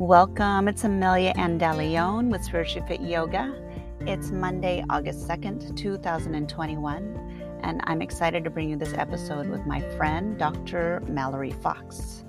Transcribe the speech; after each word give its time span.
Welcome. 0.00 0.66
It's 0.66 0.84
Amelia 0.84 1.34
Andaleon 1.34 2.30
with 2.30 2.42
Spiritually 2.42 2.88
Fit 2.88 3.02
Yoga. 3.02 3.54
It's 4.00 4.30
Monday, 4.30 4.82
August 4.88 5.28
2nd, 5.28 5.76
2021, 5.76 7.60
and 7.62 7.82
I'm 7.84 8.00
excited 8.00 8.42
to 8.44 8.48
bring 8.48 8.70
you 8.70 8.76
this 8.76 8.94
episode 8.94 9.46
with 9.50 9.66
my 9.66 9.82
friend, 9.98 10.38
Dr. 10.38 11.02
Mallory 11.06 11.50
Fox. 11.50 12.24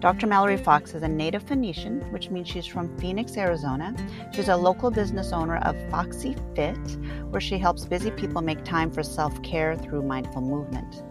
Dr. 0.00 0.26
Mallory 0.26 0.56
Fox 0.56 0.94
is 0.94 1.02
a 1.02 1.08
native 1.08 1.42
Phoenician, 1.42 2.00
which 2.12 2.30
means 2.30 2.48
she's 2.48 2.64
from 2.64 2.96
Phoenix, 2.96 3.36
Arizona. 3.36 3.94
She's 4.32 4.48
a 4.48 4.56
local 4.56 4.90
business 4.90 5.34
owner 5.34 5.58
of 5.58 5.76
Foxy 5.90 6.34
Fit, 6.56 6.96
where 7.28 7.42
she 7.42 7.58
helps 7.58 7.84
busy 7.84 8.10
people 8.10 8.40
make 8.40 8.64
time 8.64 8.90
for 8.90 9.02
self 9.02 9.42
care 9.42 9.76
through 9.76 10.00
mindful 10.00 10.40
movement. 10.40 11.02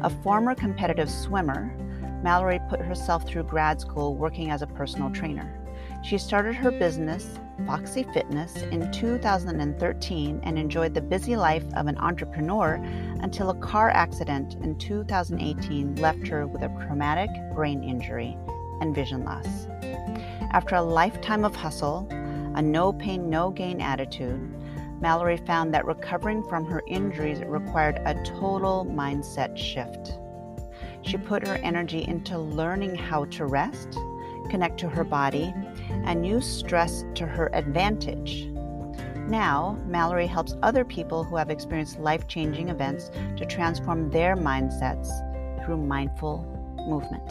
A 0.00 0.08
former 0.08 0.54
competitive 0.54 1.10
swimmer, 1.10 1.76
Mallory 2.22 2.60
put 2.68 2.80
herself 2.80 3.26
through 3.26 3.44
grad 3.44 3.80
school 3.80 4.14
working 4.14 4.50
as 4.50 4.62
a 4.62 4.66
personal 4.66 5.10
trainer. 5.10 5.58
She 6.02 6.18
started 6.18 6.54
her 6.54 6.70
business, 6.70 7.38
Foxy 7.66 8.04
Fitness, 8.12 8.56
in 8.62 8.90
2013 8.90 10.40
and 10.42 10.58
enjoyed 10.58 10.94
the 10.94 11.00
busy 11.00 11.36
life 11.36 11.64
of 11.74 11.86
an 11.86 11.96
entrepreneur 11.98 12.74
until 13.20 13.50
a 13.50 13.58
car 13.58 13.90
accident 13.90 14.56
in 14.62 14.76
2018 14.78 15.96
left 15.96 16.26
her 16.26 16.46
with 16.46 16.62
a 16.62 16.86
traumatic 16.86 17.30
brain 17.54 17.84
injury 17.84 18.36
and 18.80 18.94
vision 18.94 19.24
loss. 19.24 19.68
After 20.52 20.74
a 20.74 20.82
lifetime 20.82 21.44
of 21.44 21.54
hustle, 21.54 22.08
a 22.54 22.62
no 22.62 22.92
pain, 22.92 23.30
no 23.30 23.50
gain 23.50 23.80
attitude, 23.80 24.40
Mallory 25.00 25.38
found 25.38 25.72
that 25.74 25.86
recovering 25.86 26.42
from 26.44 26.64
her 26.66 26.82
injuries 26.86 27.40
required 27.40 28.00
a 28.04 28.14
total 28.24 28.86
mindset 28.88 29.56
shift. 29.56 30.18
She 31.02 31.16
put 31.18 31.46
her 31.46 31.56
energy 31.56 32.04
into 32.06 32.38
learning 32.38 32.94
how 32.96 33.26
to 33.26 33.46
rest, 33.46 33.98
connect 34.48 34.78
to 34.80 34.88
her 34.88 35.04
body, 35.04 35.52
and 36.04 36.26
use 36.26 36.46
stress 36.46 37.04
to 37.14 37.26
her 37.26 37.50
advantage. 37.52 38.46
Now, 39.28 39.78
Mallory 39.86 40.26
helps 40.26 40.56
other 40.62 40.84
people 40.84 41.24
who 41.24 41.36
have 41.36 41.50
experienced 41.50 41.98
life 41.98 42.26
changing 42.26 42.68
events 42.68 43.10
to 43.36 43.46
transform 43.46 44.10
their 44.10 44.36
mindsets 44.36 45.08
through 45.64 45.78
mindful 45.78 46.44
movement. 46.88 47.22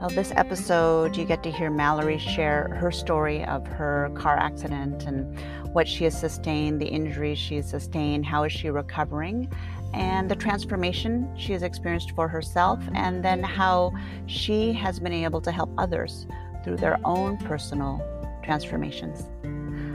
Well, 0.00 0.08
this 0.10 0.32
episode, 0.34 1.16
you 1.16 1.26
get 1.26 1.42
to 1.42 1.50
hear 1.50 1.70
Mallory 1.70 2.18
share 2.18 2.74
her 2.80 2.90
story 2.90 3.44
of 3.44 3.66
her 3.66 4.10
car 4.14 4.36
accident 4.38 5.04
and 5.04 5.38
what 5.74 5.86
she 5.86 6.04
has 6.04 6.18
sustained, 6.18 6.80
the 6.80 6.86
injuries 6.86 7.38
she 7.38 7.56
has 7.56 7.68
sustained, 7.68 8.24
how 8.24 8.44
is 8.44 8.52
she 8.52 8.70
recovering, 8.70 9.52
and 9.92 10.30
the 10.30 10.36
transformation 10.36 11.28
she 11.36 11.52
has 11.52 11.62
experienced 11.62 12.12
for 12.12 12.28
herself, 12.28 12.80
and 12.94 13.24
then 13.24 13.42
how 13.42 13.92
she 14.26 14.72
has 14.72 15.00
been 15.00 15.12
able 15.12 15.40
to 15.40 15.50
help 15.50 15.70
others 15.78 16.26
through 16.64 16.76
their 16.76 16.98
own 17.04 17.36
personal 17.38 18.00
transformations. 18.42 19.24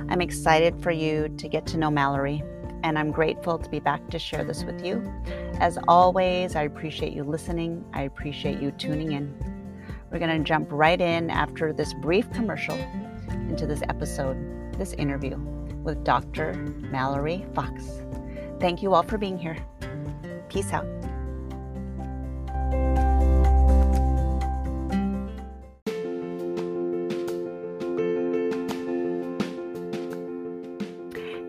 I'm 0.10 0.22
excited 0.22 0.82
for 0.82 0.92
you 0.92 1.30
to 1.38 1.48
get 1.48 1.66
to 1.68 1.78
know 1.78 1.90
Mallory, 1.90 2.44
and 2.84 3.00
I'm 3.00 3.12
grateful 3.12 3.58
to 3.58 3.70
be 3.70 3.80
back 3.80 4.08
to 4.10 4.20
share 4.20 4.44
this 4.44 4.64
with 4.64 4.86
you. 4.86 5.04
As 5.60 5.78
always, 5.88 6.56
I 6.56 6.64
appreciate 6.64 7.14
you 7.14 7.24
listening, 7.24 7.84
I 7.94 8.04
appreciate 8.04 8.62
you 8.62 8.72
tuning 8.72 9.14
in. 9.14 9.34
We're 10.12 10.20
going 10.20 10.38
to 10.38 10.44
jump 10.44 10.68
right 10.72 11.02
in 11.02 11.30
after 11.30 11.74
this 11.74 11.94
brief 11.94 12.32
commercial 12.32 12.78
into 13.50 13.66
this 13.66 13.82
episode, 13.90 14.38
this 14.78 14.94
interview 14.94 15.38
with 15.84 16.04
Dr. 16.04 16.54
Mallory 16.92 17.46
Fox. 17.54 18.05
Thank 18.60 18.82
you 18.82 18.94
all 18.94 19.04
for 19.04 19.18
being 19.18 19.38
here. 19.38 19.58
Peace 20.50 20.72
out. 20.72 20.86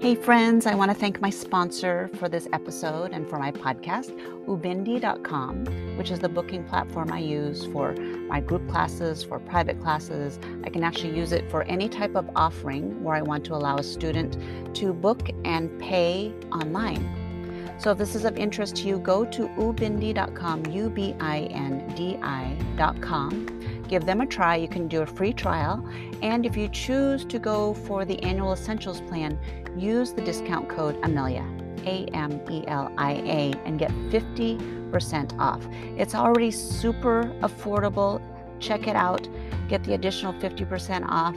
Hey, 0.06 0.14
friends, 0.14 0.66
I 0.66 0.74
want 0.76 0.92
to 0.92 0.96
thank 0.96 1.20
my 1.20 1.30
sponsor 1.30 2.08
for 2.14 2.28
this 2.28 2.46
episode 2.52 3.10
and 3.10 3.28
for 3.28 3.40
my 3.40 3.50
podcast, 3.50 4.16
ubindi.com, 4.46 5.64
which 5.98 6.12
is 6.12 6.20
the 6.20 6.28
booking 6.28 6.62
platform 6.62 7.10
I 7.10 7.18
use 7.18 7.66
for 7.66 7.92
my 7.92 8.38
group 8.38 8.68
classes, 8.68 9.24
for 9.24 9.40
private 9.40 9.80
classes. 9.80 10.38
I 10.62 10.70
can 10.70 10.84
actually 10.84 11.18
use 11.18 11.32
it 11.32 11.50
for 11.50 11.64
any 11.64 11.88
type 11.88 12.14
of 12.14 12.30
offering 12.36 13.02
where 13.02 13.16
I 13.16 13.22
want 13.22 13.44
to 13.46 13.56
allow 13.56 13.78
a 13.78 13.82
student 13.82 14.36
to 14.76 14.92
book 14.92 15.28
and 15.44 15.76
pay 15.80 16.32
online. 16.52 17.74
So 17.80 17.90
if 17.90 17.98
this 17.98 18.14
is 18.14 18.24
of 18.24 18.36
interest 18.36 18.76
to 18.76 18.86
you, 18.86 19.00
go 19.00 19.24
to 19.24 19.48
ubindi.com, 19.48 20.66
U 20.66 20.88
B 20.88 21.16
I 21.18 21.48
N 21.50 21.92
D 21.96 22.16
I.com. 22.22 23.55
Give 23.88 24.04
them 24.04 24.20
a 24.20 24.26
try. 24.26 24.56
You 24.56 24.68
can 24.68 24.88
do 24.88 25.02
a 25.02 25.06
free 25.06 25.32
trial. 25.32 25.86
And 26.22 26.44
if 26.44 26.56
you 26.56 26.68
choose 26.68 27.24
to 27.26 27.38
go 27.38 27.74
for 27.74 28.04
the 28.04 28.22
annual 28.22 28.52
essentials 28.52 29.00
plan, 29.02 29.38
use 29.76 30.12
the 30.12 30.22
discount 30.22 30.68
code 30.68 30.98
Amelia, 31.02 31.46
A 31.84 32.06
M 32.12 32.40
E 32.50 32.64
L 32.66 32.92
I 32.98 33.12
A, 33.12 33.54
and 33.64 33.78
get 33.78 33.90
50% 34.10 35.38
off. 35.38 35.66
It's 35.96 36.14
already 36.14 36.50
super 36.50 37.24
affordable. 37.42 38.20
Check 38.58 38.88
it 38.88 38.96
out. 38.96 39.28
Get 39.68 39.84
the 39.84 39.94
additional 39.94 40.32
50% 40.34 41.06
off. 41.08 41.36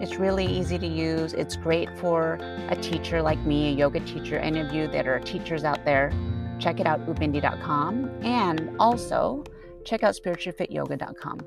It's 0.00 0.16
really 0.16 0.46
easy 0.46 0.78
to 0.78 0.86
use. 0.86 1.32
It's 1.32 1.56
great 1.56 1.88
for 1.98 2.34
a 2.68 2.76
teacher 2.76 3.20
like 3.20 3.38
me, 3.40 3.70
a 3.70 3.72
yoga 3.72 3.98
teacher, 4.00 4.38
any 4.38 4.60
of 4.60 4.72
you 4.72 4.86
that 4.88 5.08
are 5.08 5.18
teachers 5.18 5.64
out 5.64 5.84
there. 5.84 6.12
Check 6.60 6.78
it 6.78 6.86
out, 6.86 7.04
ubindi.com. 7.06 8.10
And 8.22 8.70
also, 8.78 9.42
check 9.88 10.02
out 10.02 10.14
spirituallyfityoga.com. 10.14 11.40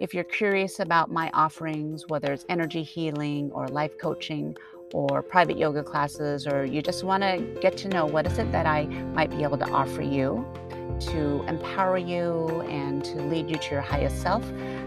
If 0.00 0.12
you're 0.12 0.24
curious 0.24 0.80
about 0.80 1.10
my 1.10 1.30
offerings, 1.32 2.04
whether 2.08 2.32
it's 2.32 2.44
energy 2.48 2.82
healing 2.82 3.50
or 3.52 3.68
life 3.68 3.96
coaching 3.98 4.56
or 4.92 5.22
private 5.22 5.56
yoga 5.56 5.82
classes, 5.82 6.46
or 6.46 6.64
you 6.64 6.82
just 6.82 7.04
want 7.04 7.22
to 7.22 7.38
get 7.60 7.76
to 7.78 7.88
know 7.88 8.06
what 8.06 8.26
is 8.26 8.38
it 8.38 8.50
that 8.52 8.66
I 8.66 8.86
might 8.86 9.30
be 9.30 9.42
able 9.42 9.58
to 9.58 9.70
offer 9.70 10.02
you 10.02 10.44
to 11.00 11.44
empower 11.48 11.98
you 11.98 12.62
and 12.68 13.04
to 13.04 13.16
lead 13.16 13.50
you 13.50 13.56
to 13.56 13.70
your 13.72 13.80
highest 13.80 14.20
self, 14.22 14.44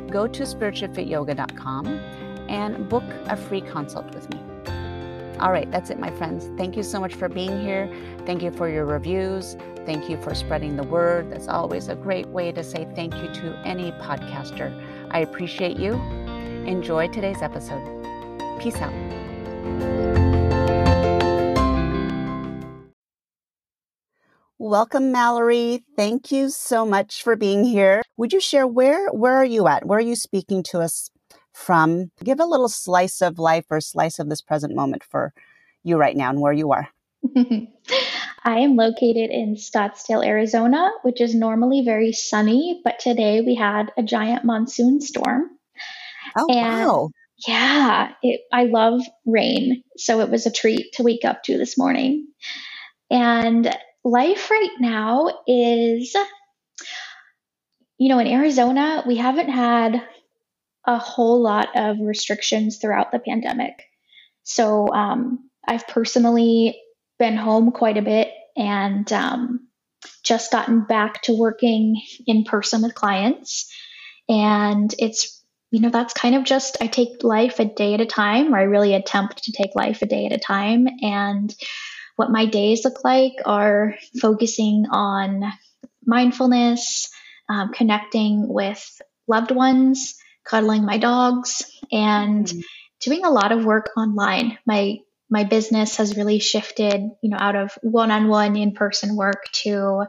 go 0.09 0.27
to 0.27 0.43
spirituallyfityoga.com 0.43 1.87
and 2.49 2.87
book 2.87 3.03
a 3.25 3.35
free 3.35 3.61
consult 3.61 4.13
with 4.13 4.29
me. 4.33 4.46
All 5.39 5.51
right, 5.51 5.69
that's 5.69 5.91
it, 5.91 5.99
my 5.99 6.09
friends. 6.09 6.49
Thank 6.57 6.75
you 6.75 6.81
so 6.81 6.99
much 6.99 7.13
for 7.13 7.29
being 7.29 7.61
here. 7.61 7.87
Thank 8.25 8.41
you 8.41 8.49
for 8.49 8.67
your 8.67 8.85
reviews. 8.85 9.55
Thank 9.85 10.09
you 10.09 10.19
for 10.19 10.33
spreading 10.33 10.77
the 10.77 10.83
word. 10.83 11.31
That's 11.31 11.47
always 11.47 11.89
a 11.89 11.95
great 11.95 12.27
way 12.27 12.51
to 12.51 12.63
say 12.63 12.87
thank 12.95 13.13
you 13.15 13.31
to 13.33 13.61
any 13.63 13.91
podcaster. 13.93 14.73
I 15.11 15.19
appreciate 15.19 15.77
you. 15.77 15.93
Enjoy 16.65 17.07
today's 17.07 17.41
episode. 17.43 17.83
Peace 18.59 18.77
out. 18.77 18.93
Welcome, 24.57 25.11
Mallory. 25.11 25.83
Thank 25.95 26.31
you 26.31 26.49
so 26.49 26.83
much 26.83 27.21
for 27.21 27.35
being 27.35 27.63
here. 27.63 28.01
Would 28.17 28.33
you 28.33 28.41
share 28.41 28.65
where 28.65 29.07
where 29.11 29.35
are 29.35 29.45
you 29.45 29.67
at? 29.67 29.85
Where 29.85 29.99
are 29.99 30.01
you 30.01 30.15
speaking 30.15 30.63
to 30.71 30.79
us 30.79 31.11
from. 31.57 32.11
Give 32.23 32.39
a 32.39 32.45
little 32.45 32.69
slice 32.69 33.21
of 33.21 33.39
life 33.39 33.65
or 33.69 33.81
slice 33.81 34.19
of 34.19 34.29
this 34.29 34.41
present 34.41 34.75
moment 34.75 35.03
for 35.03 35.33
you 35.83 35.97
right 35.97 36.15
now 36.15 36.29
and 36.29 36.39
where 36.39 36.53
you 36.53 36.71
are. 36.71 36.87
I 37.35 38.59
am 38.59 38.75
located 38.75 39.31
in 39.31 39.55
Scottsdale, 39.55 40.25
Arizona, 40.25 40.89
which 41.01 41.19
is 41.19 41.33
normally 41.33 41.83
very 41.83 42.13
sunny, 42.13 42.81
but 42.83 42.99
today 42.99 43.41
we 43.41 43.55
had 43.55 43.91
a 43.97 44.03
giant 44.03 44.45
monsoon 44.45 45.01
storm. 45.01 45.49
Oh, 46.37 46.47
and 46.49 46.87
wow. 46.87 47.09
Yeah, 47.47 48.13
it, 48.23 48.41
I 48.51 48.63
love 48.63 49.01
rain. 49.25 49.83
So 49.97 50.21
it 50.21 50.29
was 50.29 50.45
a 50.45 50.51
treat 50.51 50.93
to 50.93 51.03
wake 51.03 51.25
up 51.25 51.43
to 51.43 51.57
this 51.57 51.77
morning. 51.77 52.27
And 53.11 53.75
life 54.03 54.49
right 54.49 54.75
now 54.79 55.43
is, 55.47 56.15
you 57.97 58.09
know, 58.09 58.19
in 58.19 58.27
Arizona, 58.27 59.03
we 59.05 59.17
haven't 59.17 59.49
had 59.49 60.01
a 60.87 60.97
whole 60.97 61.41
lot 61.41 61.69
of 61.75 61.99
restrictions 61.99 62.77
throughout 62.77 63.11
the 63.11 63.19
pandemic. 63.19 63.83
So 64.43 64.87
um, 64.93 65.49
I've 65.67 65.87
personally 65.87 66.81
been 67.19 67.35
home 67.35 67.71
quite 67.71 67.97
a 67.97 68.01
bit 68.01 68.29
and 68.55 69.11
um, 69.11 69.67
just 70.23 70.51
gotten 70.51 70.85
back 70.85 71.21
to 71.23 71.37
working 71.37 72.01
in 72.25 72.45
person 72.45 72.81
with 72.81 72.95
clients. 72.95 73.69
And 74.29 74.93
it's, 74.97 75.43
you 75.71 75.81
know, 75.81 75.89
that's 75.89 76.13
kind 76.13 76.35
of 76.35 76.45
just, 76.45 76.77
I 76.79 76.87
take 76.87 77.23
life 77.23 77.59
a 77.59 77.65
day 77.65 77.93
at 77.93 78.01
a 78.01 78.05
time, 78.05 78.53
or 78.53 78.57
I 78.57 78.63
really 78.63 78.93
attempt 78.93 79.43
to 79.43 79.51
take 79.51 79.75
life 79.75 80.01
a 80.01 80.05
day 80.05 80.25
at 80.25 80.31
a 80.31 80.39
time. 80.39 80.87
And 81.01 81.53
what 82.15 82.31
my 82.31 82.45
days 82.45 82.85
look 82.85 83.03
like 83.03 83.33
are 83.45 83.95
focusing 84.21 84.85
on 84.89 85.43
mindfulness, 86.05 87.09
um, 87.49 87.73
connecting 87.73 88.47
with 88.47 89.01
loved 89.27 89.51
ones, 89.51 90.15
cuddling 90.47 90.85
my 90.85 90.97
dogs, 90.97 91.63
and 91.91 92.45
mm-hmm. 92.45 92.59
doing 93.01 93.25
a 93.25 93.31
lot 93.31 93.51
of 93.51 93.65
work 93.65 93.89
online. 93.97 94.57
My 94.65 94.99
my 95.29 95.43
business 95.43 95.97
has 95.97 96.15
really 96.15 96.39
shifted, 96.39 97.01
you 97.21 97.29
know, 97.29 97.37
out 97.37 97.55
of 97.55 97.77
one-on-one 97.81 98.55
in-person 98.55 99.17
work 99.17 99.43
to 99.51 100.05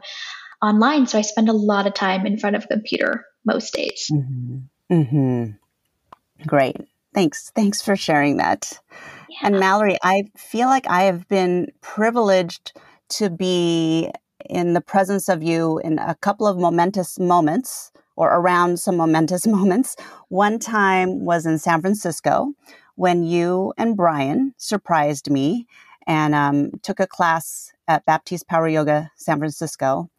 online. 0.61 1.07
So 1.07 1.17
I 1.17 1.23
spend 1.23 1.49
a 1.49 1.53
lot 1.53 1.87
of 1.87 1.93
time 1.93 2.25
in 2.25 2.37
front 2.37 2.55
of 2.55 2.63
a 2.63 2.67
computer 2.67 3.25
most 3.45 3.73
days. 3.73 4.07
Mm-hmm. 4.11 4.57
Mm-hmm. 4.93 6.47
Great. 6.47 6.77
Thanks. 7.13 7.51
Thanks 7.53 7.81
for 7.81 7.97
sharing 7.97 8.37
that. 8.37 8.79
Yeah. 9.27 9.47
And 9.47 9.59
Mallory, 9.59 9.97
I 10.01 10.23
feel 10.37 10.67
like 10.67 10.87
I 10.87 11.03
have 11.03 11.27
been 11.27 11.71
privileged 11.81 12.71
to 13.09 13.29
be 13.29 14.09
in 14.49 14.73
the 14.73 14.81
presence 14.81 15.27
of 15.27 15.43
you 15.43 15.79
in 15.79 15.99
a 15.99 16.15
couple 16.15 16.47
of 16.47 16.57
momentous 16.57 17.19
moments 17.19 17.91
or 18.19 18.35
around 18.35 18.79
some 18.79 18.97
momentous 18.97 19.47
moments. 19.57 19.95
One 20.27 20.59
time 20.59 21.21
was 21.21 21.47
in 21.47 21.57
San 21.57 21.81
Francisco 21.81 22.53
when 22.95 23.23
you 23.23 23.73
and 23.77 23.95
Brian 23.95 24.53
surprised 24.57 25.31
me 25.31 25.65
and 26.05 26.35
um, 26.35 26.71
took 26.83 26.99
a 26.99 27.07
class 27.07 27.71
at 27.87 28.05
Baptiste 28.05 28.47
Power 28.47 28.67
Yoga 28.67 29.09
San 29.15 29.37
Francisco. 29.39 30.09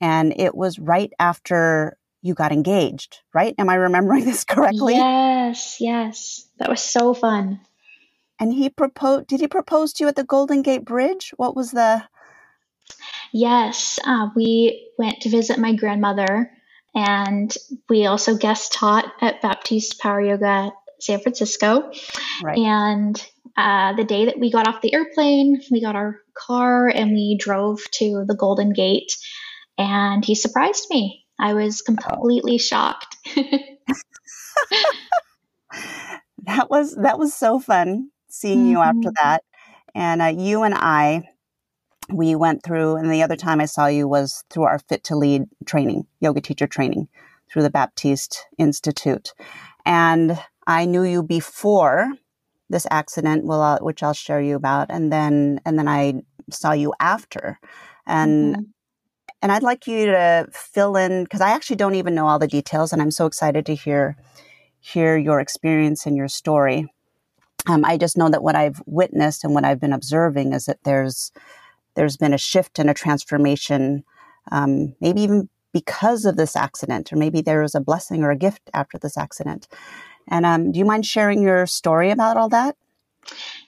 And 0.00 0.32
it 0.38 0.54
was 0.54 0.78
right 0.78 1.12
after 1.18 1.98
you 2.22 2.34
got 2.34 2.52
engaged, 2.52 3.18
right? 3.34 3.54
Am 3.58 3.68
I 3.68 3.74
remembering 3.74 4.24
this 4.24 4.44
correctly? 4.44 4.94
Yes, 4.94 5.78
yes. 5.80 6.48
That 6.58 6.70
was 6.70 6.80
so 6.80 7.12
fun. 7.12 7.60
And 8.38 8.52
he 8.52 8.70
proposed, 8.70 9.26
did 9.26 9.40
he 9.40 9.48
propose 9.48 9.92
to 9.94 10.04
you 10.04 10.08
at 10.08 10.14
the 10.14 10.22
Golden 10.22 10.62
Gate 10.62 10.84
Bridge? 10.84 11.32
What 11.36 11.56
was 11.56 11.72
the. 11.72 12.04
Yes, 13.32 13.98
uh, 14.04 14.28
we 14.36 14.90
went 14.96 15.22
to 15.22 15.28
visit 15.28 15.58
my 15.58 15.74
grandmother 15.74 16.52
and 16.98 17.54
we 17.88 18.06
also 18.06 18.36
guest 18.36 18.72
taught 18.72 19.06
at 19.20 19.40
Baptiste 19.40 20.00
Power 20.00 20.20
Yoga 20.20 20.72
San 20.98 21.20
Francisco. 21.20 21.92
Right. 22.42 22.58
And 22.58 23.24
uh, 23.56 23.92
the 23.94 24.02
day 24.02 24.24
that 24.24 24.40
we 24.40 24.50
got 24.50 24.66
off 24.66 24.80
the 24.80 24.92
airplane, 24.92 25.62
we 25.70 25.80
got 25.80 25.94
our 25.94 26.20
car 26.34 26.88
and 26.88 27.12
we 27.12 27.36
drove 27.38 27.80
to 27.92 28.24
the 28.26 28.34
Golden 28.34 28.72
Gate. 28.72 29.14
And 29.78 30.24
he 30.24 30.34
surprised 30.34 30.88
me. 30.90 31.24
I 31.38 31.54
was 31.54 31.82
completely 31.82 32.56
oh. 32.56 32.58
shocked. 32.58 33.16
that 36.46 36.68
was 36.68 36.96
that 36.96 37.16
was 37.16 37.32
so 37.32 37.60
fun 37.60 38.10
seeing 38.28 38.58
mm-hmm. 38.58 38.70
you 38.72 38.78
after 38.78 38.98
mm-hmm. 38.98 39.22
that. 39.22 39.44
And 39.94 40.20
uh, 40.20 40.34
you 40.36 40.64
and 40.64 40.74
I, 40.74 41.28
we 42.10 42.34
went 42.34 42.62
through, 42.62 42.96
and 42.96 43.10
the 43.12 43.22
other 43.22 43.36
time 43.36 43.60
I 43.60 43.66
saw 43.66 43.86
you 43.86 44.08
was 44.08 44.44
through 44.50 44.64
our 44.64 44.78
Fit 44.78 45.04
to 45.04 45.16
Lead 45.16 45.44
training, 45.66 46.06
yoga 46.20 46.40
teacher 46.40 46.66
training 46.66 47.08
through 47.50 47.62
the 47.62 47.70
Baptiste 47.70 48.46
Institute. 48.58 49.34
And 49.84 50.38
I 50.66 50.84
knew 50.84 51.02
you 51.02 51.22
before 51.22 52.12
this 52.70 52.86
accident, 52.90 53.44
will, 53.44 53.62
uh, 53.62 53.78
which 53.78 54.02
I'll 54.02 54.12
share 54.14 54.40
you 54.40 54.56
about, 54.56 54.90
and 54.90 55.12
then 55.12 55.60
and 55.64 55.78
then 55.78 55.88
I 55.88 56.22
saw 56.50 56.72
you 56.72 56.92
after, 57.00 57.58
and 58.06 58.56
mm-hmm. 58.56 58.62
and 59.42 59.52
I'd 59.52 59.62
like 59.62 59.86
you 59.86 60.06
to 60.06 60.46
fill 60.52 60.96
in 60.96 61.24
because 61.24 61.40
I 61.40 61.50
actually 61.50 61.76
don't 61.76 61.94
even 61.94 62.14
know 62.14 62.26
all 62.26 62.38
the 62.38 62.46
details, 62.46 62.92
and 62.92 63.00
I'm 63.00 63.10
so 63.10 63.26
excited 63.26 63.66
to 63.66 63.74
hear 63.74 64.16
hear 64.80 65.16
your 65.16 65.40
experience 65.40 66.06
and 66.06 66.16
your 66.16 66.28
story. 66.28 66.86
Um, 67.66 67.84
I 67.84 67.96
just 67.96 68.16
know 68.16 68.28
that 68.28 68.42
what 68.42 68.54
I've 68.54 68.80
witnessed 68.86 69.44
and 69.44 69.54
what 69.54 69.64
I've 69.64 69.80
been 69.80 69.92
observing 69.92 70.52
is 70.52 70.66
that 70.66 70.84
there's 70.84 71.32
there's 71.98 72.16
been 72.16 72.32
a 72.32 72.38
shift 72.38 72.78
and 72.78 72.88
a 72.88 72.94
transformation, 72.94 74.04
um, 74.52 74.94
maybe 75.00 75.20
even 75.22 75.48
because 75.72 76.24
of 76.24 76.36
this 76.36 76.54
accident, 76.54 77.12
or 77.12 77.16
maybe 77.16 77.40
there 77.40 77.62
was 77.62 77.74
a 77.74 77.80
blessing 77.80 78.22
or 78.22 78.30
a 78.30 78.36
gift 78.36 78.70
after 78.72 78.98
this 78.98 79.18
accident. 79.18 79.66
And 80.28 80.46
um, 80.46 80.70
do 80.70 80.78
you 80.78 80.84
mind 80.84 81.04
sharing 81.04 81.42
your 81.42 81.66
story 81.66 82.12
about 82.12 82.36
all 82.36 82.48
that? 82.50 82.76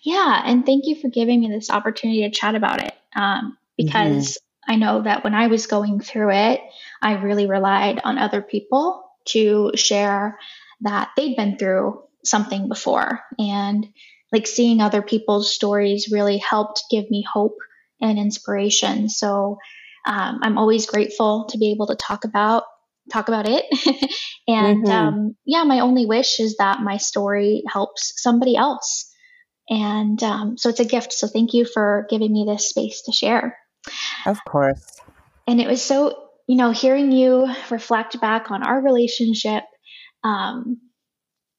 Yeah, 0.02 0.42
and 0.44 0.64
thank 0.64 0.86
you 0.86 0.94
for 0.94 1.08
giving 1.08 1.40
me 1.40 1.48
this 1.48 1.70
opportunity 1.70 2.20
to 2.22 2.30
chat 2.30 2.54
about 2.54 2.84
it 2.84 2.94
um, 3.16 3.58
because 3.76 4.38
mm-hmm. 4.38 4.72
I 4.72 4.76
know 4.76 5.02
that 5.02 5.24
when 5.24 5.34
I 5.34 5.48
was 5.48 5.66
going 5.66 5.98
through 5.98 6.30
it, 6.30 6.60
I 7.02 7.14
really 7.14 7.46
relied 7.48 8.00
on 8.04 8.16
other 8.16 8.42
people 8.42 9.10
to 9.30 9.72
share 9.74 10.38
that 10.82 11.10
they'd 11.16 11.36
been 11.36 11.58
through 11.58 12.00
something 12.24 12.68
before. 12.68 13.22
And 13.40 13.88
like 14.32 14.46
seeing 14.46 14.80
other 14.80 15.02
people's 15.02 15.52
stories 15.52 16.12
really 16.12 16.38
helped 16.38 16.84
give 16.92 17.10
me 17.10 17.24
hope 17.30 17.58
and 18.00 18.18
inspiration. 18.18 19.08
So 19.08 19.58
um, 20.06 20.40
I'm 20.42 20.58
always 20.58 20.86
grateful 20.86 21.46
to 21.50 21.58
be 21.58 21.72
able 21.72 21.88
to 21.88 21.96
talk 21.96 22.24
about 22.24 22.64
talk 23.12 23.28
about 23.28 23.48
it. 23.48 23.64
and 24.48 24.84
mm-hmm. 24.84 24.90
um, 24.90 25.36
yeah, 25.44 25.64
my 25.64 25.80
only 25.80 26.06
wish 26.06 26.40
is 26.40 26.56
that 26.58 26.80
my 26.80 26.96
story 26.96 27.62
helps 27.68 28.12
somebody 28.16 28.56
else. 28.56 29.12
And 29.68 30.22
um, 30.22 30.58
so 30.58 30.68
it's 30.68 30.80
a 30.80 30.84
gift. 30.84 31.12
So 31.12 31.26
thank 31.26 31.52
you 31.54 31.64
for 31.64 32.06
giving 32.10 32.32
me 32.32 32.44
this 32.46 32.68
space 32.68 33.02
to 33.02 33.12
share. 33.12 33.56
Of 34.26 34.38
course. 34.44 34.84
And 35.46 35.60
it 35.60 35.68
was 35.68 35.82
so, 35.82 36.28
you 36.46 36.56
know, 36.56 36.70
hearing 36.70 37.12
you 37.12 37.48
reflect 37.70 38.20
back 38.20 38.50
on 38.50 38.62
our 38.62 38.80
relationship 38.80 39.64
um, 40.24 40.78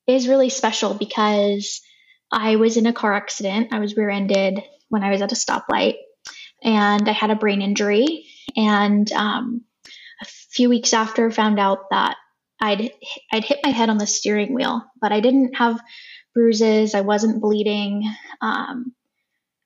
is 0.07 0.27
really 0.27 0.49
special 0.49 0.93
because 0.93 1.81
I 2.31 2.57
was 2.57 2.77
in 2.77 2.85
a 2.85 2.93
car 2.93 3.13
accident. 3.13 3.73
I 3.73 3.79
was 3.79 3.95
rear 3.95 4.09
ended 4.09 4.61
when 4.89 5.03
I 5.03 5.11
was 5.11 5.21
at 5.21 5.31
a 5.31 5.35
stoplight 5.35 5.95
and 6.61 7.07
I 7.07 7.11
had 7.11 7.31
a 7.31 7.35
brain 7.35 7.61
injury. 7.61 8.25
And 8.55 9.11
um, 9.11 9.63
a 10.21 10.25
few 10.25 10.69
weeks 10.69 10.93
after 10.93 11.31
found 11.31 11.59
out 11.59 11.89
that 11.91 12.17
I'd 12.59 12.91
I'd 13.31 13.43
hit 13.43 13.59
my 13.63 13.71
head 13.71 13.89
on 13.89 13.97
the 13.97 14.07
steering 14.07 14.53
wheel, 14.53 14.83
but 15.01 15.11
I 15.11 15.19
didn't 15.19 15.55
have 15.55 15.79
bruises. 16.33 16.93
I 16.93 17.01
wasn't 17.01 17.41
bleeding. 17.41 18.03
Um, 18.39 18.93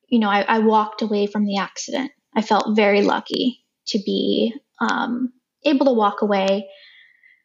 you 0.08 0.20
know, 0.20 0.30
I, 0.30 0.42
I, 0.42 0.60
walked 0.60 1.02
away 1.02 1.28
from 1.28 1.46
the 1.46 1.58
accident. 1.58 2.12
I 2.36 2.42
felt 2.42 2.76
very 2.76 3.02
lucky 3.02 3.66
to 3.88 4.00
be 4.00 4.54
um, 4.80 5.34
able 5.64 5.88
to 5.88 5.94
walk 5.94 6.22
away 6.22 6.70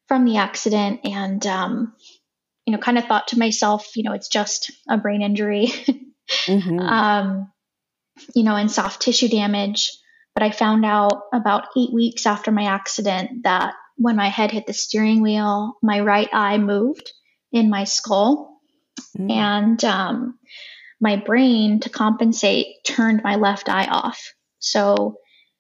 from 0.09 0.25
the 0.25 0.37
accident, 0.37 1.01
and 1.05 1.45
um, 1.47 1.95
you 2.67 2.73
know, 2.73 2.79
kind 2.79 2.99
of 2.99 3.07
thought 3.07 3.29
to 3.29 3.39
myself, 3.39 3.97
you 3.97 4.05
know, 4.05 4.13
it's 4.13 4.29
just 4.29 4.71
a 4.89 4.99
brain 4.99 5.23
injury, 5.23 5.67
mm-hmm. 6.47 6.79
You 8.35 8.45
know, 8.45 8.57
and 8.57 8.71
soft 8.71 9.03
tissue 9.03 9.29
damage. 9.29 9.91
But 10.35 10.45
I 10.45 10.51
found 10.51 10.85
out 10.85 11.23
about 11.33 11.69
eight 11.77 11.93
weeks 11.93 12.25
after 12.27 12.51
my 12.51 12.65
accident 12.65 13.43
that 13.43 13.75
when 13.97 14.17
my 14.17 14.29
head 14.29 14.51
hit 14.51 14.67
the 14.67 14.73
steering 14.73 15.21
wheel, 15.21 15.77
my 15.83 16.01
right 16.01 16.29
eye 16.33 16.59
moved 16.59 17.13
in 17.53 17.69
my 17.69 17.85
skull. 17.85 18.61
Mm. 19.19 19.31
And 19.31 19.85
um, 19.85 20.39
my 21.01 21.17
brain, 21.17 21.81
to 21.81 21.91
compensate, 21.91 22.67
turned 22.87 23.23
my 23.23 23.37
left 23.37 23.69
eye 23.69 23.87
off. 23.87 24.33
So 24.59 25.17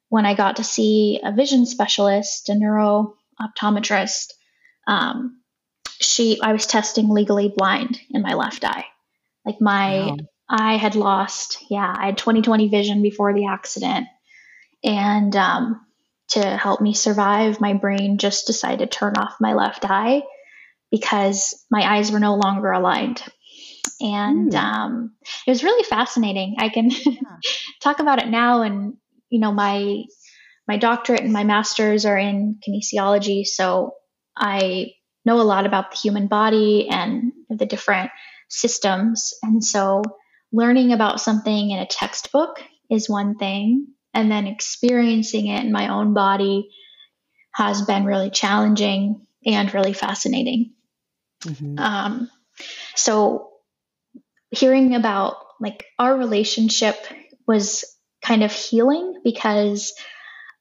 when 0.08 0.26
I 0.26 0.34
got 0.34 0.56
to 0.56 0.64
see 0.64 1.20
a 1.22 1.32
vision 1.32 1.66
specialist, 1.66 2.48
a 2.48 2.54
neuro 2.54 3.14
optometrist, 3.40 4.32
um, 4.86 5.40
she, 6.00 6.40
I 6.42 6.52
was 6.52 6.66
testing 6.66 7.08
legally 7.08 7.52
blind 7.54 8.00
in 8.10 8.22
my 8.22 8.34
left 8.34 8.64
eye. 8.64 8.84
Like 9.44 9.60
my 9.60 10.06
wow. 10.06 10.16
Eye 10.50 10.76
had 10.76 10.96
lost, 10.96 11.58
yeah, 11.70 11.94
I 11.96 12.06
had 12.06 12.18
20/20 12.18 12.70
vision 12.70 13.02
before 13.02 13.32
the 13.32 13.46
accident. 13.46 14.06
And 14.82 15.34
um, 15.36 15.86
to 16.28 16.40
help 16.42 16.80
me 16.80 16.94
survive, 16.94 17.60
my 17.60 17.74
brain 17.74 18.18
just 18.18 18.46
decided 18.46 18.90
to 18.90 18.98
turn 18.98 19.16
off 19.16 19.36
my 19.40 19.54
left 19.54 19.84
eye 19.88 20.22
because 20.90 21.64
my 21.70 21.96
eyes 21.96 22.10
were 22.10 22.20
no 22.20 22.34
longer 22.34 22.70
aligned. 22.72 23.22
And 24.00 24.52
mm. 24.52 24.58
um, 24.58 25.12
it 25.46 25.50
was 25.50 25.62
really 25.64 25.84
fascinating. 25.84 26.56
I 26.58 26.68
can 26.68 26.90
talk 27.80 28.00
about 28.00 28.22
it 28.22 28.28
now, 28.28 28.62
and 28.62 28.94
you 29.28 29.40
know, 29.40 29.52
my 29.52 30.04
my 30.66 30.76
doctorate 30.76 31.22
and 31.22 31.32
my 31.32 31.44
master's 31.44 32.06
are 32.06 32.18
in 32.18 32.58
kinesiology, 32.66 33.46
so 33.46 33.94
I 34.36 34.92
know 35.24 35.40
a 35.40 35.42
lot 35.42 35.66
about 35.66 35.90
the 35.90 35.98
human 35.98 36.26
body 36.28 36.88
and 36.90 37.32
the 37.48 37.66
different 37.66 38.10
systems. 38.48 39.34
And 39.42 39.64
so, 39.64 40.02
learning 40.52 40.92
about 40.92 41.20
something 41.20 41.70
in 41.70 41.78
a 41.78 41.86
textbook 41.86 42.62
is 42.90 43.08
one 43.08 43.36
thing, 43.36 43.86
and 44.12 44.30
then 44.30 44.46
experiencing 44.46 45.46
it 45.46 45.64
in 45.64 45.72
my 45.72 45.88
own 45.88 46.14
body 46.14 46.70
has 47.52 47.82
been 47.82 48.04
really 48.04 48.30
challenging 48.30 49.26
and 49.44 49.72
really 49.72 49.92
fascinating. 49.92 50.72
Mm-hmm. 51.44 51.78
Um, 51.78 52.30
so 52.94 53.50
hearing 54.50 54.94
about 54.94 55.36
like 55.60 55.86
our 55.98 56.16
relationship 56.16 56.96
was 57.46 57.84
kind 58.22 58.42
of 58.42 58.52
healing 58.52 59.20
because 59.24 59.94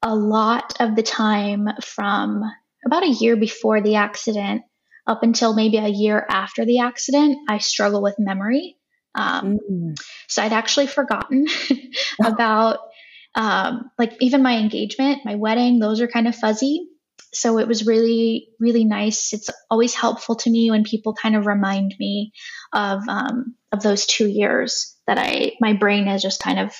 a 0.02 0.16
lot 0.16 0.80
of 0.80 0.96
the 0.96 1.04
time 1.04 1.68
from 1.84 2.44
about 2.86 3.04
a 3.04 3.10
year 3.10 3.36
before 3.36 3.82
the 3.82 3.96
accident 3.96 4.62
up 5.06 5.24
until 5.24 5.56
maybe 5.56 5.78
a 5.78 5.88
year 5.88 6.26
after 6.30 6.66
the 6.66 6.80
accident, 6.80 7.38
I 7.50 7.58
struggle 7.58 8.02
with 8.02 8.16
memory. 8.20 8.78
Um, 9.16 9.60
mm. 9.70 9.98
So 10.28 10.44
I'd 10.44 10.54
actually 10.54 10.88
forgotten 10.88 11.48
about 12.24 12.80
um, 13.36 13.92
like 13.98 14.14
even 14.20 14.44
my 14.44 14.58
engagement, 14.58 15.26
my 15.26 15.36
wedding, 15.36 15.80
those 15.80 16.02
are 16.02 16.08
kind 16.08 16.28
of 16.28 16.36
fuzzy. 16.36 16.88
So 17.32 17.60
it 17.60 17.68
was 17.68 17.86
really, 17.86 18.50
really 18.60 18.86
nice. 18.86 19.34
It's 19.34 19.50
always 19.70 19.94
helpful 19.94 20.36
to 20.38 20.50
me 20.50 20.72
when 20.72 20.84
people 20.84 21.14
kind 21.14 21.36
of 21.36 21.46
remind 21.46 21.96
me 22.00 22.32
of 22.74 23.08
um, 23.08 23.56
of 23.72 23.84
those 23.84 24.06
two 24.08 24.28
years 24.28 24.96
that 25.06 25.20
I 25.20 25.54
my 25.60 25.74
brain 25.74 26.08
is 26.08 26.24
just 26.24 26.42
kind 26.42 26.60
of 26.60 26.74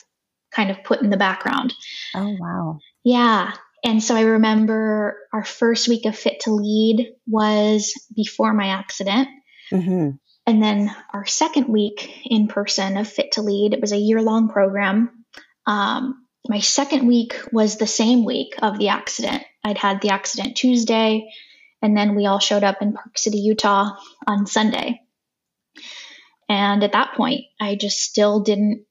kind 0.52 0.72
of 0.72 0.84
put 0.84 1.02
in 1.02 1.12
the 1.12 1.18
background. 1.18 1.74
Oh 2.16 2.36
wow! 2.40 2.80
Yeah, 3.04 3.54
and 3.84 4.04
so 4.04 4.16
I 4.16 4.22
remember 4.22 5.18
our 5.32 5.44
first 5.44 5.88
week 5.88 6.06
of 6.06 6.18
Fit 6.18 6.40
to 6.42 6.52
Lead 6.52 7.14
was 7.28 7.94
before 8.16 8.54
my 8.54 8.68
accident. 8.68 9.28
Mm-hmm. 9.72 10.12
And 10.50 10.64
then 10.64 10.90
our 11.14 11.28
second 11.28 11.68
week 11.68 12.26
in 12.26 12.48
person 12.48 12.98
of 12.98 13.08
Fit 13.08 13.34
to 13.34 13.44
Lead, 13.44 13.76
it 13.76 13.82
was 13.82 13.92
a 13.92 13.98
year 13.98 14.20
long 14.20 14.50
program. 14.50 15.24
Um, 15.68 16.26
my 16.48 16.60
second 16.60 17.06
week 17.06 17.40
was 17.52 17.78
the 17.78 17.86
same 17.86 18.26
week 18.26 18.56
of 18.60 18.80
the 18.80 18.88
accident. 18.88 19.44
I'd 19.64 19.78
had 19.78 20.02
the 20.02 20.10
accident 20.10 20.58
Tuesday, 20.58 21.30
and 21.84 21.96
then 21.96 22.16
we 22.16 22.26
all 22.26 22.40
showed 22.40 22.64
up 22.64 22.82
in 22.82 22.94
Park 22.94 23.16
City, 23.20 23.38
Utah 23.38 23.92
on 24.26 24.48
Sunday. 24.48 25.02
And 26.50 26.84
at 26.84 26.94
that 26.94 27.14
point, 27.14 27.42
I 27.62 27.76
just 27.76 28.00
still 28.00 28.40
didn't 28.40 28.86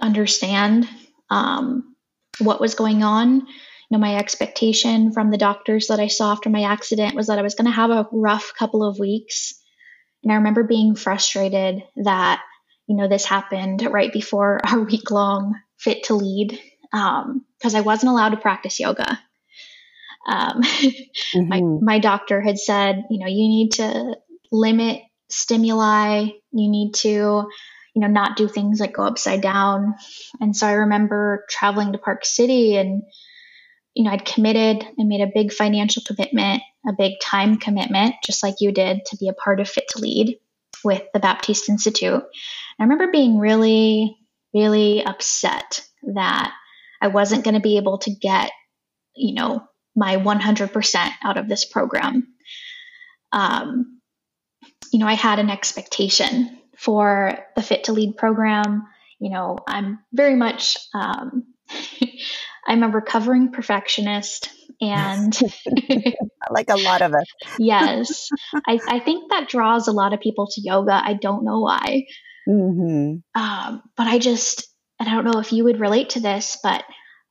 understand 0.00 0.88
um, 1.28 1.94
what 2.38 2.62
was 2.62 2.76
going 2.76 3.02
on. 3.02 3.40
You 3.40 3.46
know, 3.90 3.98
my 3.98 4.16
expectation 4.16 5.12
from 5.12 5.30
the 5.30 5.36
doctors 5.36 5.88
that 5.88 6.00
I 6.00 6.06
saw 6.06 6.32
after 6.32 6.48
my 6.48 6.62
accident 6.62 7.14
was 7.14 7.26
that 7.26 7.38
I 7.38 7.42
was 7.42 7.56
going 7.56 7.66
to 7.66 7.72
have 7.72 7.90
a 7.90 8.08
rough 8.10 8.54
couple 8.58 8.82
of 8.82 8.98
weeks. 8.98 9.60
And 10.24 10.32
I 10.32 10.36
remember 10.36 10.64
being 10.64 10.96
frustrated 10.96 11.84
that, 11.96 12.42
you 12.86 12.96
know, 12.96 13.08
this 13.08 13.24
happened 13.24 13.86
right 13.90 14.12
before 14.12 14.60
our 14.66 14.80
week 14.80 15.10
long 15.10 15.54
fit 15.78 16.04
to 16.04 16.14
lead 16.14 16.58
because 16.90 17.74
um, 17.74 17.76
I 17.76 17.80
wasn't 17.82 18.10
allowed 18.10 18.30
to 18.30 18.36
practice 18.36 18.80
yoga. 18.80 19.20
Um, 20.26 20.62
mm-hmm. 20.62 21.48
my, 21.48 21.60
my 21.60 21.98
doctor 21.98 22.40
had 22.40 22.58
said, 22.58 23.04
you 23.10 23.18
know, 23.18 23.26
you 23.26 23.48
need 23.48 23.72
to 23.72 24.16
limit 24.50 25.02
stimuli, 25.28 26.28
you 26.52 26.70
need 26.70 26.94
to, 26.94 27.08
you 27.08 28.00
know, 28.00 28.06
not 28.06 28.36
do 28.36 28.48
things 28.48 28.80
like 28.80 28.94
go 28.94 29.02
upside 29.02 29.40
down. 29.40 29.94
And 30.40 30.56
so 30.56 30.66
I 30.66 30.72
remember 30.72 31.44
traveling 31.50 31.92
to 31.92 31.98
Park 31.98 32.24
City 32.24 32.76
and, 32.76 33.02
you 33.94 34.04
know, 34.04 34.10
I'd 34.10 34.24
committed 34.24 34.86
and 34.96 35.08
made 35.08 35.20
a 35.20 35.30
big 35.32 35.52
financial 35.52 36.02
commitment, 36.06 36.62
a 36.86 36.92
big 36.92 37.14
time 37.20 37.56
commitment, 37.56 38.14
just 38.24 38.42
like 38.42 38.56
you 38.60 38.72
did 38.72 39.04
to 39.06 39.16
be 39.16 39.28
a 39.28 39.34
part 39.34 39.60
of 39.60 39.68
Fit 39.68 39.84
to 39.90 40.00
Lead 40.00 40.38
with 40.82 41.02
the 41.12 41.20
Baptiste 41.20 41.68
Institute. 41.68 42.22
I 42.78 42.82
remember 42.82 43.10
being 43.10 43.38
really, 43.38 44.16
really 44.52 45.04
upset 45.04 45.86
that 46.14 46.52
I 47.00 47.08
wasn't 47.08 47.44
going 47.44 47.54
to 47.54 47.60
be 47.60 47.76
able 47.76 47.98
to 47.98 48.10
get, 48.14 48.50
you 49.14 49.34
know, 49.34 49.66
my 49.96 50.16
100% 50.16 51.10
out 51.22 51.36
of 51.36 51.48
this 51.48 51.64
program. 51.64 52.34
Um, 53.32 54.00
you 54.92 54.98
know, 54.98 55.06
I 55.06 55.14
had 55.14 55.38
an 55.38 55.50
expectation 55.50 56.58
for 56.76 57.38
the 57.56 57.62
Fit 57.62 57.84
to 57.84 57.92
Lead 57.92 58.16
program. 58.16 58.84
You 59.18 59.30
know, 59.30 59.58
I'm 59.66 60.00
very 60.12 60.34
much, 60.34 60.76
um, 60.92 61.44
I'm 62.66 62.82
a 62.82 62.88
recovering 62.88 63.52
perfectionist 63.52 64.50
and 64.80 65.38
like 66.50 66.70
a 66.70 66.76
lot 66.76 67.02
of 67.02 67.12
us. 67.14 67.26
yes. 67.58 68.28
I, 68.66 68.78
I, 68.88 68.98
think 69.00 69.30
that 69.30 69.48
draws 69.48 69.88
a 69.88 69.92
lot 69.92 70.12
of 70.12 70.20
people 70.20 70.46
to 70.46 70.60
yoga. 70.60 70.92
I 70.92 71.14
don't 71.14 71.44
know 71.44 71.60
why. 71.60 72.06
Mm-hmm. 72.48 73.40
Um, 73.40 73.82
but 73.96 74.06
I 74.06 74.18
just, 74.18 74.66
and 74.98 75.08
I 75.08 75.14
don't 75.14 75.24
know 75.24 75.40
if 75.40 75.52
you 75.52 75.64
would 75.64 75.80
relate 75.80 76.10
to 76.10 76.20
this, 76.20 76.58
but 76.62 76.84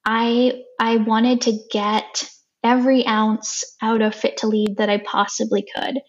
I 0.05 0.63
I 0.79 0.98
wanted 0.98 1.41
to 1.41 1.60
get 1.72 2.29
every 2.63 3.05
ounce 3.05 3.63
out 3.82 4.01
of 4.01 4.15
Fit 4.15 4.38
to 4.38 4.48
Lead 4.48 4.77
that 4.77 4.89
I 4.89 4.98
possibly 4.98 5.65
could. 5.75 6.00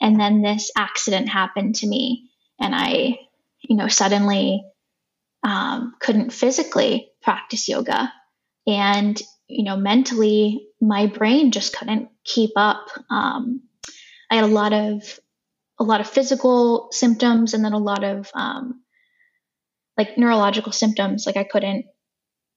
And 0.00 0.18
then 0.18 0.42
this 0.42 0.70
accident 0.76 1.28
happened 1.28 1.76
to 1.76 1.86
me, 1.86 2.30
and 2.58 2.74
I, 2.74 3.18
you 3.62 3.76
know, 3.76 3.88
suddenly 3.88 4.64
um, 5.42 5.94
couldn't 6.00 6.32
physically 6.32 7.10
practice 7.22 7.68
yoga, 7.68 8.12
and 8.66 9.20
you 9.50 9.64
know, 9.64 9.76
mentally, 9.76 10.66
my 10.80 11.06
brain 11.06 11.50
just 11.50 11.76
couldn't 11.76 12.08
keep 12.24 12.52
up. 12.56 12.88
Um, 13.10 13.62
I 14.30 14.36
had 14.36 14.44
a 14.44 14.48
lot 14.48 14.72
of 14.72 15.18
a 15.78 15.84
lot 15.84 16.00
of 16.00 16.08
physical 16.08 16.88
symptoms, 16.92 17.54
and 17.54 17.64
then 17.64 17.72
a 17.72 17.78
lot 17.78 18.04
of 18.04 18.30
um, 18.34 18.82
like 19.96 20.16
neurological 20.16 20.72
symptoms. 20.72 21.26
Like 21.26 21.36
I 21.36 21.44
couldn't 21.44 21.86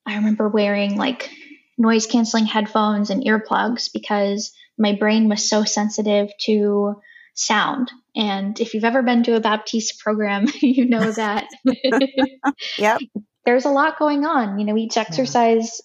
I 0.06 0.16
remember 0.16 0.50
wearing 0.50 0.98
like 0.98 1.30
noise 1.78 2.08
canceling 2.08 2.46
headphones 2.46 3.10
and 3.10 3.24
earplugs 3.24 3.92
because 3.92 4.54
my 4.78 4.94
brain 4.96 5.30
was 5.30 5.48
so 5.48 5.64
sensitive 5.64 6.30
to 6.42 6.96
sound. 7.36 7.92
And 8.16 8.60
if 8.60 8.74
you've 8.74 8.84
ever 8.84 9.02
been 9.02 9.24
to 9.24 9.36
a 9.36 9.40
Baptiste 9.40 10.00
program, 10.00 10.46
you 10.62 10.88
know 10.88 11.12
that 11.12 11.48
yep. 12.78 13.02
there's 13.46 13.66
a 13.66 13.70
lot 13.70 14.00
going 14.00 14.26
on. 14.26 14.60
You 14.60 14.66
know, 14.66 14.78
each 14.78 14.98
exercise. 14.98 15.82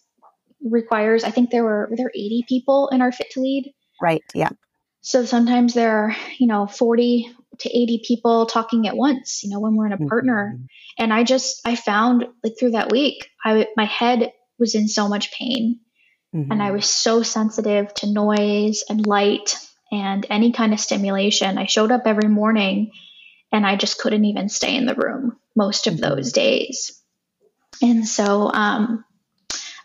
Requires, 0.62 1.24
I 1.24 1.30
think 1.30 1.50
there 1.50 1.64
were, 1.64 1.88
were 1.90 1.96
there 1.96 2.10
80 2.14 2.44
people 2.48 2.88
in 2.88 3.02
our 3.02 3.12
Fit 3.12 3.30
to 3.32 3.40
Lead. 3.40 3.72
Right. 4.00 4.22
Yeah. 4.34 4.50
So 5.00 5.24
sometimes 5.24 5.74
there 5.74 6.04
are, 6.04 6.16
you 6.38 6.46
know, 6.46 6.66
40 6.66 7.30
to 7.60 7.68
80 7.68 8.02
people 8.06 8.46
talking 8.46 8.86
at 8.86 8.96
once, 8.96 9.42
you 9.42 9.50
know, 9.50 9.60
when 9.60 9.74
we're 9.74 9.86
in 9.86 9.92
a 9.92 10.08
partner. 10.08 10.54
Mm-hmm. 10.54 10.64
And 10.98 11.12
I 11.12 11.24
just, 11.24 11.60
I 11.64 11.76
found 11.76 12.26
like 12.42 12.54
through 12.58 12.72
that 12.72 12.90
week, 12.90 13.28
I, 13.44 13.66
my 13.76 13.84
head 13.84 14.32
was 14.58 14.74
in 14.74 14.88
so 14.88 15.08
much 15.08 15.32
pain 15.32 15.80
mm-hmm. 16.34 16.50
and 16.50 16.62
I 16.62 16.66
mm-hmm. 16.66 16.76
was 16.76 16.90
so 16.90 17.22
sensitive 17.22 17.92
to 17.94 18.12
noise 18.12 18.84
and 18.88 19.06
light 19.06 19.56
and 19.90 20.26
any 20.28 20.52
kind 20.52 20.72
of 20.72 20.80
stimulation. 20.80 21.58
I 21.58 21.66
showed 21.66 21.90
up 21.90 22.02
every 22.06 22.28
morning 22.28 22.92
and 23.50 23.66
I 23.66 23.76
just 23.76 23.98
couldn't 23.98 24.24
even 24.24 24.48
stay 24.48 24.76
in 24.76 24.86
the 24.86 24.94
room 24.94 25.36
most 25.56 25.86
of 25.86 25.94
mm-hmm. 25.94 26.14
those 26.14 26.32
days. 26.32 27.00
And 27.80 28.06
so, 28.06 28.50
um, 28.52 29.04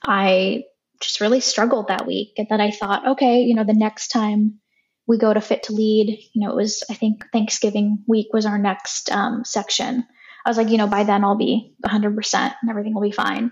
I 0.05 0.63
just 1.01 1.21
really 1.21 1.39
struggled 1.39 1.87
that 1.87 2.07
week. 2.07 2.33
And 2.37 2.47
then 2.49 2.61
I 2.61 2.71
thought, 2.71 3.07
okay, 3.09 3.41
you 3.41 3.55
know, 3.55 3.63
the 3.63 3.73
next 3.73 4.09
time 4.09 4.59
we 5.07 5.17
go 5.17 5.33
to 5.33 5.41
Fit 5.41 5.63
to 5.63 5.73
Lead. 5.73 6.17
You 6.33 6.41
know, 6.41 6.51
it 6.51 6.55
was, 6.55 6.83
I 6.89 6.93
think 6.93 7.25
Thanksgiving 7.31 8.03
week 8.07 8.27
was 8.31 8.45
our 8.45 8.57
next 8.57 9.11
um, 9.11 9.43
section. 9.43 10.05
I 10.45 10.49
was 10.49 10.57
like, 10.57 10.69
you 10.69 10.77
know, 10.77 10.87
by 10.87 11.03
then 11.03 11.23
I'll 11.23 11.37
be 11.37 11.75
100% 11.85 12.33
and 12.33 12.69
everything 12.69 12.93
will 12.93 13.01
be 13.01 13.11
fine. 13.11 13.51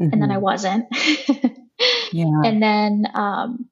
Mm-hmm. 0.00 0.12
And 0.12 0.22
then 0.22 0.30
I 0.30 0.34
mm-hmm. 0.34 0.42
wasn't. 0.42 0.86
yeah. 2.12 2.42
And 2.44 2.62
then 2.62 3.06
um, 3.14 3.66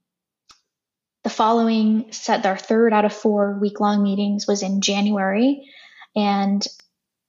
the 1.25 1.31
following 1.31 2.13
set, 2.13 2.45
our 2.47 2.57
third 2.57 2.93
out 2.93 3.05
of 3.05 3.13
four 3.13 3.59
week 3.59 3.81
long 3.81 4.03
meetings 4.03 4.47
was 4.47 4.63
in 4.63 4.81
January. 4.81 5.71
And 6.17 6.67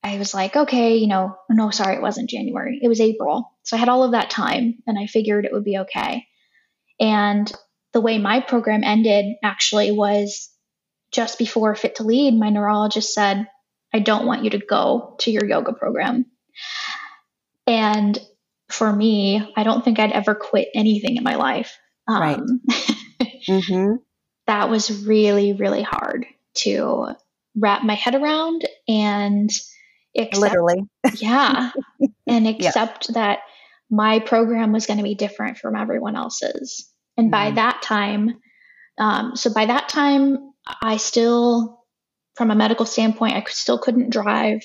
I 0.04 0.18
was 0.18 0.34
like, 0.34 0.56
okay, 0.56 0.98
you 0.98 1.08
know, 1.08 1.36
no, 1.50 1.70
sorry, 1.70 1.96
it 1.96 2.02
wasn't 2.02 2.30
January. 2.30 2.80
It 2.82 2.88
was 2.88 3.00
April. 3.00 3.52
So 3.64 3.78
I 3.78 3.80
had 3.80 3.90
all 3.90 4.04
of 4.04 4.14
that 4.14 4.32
time 4.32 4.80
and 4.88 4.98
I 4.98 5.06
figured 5.06 5.46
it 5.46 5.54
would 5.54 5.64
be 5.64 5.78
okay. 5.80 6.26
And 7.00 7.52
the 7.94 8.02
way 8.02 8.18
my 8.18 8.40
program 8.40 8.84
ended 8.84 9.36
actually 9.44 9.92
was 9.92 10.50
just 11.12 11.38
before 11.38 11.76
Fit 11.76 11.96
to 11.96 12.04
Lead, 12.04 12.34
my 12.34 12.50
neurologist 12.50 13.14
said, 13.14 13.48
I 13.94 14.00
don't 14.00 14.26
want 14.26 14.44
you 14.44 14.52
to 14.52 14.58
go 14.58 15.16
to 15.20 15.32
your 15.32 15.46
yoga 15.46 15.74
program. 15.74 16.26
And 17.68 18.18
for 18.70 18.92
me, 18.92 19.54
I 19.56 19.64
don't 19.64 19.84
think 19.84 20.00
I'd 20.00 20.14
ever 20.14 20.34
quit 20.34 20.70
anything 20.74 21.18
in 21.18 21.24
my 21.24 21.36
life. 21.36 21.78
Um, 22.08 22.22
right. 22.22 22.40
mm-hmm. 23.48 23.96
That 24.48 24.70
was 24.70 25.06
really, 25.06 25.54
really 25.54 25.84
hard 25.84 26.26
to 26.56 27.10
wrap 27.56 27.84
my 27.84 27.96
head 27.96 28.16
around 28.16 28.66
and 28.88 29.50
accept, 30.16 30.38
literally, 30.38 30.84
yeah, 31.18 31.72
and 32.28 32.48
accept 32.48 33.08
yeah. 33.10 33.14
that 33.14 33.40
my 33.90 34.20
program 34.20 34.72
was 34.72 34.86
going 34.86 34.98
to 34.98 35.04
be 35.04 35.16
different 35.16 35.58
from 35.58 35.76
everyone 35.76 36.16
else's. 36.16 36.90
And 37.18 37.30
by 37.30 37.48
mm-hmm. 37.48 37.56
that 37.56 37.82
time, 37.82 38.36
um, 38.98 39.36
so 39.36 39.54
by 39.54 39.66
that 39.66 39.90
time, 39.90 40.54
I 40.82 40.98
still, 40.98 41.84
from 42.36 42.52
a 42.52 42.56
medical 42.56 42.86
standpoint, 42.86 43.36
I 43.36 43.44
still 43.50 43.78
couldn't 43.78 44.12
drive. 44.12 44.62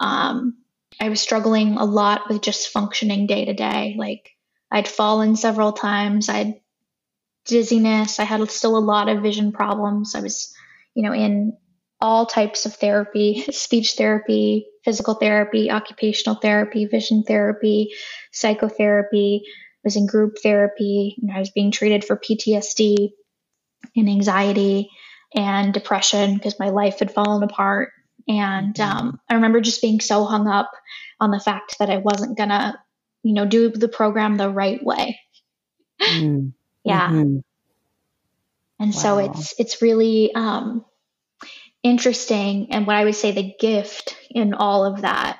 Um, 0.00 0.58
I 1.00 1.08
was 1.08 1.20
struggling 1.20 1.76
a 1.76 1.84
lot 1.84 2.28
with 2.28 2.42
just 2.42 2.68
functioning 2.68 3.26
day 3.26 3.44
to 3.44 3.52
day. 3.52 3.94
Like 3.98 4.30
I'd 4.70 4.88
fallen 4.88 5.36
several 5.36 5.72
times. 5.72 6.28
I 6.28 6.38
had 6.38 6.54
dizziness. 7.44 8.18
I 8.18 8.24
had 8.24 8.48
still 8.50 8.76
a 8.76 8.80
lot 8.80 9.08
of 9.08 9.22
vision 9.22 9.52
problems. 9.52 10.14
I 10.14 10.20
was, 10.20 10.54
you 10.94 11.02
know, 11.02 11.12
in 11.12 11.56
all 12.00 12.26
types 12.26 12.66
of 12.66 12.74
therapy, 12.74 13.44
speech 13.50 13.94
therapy, 13.94 14.66
physical 14.84 15.14
therapy, 15.14 15.70
occupational 15.70 16.36
therapy, 16.36 16.86
vision 16.86 17.22
therapy, 17.22 17.92
psychotherapy, 18.32 19.42
I 19.46 19.86
was 19.86 19.96
in 19.96 20.06
group 20.06 20.38
therapy. 20.42 21.14
You 21.16 21.28
know, 21.28 21.34
I 21.34 21.38
was 21.38 21.50
being 21.50 21.70
treated 21.70 22.04
for 22.04 22.16
PTSD 22.16 23.12
and 23.94 24.08
anxiety 24.08 24.90
and 25.34 25.72
depression 25.72 26.34
because 26.34 26.58
my 26.58 26.70
life 26.70 26.98
had 26.98 27.12
fallen 27.12 27.42
apart. 27.42 27.92
And 28.26 28.74
mm-hmm. 28.74 28.98
um, 28.98 29.20
I 29.28 29.34
remember 29.34 29.60
just 29.60 29.82
being 29.82 30.00
so 30.00 30.24
hung 30.24 30.48
up 30.48 30.72
on 31.20 31.30
the 31.30 31.38
fact 31.38 31.78
that 31.78 31.88
I 31.88 31.98
wasn't 31.98 32.36
gonna, 32.36 32.82
you 33.22 33.32
know, 33.32 33.46
do 33.46 33.70
the 33.70 33.88
program 33.88 34.36
the 34.36 34.50
right 34.50 34.82
way. 34.84 35.20
Mm-hmm. 35.98 36.48
yeah. 36.84 37.08
And 37.10 37.42
wow. 38.78 38.90
so 38.90 39.16
it's 39.16 39.54
it's 39.58 39.80
really 39.80 40.34
um, 40.34 40.84
interesting. 41.88 42.68
And 42.70 42.86
what 42.86 42.96
I 42.96 43.04
would 43.04 43.14
say 43.14 43.32
the 43.32 43.54
gift 43.58 44.16
in 44.30 44.54
all 44.54 44.84
of 44.84 45.02
that 45.02 45.38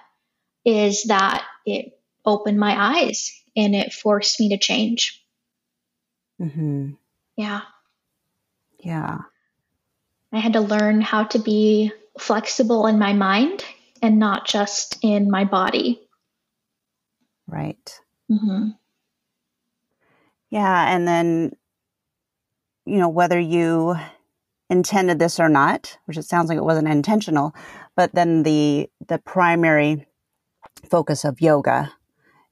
is 0.64 1.04
that 1.04 1.44
it 1.64 1.98
opened 2.24 2.58
my 2.58 2.74
eyes 2.78 3.32
and 3.56 3.74
it 3.74 3.92
forced 3.92 4.40
me 4.40 4.50
to 4.50 4.58
change. 4.58 5.22
Mm-hmm. 6.40 6.90
Yeah. 7.36 7.60
Yeah. 8.80 9.18
I 10.32 10.38
had 10.38 10.54
to 10.54 10.60
learn 10.60 11.00
how 11.00 11.24
to 11.24 11.38
be 11.38 11.92
flexible 12.18 12.86
in 12.86 12.98
my 12.98 13.12
mind 13.12 13.64
and 14.02 14.18
not 14.18 14.46
just 14.46 14.98
in 15.02 15.30
my 15.30 15.44
body. 15.44 16.00
Right. 17.46 18.00
Mm-hmm. 18.30 18.70
Yeah. 20.50 20.94
And 20.94 21.06
then, 21.06 21.56
you 22.84 22.98
know, 22.98 23.08
whether 23.08 23.38
you 23.38 23.96
intended 24.68 25.18
this 25.18 25.38
or 25.38 25.48
not, 25.48 25.98
which 26.06 26.16
it 26.16 26.24
sounds 26.24 26.48
like 26.48 26.58
it 26.58 26.64
wasn't 26.64 26.88
intentional, 26.88 27.54
but 27.94 28.14
then 28.14 28.42
the 28.42 28.88
the 29.06 29.18
primary 29.18 30.06
focus 30.90 31.24
of 31.24 31.40
yoga 31.40 31.92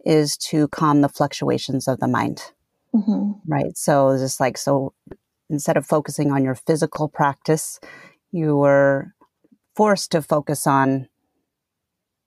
is 0.05 0.37
to 0.37 0.69
calm 0.69 1.01
the 1.01 1.09
fluctuations 1.09 1.89
of 1.89 1.99
the 1.99 2.09
mind. 2.09 2.53
Mm-hmm. 2.95 3.33
Right. 3.47 3.77
So 3.77 4.17
just 4.17 4.41
like 4.41 4.57
so 4.57 4.93
instead 5.51 5.77
of 5.77 5.87
focusing 5.87 6.31
on 6.31 6.45
your 6.45 6.55
physical 6.55 7.09
practice, 7.09 7.81
you 8.31 8.57
were 8.57 9.15
forced 9.75 10.13
to 10.13 10.23
focus 10.23 10.67
on 10.67 11.09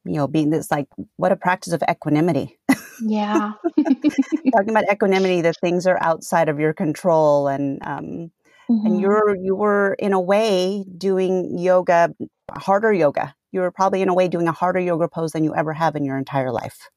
you 0.05 0.15
know 0.15 0.27
being 0.27 0.49
this 0.49 0.71
like 0.71 0.87
what 1.17 1.31
a 1.31 1.35
practice 1.35 1.73
of 1.73 1.83
equanimity 1.89 2.57
yeah 3.01 3.51
talking 3.77 4.69
about 4.69 4.85
equanimity 4.91 5.41
that 5.41 5.57
things 5.61 5.85
are 5.85 6.01
outside 6.01 6.49
of 6.49 6.59
your 6.59 6.73
control 6.73 7.47
and 7.47 7.79
um 7.85 8.31
mm-hmm. 8.69 8.85
and 8.85 9.01
you're 9.01 9.35
you 9.35 9.55
were 9.55 9.93
in 9.93 10.13
a 10.13 10.19
way 10.19 10.85
doing 10.97 11.57
yoga 11.57 12.13
harder 12.51 12.93
yoga 12.93 13.35
you 13.51 13.61
were 13.61 13.71
probably 13.71 14.01
in 14.01 14.09
a 14.09 14.13
way 14.13 14.27
doing 14.27 14.47
a 14.47 14.51
harder 14.51 14.79
yoga 14.79 15.07
pose 15.07 15.31
than 15.31 15.43
you 15.43 15.55
ever 15.55 15.73
have 15.73 15.95
in 15.95 16.03
your 16.03 16.17
entire 16.17 16.51
life 16.51 16.89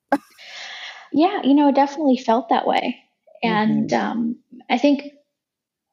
yeah 1.12 1.40
you 1.42 1.54
know 1.54 1.68
it 1.68 1.74
definitely 1.74 2.16
felt 2.16 2.48
that 2.48 2.66
way 2.66 2.96
and 3.42 3.90
mm-hmm. 3.90 4.10
um 4.10 4.36
i 4.68 4.78
think 4.78 5.02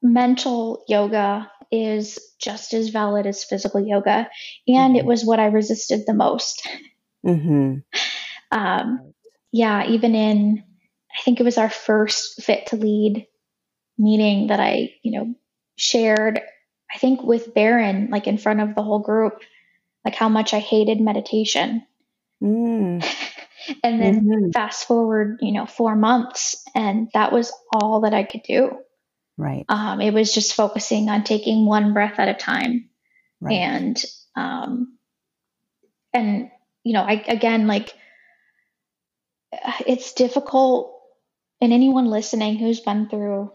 mental 0.02 0.84
yoga 0.88 1.50
is 1.72 2.20
just 2.40 2.74
as 2.74 2.90
valid 2.90 3.26
as 3.26 3.44
physical 3.44 3.86
yoga 3.86 4.30
and 4.68 4.92
mm-hmm. 4.92 4.96
it 4.96 5.06
was 5.06 5.26
what 5.26 5.40
i 5.40 5.46
resisted 5.46 6.06
the 6.06 6.14
most 6.14 6.68
mm-hmm. 7.26 7.80
um, 8.58 9.14
yeah 9.52 9.86
even 9.88 10.16
in 10.16 10.64
i 11.12 11.22
think 11.24 11.40
it 11.40 11.44
was 11.44 11.58
our 11.58 11.70
first 11.70 12.42
fit 12.42 12.68
to 12.68 12.76
lead 12.76 13.26
meeting 13.98 14.48
that 14.48 14.60
i 14.60 14.90
you 15.02 15.20
know 15.20 15.36
shared 15.78 16.42
i 16.94 16.98
think 16.98 17.24
with 17.24 17.54
baron 17.54 18.10
like 18.12 18.28
in 18.28 18.38
front 18.38 18.60
of 18.60 18.76
the 18.76 18.84
whole 18.84 19.00
group 19.00 19.42
like 20.04 20.16
how 20.16 20.28
much 20.28 20.54
i 20.54 20.60
hated 20.60 21.00
meditation 21.00 21.86
mm. 22.44 23.04
and 23.84 24.02
then 24.02 24.22
mm-hmm. 24.22 24.52
fast 24.52 24.86
forward 24.86 25.38
you 25.42 25.54
know 25.54 25.66
four 25.66 25.96
months 25.96 26.64
and 26.76 27.10
that 27.14 27.32
was 27.32 27.54
all 27.74 28.02
that 28.02 28.14
i 28.14 28.24
could 28.24 28.44
do 28.44 28.78
Right. 29.38 29.66
Um, 29.70 30.02
it 30.02 30.14
was 30.14 30.34
just 30.34 30.54
focusing 30.54 31.10
on 31.10 31.24
taking 31.24 31.66
one 31.66 31.94
breath 31.94 32.20
at 32.20 32.28
a 32.28 32.34
time. 32.34 32.90
Right. 33.40 33.54
And, 33.54 34.04
um, 34.36 34.98
and, 36.12 36.50
you 36.84 36.94
know, 36.94 37.04
I, 37.04 37.24
again, 37.28 37.68
like, 37.68 37.94
it's 39.86 40.14
difficult. 40.14 40.94
And 41.62 41.72
anyone 41.72 42.08
listening 42.08 42.58
who's 42.58 42.80
been 42.80 43.10
through 43.10 43.52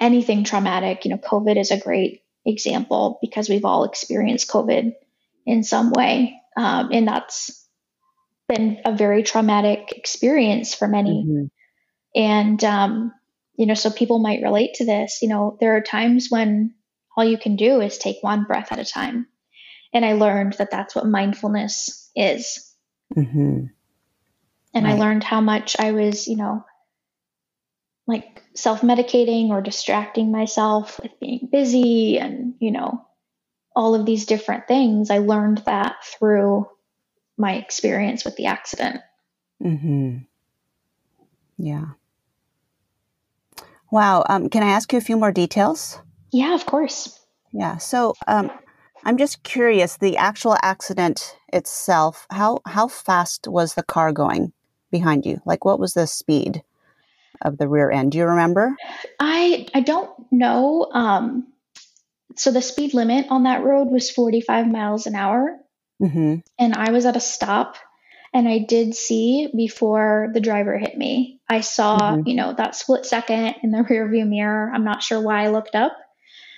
anything 0.00 0.44
traumatic, 0.44 1.04
you 1.04 1.10
know, 1.10 1.18
COVID 1.18 1.58
is 1.58 1.70
a 1.70 1.80
great 1.80 2.22
example 2.46 3.18
because 3.20 3.48
we've 3.48 3.64
all 3.64 3.84
experienced 3.84 4.48
COVID 4.48 4.92
in 5.46 5.62
some 5.62 5.90
way. 5.92 6.40
Um, 6.56 6.90
and 6.92 7.06
that's 7.06 7.66
been 8.48 8.80
a 8.84 8.94
very 8.94 9.22
traumatic 9.22 9.92
experience 9.96 10.74
for 10.74 10.88
many. 10.88 11.24
Mm-hmm. 11.24 11.44
And, 12.14 12.64
um, 12.64 13.12
you 13.56 13.66
know, 13.66 13.74
so 13.74 13.90
people 13.90 14.18
might 14.18 14.42
relate 14.42 14.74
to 14.74 14.86
this. 14.86 15.18
You 15.20 15.28
know, 15.28 15.56
there 15.60 15.76
are 15.76 15.80
times 15.80 16.28
when 16.30 16.74
all 17.16 17.24
you 17.24 17.38
can 17.38 17.56
do 17.56 17.80
is 17.80 17.98
take 17.98 18.16
one 18.22 18.44
breath 18.44 18.72
at 18.72 18.78
a 18.78 18.84
time. 18.84 19.26
And 19.92 20.04
I 20.04 20.12
learned 20.14 20.54
that 20.54 20.70
that's 20.70 20.94
what 20.94 21.06
mindfulness 21.06 22.10
is. 22.14 22.74
Mm-hmm. 23.16 23.66
And 24.74 24.84
right. 24.84 24.94
I 24.94 24.98
learned 24.98 25.24
how 25.24 25.40
much 25.40 25.76
I 25.78 25.92
was, 25.92 26.28
you 26.28 26.36
know, 26.36 26.64
like 28.08 28.42
self 28.54 28.80
medicating 28.80 29.50
or 29.50 29.60
distracting 29.60 30.32
myself 30.32 30.98
with 31.00 31.12
being 31.20 31.48
busy 31.52 32.18
and, 32.18 32.54
you 32.58 32.72
know, 32.72 33.04
all 33.76 33.94
of 33.94 34.06
these 34.06 34.26
different 34.26 34.66
things. 34.66 35.10
I 35.10 35.18
learned 35.18 35.58
that 35.66 35.96
through 36.04 36.68
my 37.36 37.54
experience 37.54 38.24
with 38.24 38.34
the 38.36 38.46
accident. 38.46 39.02
Mm-hmm. 39.62 40.18
Yeah. 41.58 41.84
Wow. 43.92 44.24
Um, 44.28 44.48
can 44.48 44.62
I 44.62 44.70
ask 44.70 44.92
you 44.92 44.98
a 44.98 45.02
few 45.02 45.16
more 45.16 45.32
details? 45.32 46.00
Yeah, 46.32 46.54
of 46.54 46.66
course. 46.66 47.20
Yeah. 47.52 47.76
So 47.76 48.14
um, 48.26 48.50
I'm 49.04 49.18
just 49.18 49.42
curious. 49.42 49.98
The 49.98 50.16
actual 50.16 50.56
accident 50.62 51.36
itself. 51.52 52.26
How 52.30 52.60
how 52.66 52.88
fast 52.88 53.46
was 53.48 53.74
the 53.74 53.82
car 53.82 54.12
going 54.12 54.52
behind 54.90 55.26
you? 55.26 55.40
Like, 55.44 55.64
what 55.64 55.78
was 55.78 55.94
the 55.94 56.06
speed 56.06 56.62
of 57.42 57.58
the 57.58 57.68
rear 57.68 57.90
end? 57.90 58.12
Do 58.12 58.18
you 58.18 58.26
remember? 58.26 58.74
I 59.18 59.66
I 59.74 59.80
don't 59.80 60.10
know. 60.30 60.88
Um, 60.92 61.52
so 62.36 62.50
the 62.50 62.62
speed 62.62 62.94
limit 62.94 63.26
on 63.30 63.44
that 63.44 63.64
road 63.64 63.88
was 63.88 64.10
45 64.10 64.68
miles 64.68 65.06
an 65.06 65.14
hour, 65.14 65.58
mm-hmm. 66.02 66.36
and 66.58 66.74
I 66.74 66.90
was 66.90 67.06
at 67.06 67.16
a 67.16 67.20
stop 67.20 67.76
and 68.32 68.48
I 68.48 68.58
did 68.58 68.94
see 68.94 69.48
before 69.54 70.30
the 70.32 70.40
driver 70.40 70.76
hit 70.76 70.96
me. 70.96 71.40
I 71.48 71.60
saw, 71.60 71.98
mm-hmm. 71.98 72.28
you 72.28 72.34
know, 72.34 72.52
that 72.52 72.76
split 72.76 73.06
second 73.06 73.56
in 73.62 73.70
the 73.70 73.78
rearview 73.90 74.28
mirror. 74.28 74.70
I'm 74.72 74.84
not 74.84 75.02
sure 75.02 75.20
why 75.20 75.44
I 75.44 75.48
looked 75.48 75.74
up, 75.74 75.96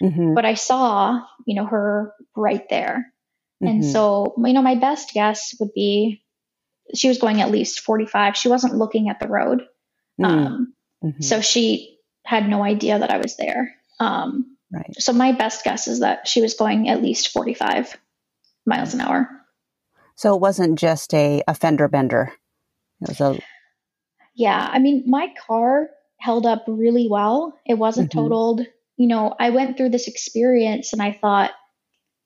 mm-hmm. 0.02 0.34
but 0.34 0.44
I 0.44 0.54
saw, 0.54 1.20
you 1.46 1.54
know, 1.54 1.66
her 1.66 2.12
right 2.36 2.68
there. 2.68 3.12
Mm-hmm. 3.62 3.66
And 3.66 3.84
so, 3.84 4.34
you 4.44 4.52
know, 4.52 4.62
my 4.62 4.74
best 4.74 5.12
guess 5.14 5.54
would 5.60 5.72
be 5.74 6.24
she 6.94 7.08
was 7.08 7.18
going 7.18 7.40
at 7.40 7.50
least 7.50 7.80
45. 7.80 8.36
She 8.36 8.48
wasn't 8.48 8.76
looking 8.76 9.08
at 9.08 9.20
the 9.20 9.28
road. 9.28 9.62
Mm. 10.20 10.26
Um, 10.26 10.74
mm-hmm. 11.02 11.22
so 11.22 11.40
she 11.40 11.98
had 12.24 12.48
no 12.48 12.62
idea 12.62 12.98
that 12.98 13.10
I 13.10 13.18
was 13.18 13.36
there. 13.36 13.74
Um, 13.98 14.56
right. 14.72 14.94
So 14.98 15.12
my 15.12 15.32
best 15.32 15.64
guess 15.64 15.88
is 15.88 16.00
that 16.00 16.28
she 16.28 16.42
was 16.42 16.54
going 16.54 16.88
at 16.88 17.02
least 17.02 17.28
45 17.28 17.96
miles 18.66 18.94
an 18.94 19.00
hour. 19.00 19.28
So 20.16 20.34
it 20.34 20.40
wasn't 20.40 20.78
just 20.78 21.14
a, 21.14 21.42
a 21.48 21.54
fender 21.54 21.88
bender. 21.88 22.32
It 23.00 23.08
was 23.08 23.20
a 23.20 23.40
Yeah, 24.34 24.68
I 24.70 24.78
mean 24.78 25.04
my 25.06 25.32
car 25.46 25.88
held 26.18 26.44
up 26.44 26.64
really 26.68 27.08
well. 27.10 27.58
It 27.66 27.74
wasn't 27.74 28.10
mm-hmm. 28.10 28.20
totaled. 28.20 28.66
You 28.96 29.08
know, 29.08 29.34
I 29.38 29.50
went 29.50 29.76
through 29.76 29.88
this 29.90 30.08
experience 30.08 30.92
and 30.92 31.00
I 31.00 31.18
thought 31.18 31.52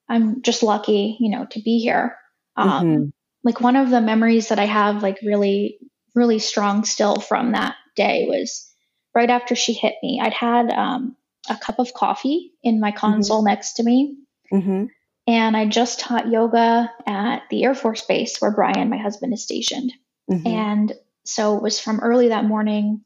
I'm 0.08 0.42
just 0.42 0.64
lucky, 0.64 1.16
you 1.20 1.30
know, 1.30 1.46
to 1.46 1.60
be 1.60 1.78
here. 1.78 2.16
Um 2.56 2.86
mm-hmm. 2.86 3.04
like 3.44 3.60
one 3.60 3.76
of 3.76 3.90
the 3.90 4.00
memories 4.00 4.48
that 4.48 4.58
I 4.58 4.66
have 4.66 5.02
like 5.02 5.20
really 5.22 5.78
really 6.14 6.40
strong 6.40 6.84
still 6.84 7.16
from 7.16 7.52
that 7.52 7.76
day 7.94 8.26
was 8.28 8.70
right 9.14 9.30
after 9.30 9.54
she 9.54 9.72
hit 9.72 9.94
me. 10.02 10.20
I'd 10.22 10.32
had 10.32 10.70
um, 10.70 11.16
a 11.48 11.56
cup 11.56 11.78
of 11.78 11.94
coffee 11.94 12.52
in 12.62 12.80
my 12.80 12.90
mm-hmm. 12.90 12.98
console 12.98 13.38
mm-hmm. 13.38 13.48
next 13.48 13.74
to 13.74 13.82
me. 13.82 14.16
Mm-hmm. 14.52 14.86
And 15.26 15.56
I 15.56 15.66
just 15.66 16.00
taught 16.00 16.30
yoga 16.30 16.92
at 17.06 17.44
the 17.50 17.64
Air 17.64 17.74
Force 17.74 18.02
Base 18.02 18.38
where 18.38 18.50
Brian, 18.50 18.90
my 18.90 18.98
husband, 18.98 19.32
is 19.32 19.42
stationed. 19.42 19.92
Mm-hmm. 20.30 20.46
And 20.46 20.92
so 21.24 21.56
it 21.56 21.62
was 21.62 21.80
from 21.80 22.00
early 22.00 22.28
that 22.28 22.44
morning, 22.44 23.02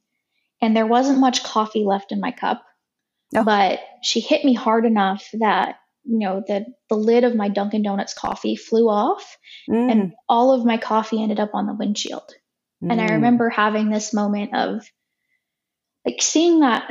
and 0.60 0.76
there 0.76 0.86
wasn't 0.86 1.20
much 1.20 1.44
coffee 1.44 1.84
left 1.84 2.10
in 2.10 2.20
my 2.20 2.32
cup. 2.32 2.64
Oh. 3.36 3.44
But 3.44 3.80
she 4.02 4.20
hit 4.20 4.44
me 4.44 4.54
hard 4.54 4.84
enough 4.84 5.28
that 5.34 5.76
you 6.04 6.18
know 6.18 6.42
the 6.46 6.66
the 6.88 6.96
lid 6.96 7.24
of 7.24 7.36
my 7.36 7.48
Dunkin' 7.48 7.82
Donuts 7.82 8.14
coffee 8.14 8.56
flew 8.56 8.88
off, 8.88 9.36
mm. 9.68 9.90
and 9.90 10.14
all 10.28 10.52
of 10.52 10.64
my 10.64 10.76
coffee 10.76 11.22
ended 11.22 11.38
up 11.38 11.50
on 11.54 11.66
the 11.66 11.74
windshield. 11.74 12.32
Mm. 12.82 12.92
And 12.92 13.00
I 13.00 13.06
mm. 13.08 13.12
remember 13.12 13.48
having 13.48 13.90
this 13.90 14.14
moment 14.14 14.54
of 14.54 14.86
like 16.04 16.22
seeing 16.22 16.60
that 16.60 16.88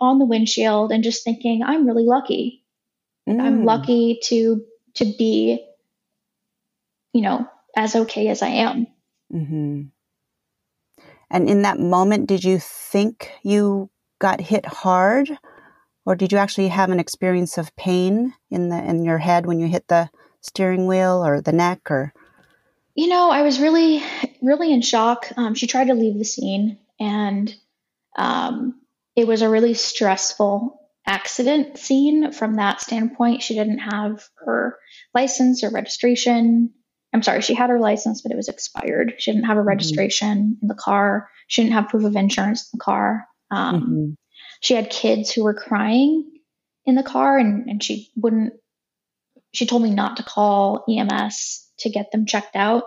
on 0.00 0.18
the 0.18 0.24
windshield 0.24 0.92
and 0.92 1.04
just 1.04 1.24
thinking, 1.24 1.62
I'm 1.62 1.86
really 1.86 2.04
lucky. 2.04 2.64
Mm. 3.28 3.40
I'm 3.40 3.64
lucky 3.64 4.20
to 4.24 4.62
to 4.94 5.04
be, 5.04 5.64
you 7.12 7.22
know, 7.22 7.46
as 7.76 7.94
okay 7.94 8.28
as 8.28 8.42
I 8.42 8.48
am. 8.48 8.86
Mm-hmm. 9.32 9.82
And 11.30 11.50
in 11.50 11.62
that 11.62 11.78
moment, 11.78 12.28
did 12.28 12.44
you 12.44 12.58
think 12.58 13.30
you 13.42 13.90
got 14.20 14.40
hit 14.40 14.64
hard, 14.64 15.36
or 16.06 16.14
did 16.14 16.32
you 16.32 16.38
actually 16.38 16.68
have 16.68 16.90
an 16.90 17.00
experience 17.00 17.58
of 17.58 17.74
pain 17.76 18.32
in 18.50 18.68
the 18.70 18.78
in 18.82 19.04
your 19.04 19.18
head 19.18 19.44
when 19.44 19.58
you 19.58 19.66
hit 19.66 19.88
the 19.88 20.08
steering 20.40 20.86
wheel 20.86 21.24
or 21.24 21.40
the 21.40 21.52
neck, 21.52 21.90
or? 21.90 22.14
You 22.96 23.08
know, 23.08 23.30
I 23.30 23.42
was 23.42 23.60
really, 23.60 24.02
really 24.40 24.72
in 24.72 24.80
shock. 24.80 25.28
Um, 25.36 25.54
she 25.54 25.66
tried 25.66 25.88
to 25.88 25.94
leave 25.94 26.18
the 26.18 26.24
scene, 26.24 26.78
and 26.98 27.54
um, 28.16 28.80
it 29.14 29.26
was 29.26 29.42
a 29.42 29.50
really 29.50 29.74
stressful 29.74 30.80
accident 31.06 31.76
scene 31.76 32.32
from 32.32 32.54
that 32.54 32.80
standpoint. 32.80 33.42
She 33.42 33.54
didn't 33.54 33.78
have 33.78 34.24
her 34.36 34.78
license 35.14 35.62
or 35.62 35.70
registration. 35.70 36.72
I'm 37.12 37.22
sorry, 37.22 37.42
she 37.42 37.54
had 37.54 37.68
her 37.70 37.78
license, 37.78 38.22
but 38.22 38.32
it 38.32 38.36
was 38.36 38.48
expired. 38.48 39.14
She 39.18 39.30
didn't 39.30 39.44
have 39.44 39.58
a 39.58 39.60
mm-hmm. 39.60 39.68
registration 39.68 40.38
mm-hmm. 40.38 40.62
in 40.62 40.68
the 40.68 40.74
car. 40.74 41.28
She 41.48 41.62
didn't 41.62 41.74
have 41.74 41.88
proof 41.88 42.04
of 42.04 42.16
insurance 42.16 42.70
in 42.72 42.78
the 42.78 42.84
car. 42.84 43.26
Um, 43.50 43.80
mm-hmm. 43.80 44.10
She 44.60 44.74
had 44.74 44.88
kids 44.88 45.30
who 45.30 45.44
were 45.44 45.54
crying 45.54 46.30
in 46.86 46.94
the 46.94 47.02
car, 47.02 47.36
and, 47.36 47.68
and 47.68 47.82
she 47.84 48.10
wouldn't 48.16 48.54
she 49.52 49.66
told 49.66 49.82
me 49.82 49.90
not 49.90 50.18
to 50.18 50.22
call 50.22 50.84
EMS 50.88 51.65
to 51.80 51.90
get 51.90 52.10
them 52.12 52.26
checked 52.26 52.56
out. 52.56 52.84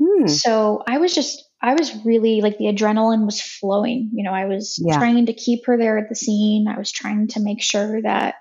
Hmm. 0.00 0.26
So 0.26 0.82
I 0.86 0.98
was 0.98 1.14
just, 1.14 1.42
I 1.60 1.74
was 1.74 1.92
really 2.04 2.40
like 2.40 2.58
the 2.58 2.66
adrenaline 2.66 3.24
was 3.24 3.40
flowing. 3.40 4.10
You 4.14 4.24
know, 4.24 4.32
I 4.32 4.46
was 4.46 4.80
yeah. 4.84 4.96
trying 4.96 5.26
to 5.26 5.32
keep 5.32 5.66
her 5.66 5.78
there 5.78 5.98
at 5.98 6.08
the 6.08 6.14
scene. 6.14 6.66
I 6.68 6.78
was 6.78 6.90
trying 6.90 7.28
to 7.28 7.40
make 7.40 7.62
sure 7.62 8.02
that, 8.02 8.34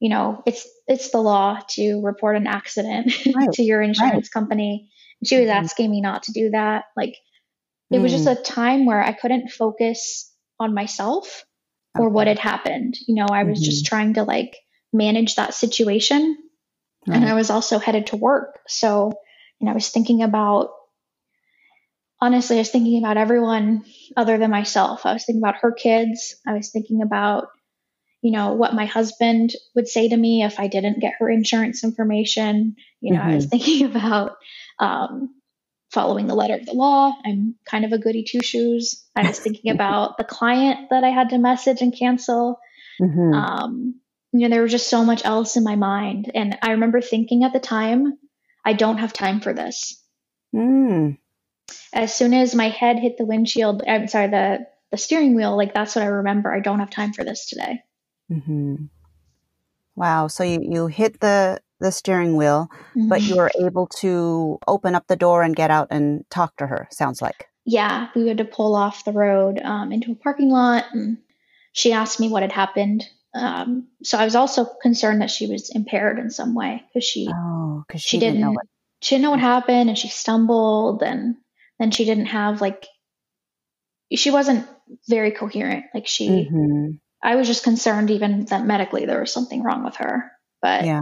you 0.00 0.08
know, 0.08 0.42
it's 0.46 0.66
it's 0.86 1.10
the 1.10 1.18
law 1.18 1.60
to 1.70 2.00
report 2.02 2.36
an 2.36 2.46
accident 2.46 3.12
right. 3.34 3.52
to 3.52 3.62
your 3.62 3.82
insurance 3.82 4.14
right. 4.14 4.30
company. 4.32 4.90
And 5.20 5.28
she 5.28 5.38
was 5.38 5.48
mm-hmm. 5.48 5.64
asking 5.64 5.90
me 5.90 6.00
not 6.00 6.24
to 6.24 6.32
do 6.32 6.50
that. 6.50 6.84
Like 6.96 7.16
it 7.90 7.98
mm. 7.98 8.02
was 8.02 8.12
just 8.12 8.26
mm. 8.26 8.38
a 8.38 8.42
time 8.42 8.86
where 8.86 9.02
I 9.02 9.12
couldn't 9.12 9.50
focus 9.50 10.32
on 10.58 10.74
myself 10.74 11.44
okay. 11.96 12.04
or 12.04 12.08
what 12.08 12.26
had 12.26 12.38
happened. 12.38 12.96
You 13.06 13.16
know, 13.16 13.26
I 13.30 13.44
was 13.44 13.58
mm-hmm. 13.58 13.64
just 13.64 13.86
trying 13.86 14.14
to 14.14 14.22
like 14.22 14.56
manage 14.92 15.36
that 15.36 15.54
situation. 15.54 16.36
Right. 17.06 17.16
And 17.16 17.24
I 17.24 17.34
was 17.34 17.50
also 17.50 17.78
headed 17.78 18.08
to 18.08 18.16
work. 18.16 18.58
So, 18.68 19.12
and 19.60 19.70
I 19.70 19.72
was 19.72 19.88
thinking 19.88 20.22
about, 20.22 20.70
honestly, 22.20 22.56
I 22.56 22.60
was 22.60 22.70
thinking 22.70 23.02
about 23.02 23.16
everyone 23.16 23.84
other 24.16 24.38
than 24.38 24.50
myself. 24.50 25.06
I 25.06 25.12
was 25.12 25.24
thinking 25.24 25.42
about 25.42 25.60
her 25.62 25.72
kids. 25.72 26.36
I 26.46 26.54
was 26.54 26.70
thinking 26.70 27.02
about, 27.02 27.48
you 28.22 28.32
know, 28.32 28.52
what 28.52 28.74
my 28.74 28.84
husband 28.84 29.52
would 29.74 29.88
say 29.88 30.08
to 30.08 30.16
me 30.16 30.42
if 30.42 30.60
I 30.60 30.66
didn't 30.66 31.00
get 31.00 31.14
her 31.18 31.30
insurance 31.30 31.84
information. 31.84 32.76
You 33.00 33.14
know, 33.14 33.20
mm-hmm. 33.20 33.30
I 33.30 33.34
was 33.34 33.46
mm-hmm. 33.46 33.50
thinking 33.50 33.86
about, 33.96 34.36
um, 34.78 35.34
following 35.90 36.26
the 36.26 36.34
letter 36.34 36.54
of 36.54 36.66
the 36.66 36.72
law. 36.72 37.12
I'm 37.24 37.56
kind 37.64 37.84
of 37.84 37.92
a 37.92 37.98
goody 37.98 38.24
two 38.24 38.42
shoes. 38.42 39.04
I 39.16 39.26
was 39.26 39.38
thinking 39.38 39.70
about 39.74 40.18
the 40.18 40.24
client 40.24 40.90
that 40.90 41.04
I 41.04 41.08
had 41.08 41.30
to 41.30 41.38
message 41.38 41.80
and 41.80 41.96
cancel. 41.96 42.60
Mm-hmm. 43.00 43.34
Um, 43.34 43.99
you 44.32 44.40
know, 44.40 44.48
there 44.48 44.62
was 44.62 44.72
just 44.72 44.88
so 44.88 45.04
much 45.04 45.24
else 45.24 45.56
in 45.56 45.64
my 45.64 45.76
mind. 45.76 46.30
And 46.34 46.58
I 46.62 46.72
remember 46.72 47.00
thinking 47.00 47.44
at 47.44 47.52
the 47.52 47.60
time, 47.60 48.18
I 48.64 48.74
don't 48.74 48.98
have 48.98 49.12
time 49.12 49.40
for 49.40 49.52
this. 49.52 50.02
Mm. 50.54 51.18
As 51.92 52.14
soon 52.14 52.34
as 52.34 52.54
my 52.54 52.68
head 52.68 52.98
hit 52.98 53.16
the 53.18 53.24
windshield, 53.24 53.82
I'm 53.86 54.08
sorry, 54.08 54.28
the, 54.28 54.66
the 54.90 54.96
steering 54.96 55.34
wheel, 55.34 55.56
like 55.56 55.74
that's 55.74 55.96
what 55.96 56.04
I 56.04 56.08
remember. 56.08 56.52
I 56.52 56.60
don't 56.60 56.80
have 56.80 56.90
time 56.90 57.12
for 57.12 57.24
this 57.24 57.48
today. 57.48 57.82
Mm-hmm. 58.30 58.86
Wow. 59.96 60.28
So 60.28 60.44
you, 60.44 60.60
you 60.62 60.86
hit 60.86 61.20
the 61.20 61.60
the 61.80 61.90
steering 61.90 62.36
wheel, 62.36 62.68
mm-hmm. 62.90 63.08
but 63.08 63.22
you 63.22 63.36
were 63.36 63.50
able 63.58 63.86
to 63.86 64.58
open 64.68 64.94
up 64.94 65.06
the 65.06 65.16
door 65.16 65.42
and 65.42 65.56
get 65.56 65.70
out 65.70 65.88
and 65.90 66.24
talk 66.30 66.56
to 66.58 66.66
her, 66.66 66.86
sounds 66.90 67.22
like. 67.22 67.48
Yeah, 67.64 68.08
we 68.14 68.28
had 68.28 68.38
to 68.38 68.44
pull 68.44 68.76
off 68.76 69.04
the 69.04 69.12
road 69.12 69.60
um, 69.62 69.90
into 69.90 70.12
a 70.12 70.14
parking 70.14 70.50
lot. 70.50 70.84
And 70.92 71.18
she 71.72 71.92
asked 71.92 72.20
me 72.20 72.28
what 72.28 72.42
had 72.42 72.52
happened. 72.52 73.08
Um, 73.34 73.88
so 74.02 74.18
I 74.18 74.24
was 74.24 74.34
also 74.34 74.64
concerned 74.82 75.22
that 75.22 75.30
she 75.30 75.46
was 75.46 75.70
impaired 75.70 76.18
in 76.18 76.30
some 76.30 76.54
way 76.54 76.82
because 76.88 77.06
she, 77.06 77.28
oh, 77.32 77.84
she, 77.92 77.98
she, 77.98 78.18
didn't, 78.18 78.40
know 78.40 78.50
what 78.50 78.66
she 79.00 79.14
didn't 79.14 79.22
know 79.22 79.30
what 79.30 79.40
happened 79.40 79.88
and 79.88 79.96
she 79.96 80.08
stumbled 80.08 81.02
and 81.02 81.36
then 81.78 81.90
she 81.92 82.04
didn't 82.04 82.26
have 82.26 82.60
like 82.60 82.86
she 84.12 84.30
wasn't 84.30 84.66
very 85.08 85.30
coherent. 85.30 85.84
Like 85.94 86.06
she, 86.06 86.28
mm-hmm. 86.28 86.92
I 87.22 87.36
was 87.36 87.46
just 87.46 87.62
concerned 87.62 88.10
even 88.10 88.46
that 88.46 88.66
medically 88.66 89.06
there 89.06 89.20
was 89.20 89.32
something 89.32 89.62
wrong 89.62 89.84
with 89.84 89.96
her. 89.96 90.32
But 90.60 90.84
yeah. 90.84 91.00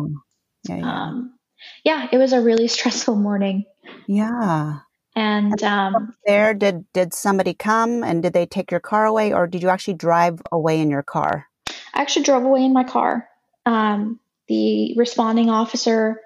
Yeah, 0.69 0.77
yeah. 0.77 1.03
Um, 1.03 1.39
yeah, 1.85 2.09
it 2.13 2.19
was 2.19 2.33
a 2.33 2.41
really 2.41 2.69
stressful 2.77 3.17
morning. 3.17 3.65
Yeah. 4.07 4.81
And 5.17 5.61
um, 5.65 6.15
there, 6.27 6.55
did 6.55 6.85
did 6.93 7.13
somebody 7.13 7.53
come 7.53 8.05
and 8.05 8.23
did 8.23 8.35
they 8.35 8.47
take 8.47 8.71
your 8.71 8.79
car 8.79 9.05
away, 9.05 9.33
or 9.33 9.49
did 9.49 9.63
you 9.63 9.69
actually 9.69 9.95
drive 9.95 10.41
away 10.53 10.81
in 10.81 10.91
your 10.91 11.03
car? 11.03 11.47
I 11.95 12.03
actually 12.03 12.25
drove 12.25 12.45
away 12.45 12.65
in 12.65 12.73
my 12.73 12.85
car. 12.85 13.29
Um, 13.67 14.21
the 14.49 14.95
responding 14.97 15.51
officer 15.51 16.21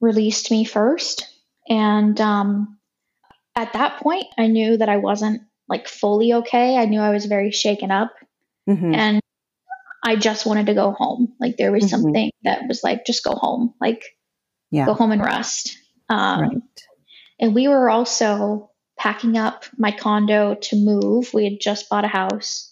released 0.00 0.50
me 0.50 0.64
first, 0.64 1.26
and 1.68 2.18
um, 2.20 2.78
at 3.54 3.74
that 3.74 4.00
point, 4.00 4.26
I 4.38 4.46
knew 4.46 4.76
that 4.76 4.88
I 4.88 4.96
wasn't 4.96 5.42
like 5.68 5.88
fully 5.88 6.32
okay. 6.32 6.76
I 6.76 6.86
knew 6.86 7.00
I 7.00 7.10
was 7.10 7.26
very 7.26 7.50
shaken 7.50 7.90
up, 7.90 8.12
mm-hmm. 8.68 8.94
and 8.94 9.20
I 10.02 10.16
just 10.16 10.46
wanted 10.46 10.66
to 10.66 10.74
go 10.74 10.92
home. 10.92 11.34
Like 11.38 11.56
there 11.56 11.72
was 11.72 11.84
mm-hmm. 11.84 12.02
something 12.02 12.30
that 12.44 12.62
was 12.66 12.82
like, 12.82 13.04
just 13.04 13.24
go 13.24 13.34
home, 13.34 13.74
like 13.80 14.04
yeah. 14.70 14.86
go 14.86 14.94
home 14.94 15.12
and 15.12 15.22
rest. 15.22 15.76
Um, 16.08 16.40
right. 16.40 16.56
And 17.38 17.54
we 17.54 17.68
were 17.68 17.90
also 17.90 18.70
packing 18.98 19.38
up 19.38 19.64
my 19.76 19.92
condo 19.92 20.54
to 20.54 20.76
move. 20.76 21.32
We 21.32 21.44
had 21.44 21.60
just 21.60 21.88
bought 21.88 22.04
a 22.04 22.08
house 22.08 22.69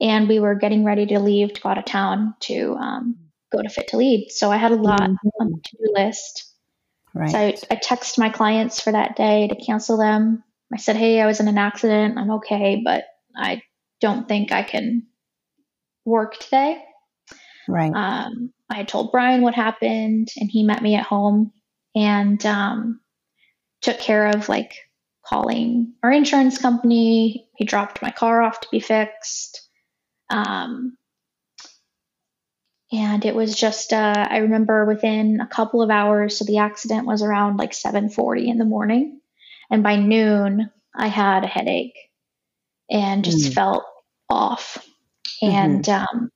and 0.00 0.28
we 0.28 0.40
were 0.40 0.54
getting 0.54 0.84
ready 0.84 1.06
to 1.06 1.20
leave 1.20 1.52
to 1.52 1.60
go 1.60 1.68
out 1.68 1.78
of 1.78 1.84
town 1.84 2.34
to 2.40 2.74
um, 2.74 3.16
go 3.52 3.62
to 3.62 3.68
Fit 3.68 3.88
to 3.88 3.96
Lead. 3.96 4.30
So 4.30 4.50
I 4.50 4.56
had 4.56 4.72
a 4.72 4.76
lot 4.76 5.00
mm-hmm. 5.00 5.28
on 5.40 5.50
the 5.50 5.60
to 5.62 5.76
do 5.76 5.92
list. 5.94 6.52
Right. 7.14 7.30
So 7.30 7.38
I, 7.38 7.56
I 7.70 7.76
texted 7.76 8.18
my 8.18 8.30
clients 8.30 8.80
for 8.80 8.92
that 8.92 9.16
day 9.16 9.48
to 9.48 9.64
cancel 9.64 9.96
them. 9.96 10.42
I 10.72 10.76
said, 10.76 10.96
Hey, 10.96 11.20
I 11.20 11.26
was 11.26 11.40
in 11.40 11.48
an 11.48 11.58
accident. 11.58 12.18
I'm 12.18 12.30
okay, 12.32 12.80
but 12.84 13.04
I 13.36 13.62
don't 14.00 14.28
think 14.28 14.52
I 14.52 14.62
can 14.62 15.06
work 16.04 16.38
today. 16.38 16.82
Right. 17.68 17.92
Um, 17.92 18.52
I 18.68 18.76
had 18.76 18.88
told 18.88 19.12
Brian 19.12 19.42
what 19.42 19.54
happened, 19.54 20.28
and 20.36 20.50
he 20.50 20.62
met 20.62 20.82
me 20.82 20.94
at 20.94 21.04
home 21.04 21.52
and 21.94 22.44
um, 22.46 23.00
took 23.82 23.98
care 23.98 24.28
of 24.28 24.48
like 24.48 24.74
calling 25.24 25.94
our 26.02 26.12
insurance 26.12 26.58
company. 26.58 27.48
He 27.56 27.64
dropped 27.64 28.02
my 28.02 28.10
car 28.10 28.42
off 28.42 28.60
to 28.60 28.68
be 28.70 28.80
fixed. 28.80 29.68
Um, 30.30 30.96
and 32.92 33.24
it 33.24 33.34
was 33.34 33.54
just 33.54 33.92
uh, 33.92 34.26
I 34.28 34.38
remember 34.38 34.84
within 34.84 35.40
a 35.40 35.46
couple 35.46 35.82
of 35.82 35.90
hours. 35.90 36.38
So 36.38 36.44
the 36.44 36.58
accident 36.58 37.06
was 37.06 37.22
around 37.22 37.56
like 37.56 37.72
7:40 37.72 38.48
in 38.48 38.58
the 38.58 38.64
morning, 38.64 39.20
and 39.70 39.82
by 39.82 39.96
noon 39.96 40.70
I 40.94 41.08
had 41.08 41.44
a 41.44 41.48
headache 41.48 41.96
and 42.90 43.24
just 43.24 43.50
mm. 43.50 43.54
felt 43.54 43.84
off. 44.28 44.78
Mm-hmm. 45.42 45.54
And, 45.54 45.88
um, 45.88 46.30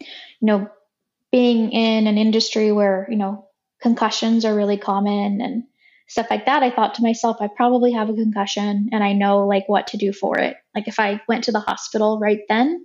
you 0.00 0.06
know, 0.46 0.68
being 1.32 1.72
in 1.72 2.06
an 2.06 2.18
industry 2.18 2.72
where, 2.72 3.06
you 3.10 3.16
know, 3.16 3.48
concussions 3.82 4.44
are 4.44 4.54
really 4.54 4.78
common 4.78 5.40
and 5.40 5.64
stuff 6.06 6.28
like 6.30 6.46
that, 6.46 6.62
I 6.62 6.70
thought 6.70 6.94
to 6.94 7.02
myself, 7.02 7.38
I 7.40 7.48
probably 7.48 7.92
have 7.92 8.08
a 8.08 8.14
concussion 8.14 8.90
and 8.92 9.02
I 9.02 9.12
know 9.12 9.46
like 9.46 9.68
what 9.68 9.88
to 9.88 9.96
do 9.96 10.12
for 10.12 10.38
it. 10.38 10.56
Like 10.74 10.88
if 10.88 11.00
I 11.00 11.20
went 11.28 11.44
to 11.44 11.52
the 11.52 11.60
hospital 11.60 12.18
right 12.18 12.40
then, 12.48 12.84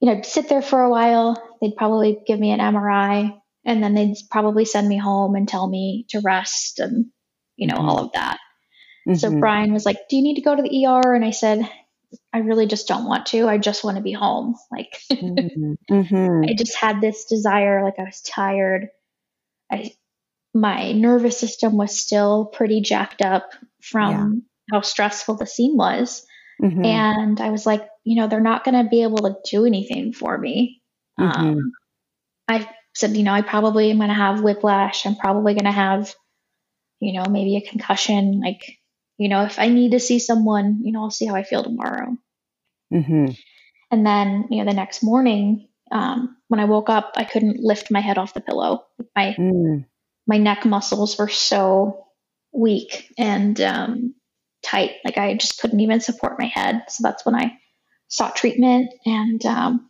you 0.00 0.12
know, 0.12 0.22
sit 0.22 0.48
there 0.48 0.62
for 0.62 0.80
a 0.80 0.90
while, 0.90 1.42
they'd 1.60 1.76
probably 1.76 2.18
give 2.26 2.38
me 2.38 2.50
an 2.50 2.60
MRI 2.60 3.38
and 3.64 3.82
then 3.82 3.94
they'd 3.94 4.16
probably 4.30 4.64
send 4.64 4.88
me 4.88 4.96
home 4.96 5.34
and 5.34 5.48
tell 5.48 5.68
me 5.68 6.06
to 6.10 6.20
rest 6.20 6.78
and, 6.78 7.06
you 7.56 7.66
know, 7.66 7.74
mm-hmm. 7.74 7.88
all 7.88 8.04
of 8.04 8.12
that. 8.12 8.38
Mm-hmm. 9.08 9.16
So 9.16 9.38
Brian 9.38 9.72
was 9.72 9.84
like, 9.84 9.98
Do 10.08 10.16
you 10.16 10.22
need 10.22 10.36
to 10.36 10.42
go 10.42 10.54
to 10.54 10.62
the 10.62 10.86
ER? 10.86 11.14
And 11.14 11.24
I 11.24 11.30
said, 11.30 11.68
I 12.32 12.38
really 12.38 12.66
just 12.66 12.88
don't 12.88 13.06
want 13.06 13.26
to. 13.26 13.48
I 13.48 13.58
just 13.58 13.84
want 13.84 13.96
to 13.96 14.02
be 14.02 14.12
home. 14.12 14.54
Like 14.70 15.00
mm-hmm. 15.12 15.92
mm-hmm. 15.92 16.48
I 16.48 16.54
just 16.54 16.76
had 16.76 17.00
this 17.00 17.24
desire, 17.24 17.82
like 17.82 17.98
I 17.98 18.04
was 18.04 18.20
tired. 18.20 18.88
I 19.70 19.92
my 20.54 20.92
nervous 20.92 21.38
system 21.38 21.76
was 21.76 21.98
still 21.98 22.46
pretty 22.46 22.80
jacked 22.80 23.22
up 23.22 23.50
from 23.82 24.44
yeah. 24.70 24.76
how 24.76 24.80
stressful 24.82 25.36
the 25.36 25.46
scene 25.46 25.76
was. 25.76 26.24
Mm-hmm. 26.62 26.84
And 26.84 27.40
I 27.40 27.50
was 27.50 27.66
like, 27.66 27.86
you 28.04 28.16
know, 28.16 28.26
they're 28.26 28.40
not 28.40 28.64
going 28.64 28.82
to 28.82 28.88
be 28.88 29.02
able 29.02 29.18
to 29.18 29.36
do 29.48 29.64
anything 29.64 30.12
for 30.12 30.36
me. 30.36 30.82
Um, 31.18 31.30
mm-hmm. 31.32 31.58
I 32.48 32.68
said, 32.94 33.16
you 33.16 33.22
know, 33.22 33.32
I 33.32 33.42
probably 33.42 33.90
am 33.90 33.98
going 33.98 34.08
to 34.08 34.14
have 34.14 34.42
whiplash. 34.42 35.06
I'm 35.06 35.16
probably 35.16 35.54
going 35.54 35.64
to 35.64 35.70
have, 35.70 36.12
you 37.00 37.12
know, 37.12 37.26
maybe 37.28 37.56
a 37.56 37.68
concussion. 37.68 38.40
Like, 38.40 38.78
you 39.18 39.28
know, 39.28 39.44
if 39.44 39.58
I 39.58 39.68
need 39.68 39.92
to 39.92 40.00
see 40.00 40.18
someone, 40.18 40.80
you 40.82 40.92
know, 40.92 41.02
I'll 41.02 41.10
see 41.10 41.26
how 41.26 41.36
I 41.36 41.44
feel 41.44 41.62
tomorrow. 41.62 42.16
Mm-hmm. 42.92 43.32
And 43.90 44.06
then, 44.06 44.46
you 44.50 44.58
know, 44.58 44.70
the 44.70 44.76
next 44.76 45.02
morning, 45.02 45.68
um, 45.90 46.36
when 46.48 46.60
I 46.60 46.64
woke 46.64 46.90
up, 46.90 47.12
I 47.16 47.24
couldn't 47.24 47.60
lift 47.60 47.90
my 47.90 48.00
head 48.00 48.18
off 48.18 48.34
the 48.34 48.40
pillow. 48.40 48.84
My 49.14 49.34
mm. 49.38 49.84
my 50.26 50.38
neck 50.38 50.64
muscles 50.64 51.18
were 51.18 51.28
so 51.28 52.06
weak 52.52 53.12
and 53.16 53.60
um, 53.60 54.14
tight, 54.62 54.92
like 55.04 55.18
I 55.18 55.34
just 55.34 55.60
couldn't 55.60 55.80
even 55.80 56.00
support 56.00 56.38
my 56.38 56.46
head. 56.46 56.82
So 56.88 57.02
that's 57.02 57.24
when 57.24 57.34
I 57.34 57.58
sought 58.08 58.36
treatment 58.36 58.92
and. 59.06 59.44
Um, 59.46 59.88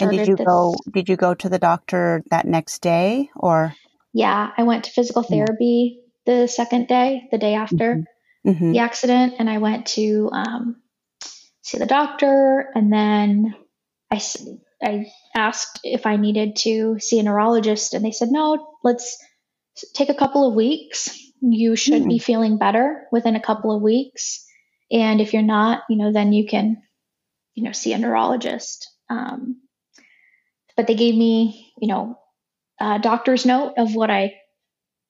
and 0.00 0.10
did 0.10 0.26
you 0.26 0.36
this. 0.36 0.44
go? 0.44 0.74
Did 0.90 1.08
you 1.08 1.16
go 1.16 1.34
to 1.34 1.48
the 1.48 1.60
doctor 1.60 2.24
that 2.30 2.44
next 2.44 2.82
day, 2.82 3.30
or? 3.36 3.72
Yeah, 4.12 4.50
I 4.56 4.64
went 4.64 4.84
to 4.84 4.90
physical 4.90 5.22
therapy 5.22 6.00
mm. 6.00 6.10
the 6.24 6.48
second 6.48 6.88
day, 6.88 7.28
the 7.30 7.38
day 7.38 7.54
after. 7.54 7.94
Mm-hmm 7.94 8.02
mm-hmm. 8.46 8.72
the 8.72 8.78
accident, 8.78 9.34
and 9.38 9.50
I 9.50 9.58
went 9.58 9.86
to 9.86 10.30
um, 10.32 10.76
see 11.62 11.78
the 11.78 11.86
doctor, 11.86 12.70
and 12.74 12.92
then 12.92 13.54
I 14.10 14.22
I 14.82 15.06
asked 15.34 15.80
if 15.82 16.06
I 16.06 16.16
needed 16.16 16.56
to 16.56 16.98
see 17.00 17.18
a 17.18 17.22
neurologist, 17.22 17.94
and 17.94 18.04
they 18.04 18.12
said 18.12 18.28
no. 18.30 18.76
Let's 18.84 19.18
take 19.94 20.08
a 20.08 20.14
couple 20.14 20.48
of 20.48 20.54
weeks. 20.54 21.18
You 21.40 21.76
should 21.76 22.02
mm. 22.02 22.08
be 22.08 22.18
feeling 22.18 22.58
better 22.58 23.06
within 23.12 23.36
a 23.36 23.42
couple 23.42 23.74
of 23.74 23.82
weeks, 23.82 24.44
and 24.90 25.20
if 25.20 25.32
you're 25.32 25.42
not, 25.42 25.82
you 25.88 25.96
know, 25.96 26.12
then 26.12 26.32
you 26.32 26.46
can, 26.46 26.82
you 27.54 27.64
know, 27.64 27.72
see 27.72 27.92
a 27.92 27.98
neurologist. 27.98 28.90
Um, 29.10 29.60
but 30.76 30.86
they 30.86 30.94
gave 30.94 31.14
me, 31.14 31.72
you 31.80 31.88
know, 31.88 32.18
a 32.80 32.98
doctor's 32.98 33.46
note 33.46 33.74
of 33.78 33.94
what 33.94 34.10
I, 34.10 34.34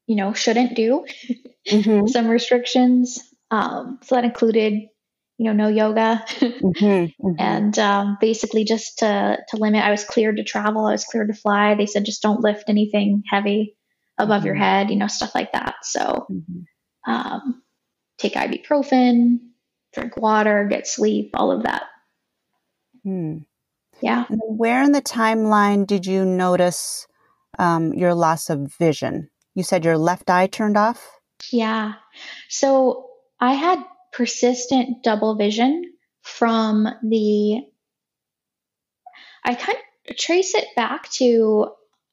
you 0.06 0.16
know, 0.16 0.32
shouldn't 0.32 0.74
do, 0.74 1.04
mm-hmm. 1.68 2.06
some 2.08 2.28
restrictions. 2.28 3.20
Um, 3.50 3.98
so 4.02 4.14
that 4.14 4.24
included, 4.24 4.74
you 5.38 5.44
know, 5.44 5.52
no 5.52 5.68
yoga, 5.68 6.24
mm-hmm. 6.28 6.84
Mm-hmm. 6.84 7.30
and 7.38 7.78
um, 7.78 8.18
basically 8.20 8.64
just 8.64 9.00
to 9.00 9.38
to 9.48 9.56
limit. 9.56 9.84
I 9.84 9.90
was 9.90 10.04
cleared 10.04 10.38
to 10.38 10.44
travel. 10.44 10.86
I 10.86 10.92
was 10.92 11.04
cleared 11.04 11.28
to 11.28 11.34
fly. 11.34 11.74
They 11.74 11.86
said 11.86 12.04
just 12.04 12.22
don't 12.22 12.40
lift 12.40 12.68
anything 12.68 13.22
heavy 13.30 13.75
above 14.18 14.44
your 14.44 14.54
mm-hmm. 14.54 14.62
head, 14.62 14.90
you 14.90 14.96
know, 14.96 15.08
stuff 15.08 15.34
like 15.34 15.52
that. 15.52 15.76
So, 15.82 16.26
mm-hmm. 16.30 17.10
um, 17.10 17.62
take 18.18 18.34
ibuprofen, 18.34 19.38
drink 19.92 20.16
water, 20.16 20.66
get 20.70 20.86
sleep, 20.86 21.30
all 21.34 21.52
of 21.52 21.64
that. 21.64 21.84
Hmm. 23.02 23.38
Yeah. 24.00 24.24
Where 24.28 24.82
in 24.82 24.92
the 24.92 25.02
timeline 25.02 25.86
did 25.86 26.06
you 26.06 26.24
notice 26.24 27.06
um, 27.58 27.94
your 27.94 28.14
loss 28.14 28.50
of 28.50 28.74
vision? 28.74 29.30
You 29.54 29.62
said 29.62 29.84
your 29.84 29.96
left 29.96 30.28
eye 30.28 30.48
turned 30.48 30.76
off? 30.76 31.18
Yeah. 31.50 31.94
So 32.48 33.08
I 33.40 33.54
had 33.54 33.82
persistent 34.12 35.02
double 35.02 35.36
vision 35.36 35.92
from 36.22 36.88
the, 37.02 37.62
I 39.44 39.54
kind 39.54 39.78
of 40.08 40.16
trace 40.16 40.54
it 40.54 40.66
back 40.74 41.10
to, 41.12 41.68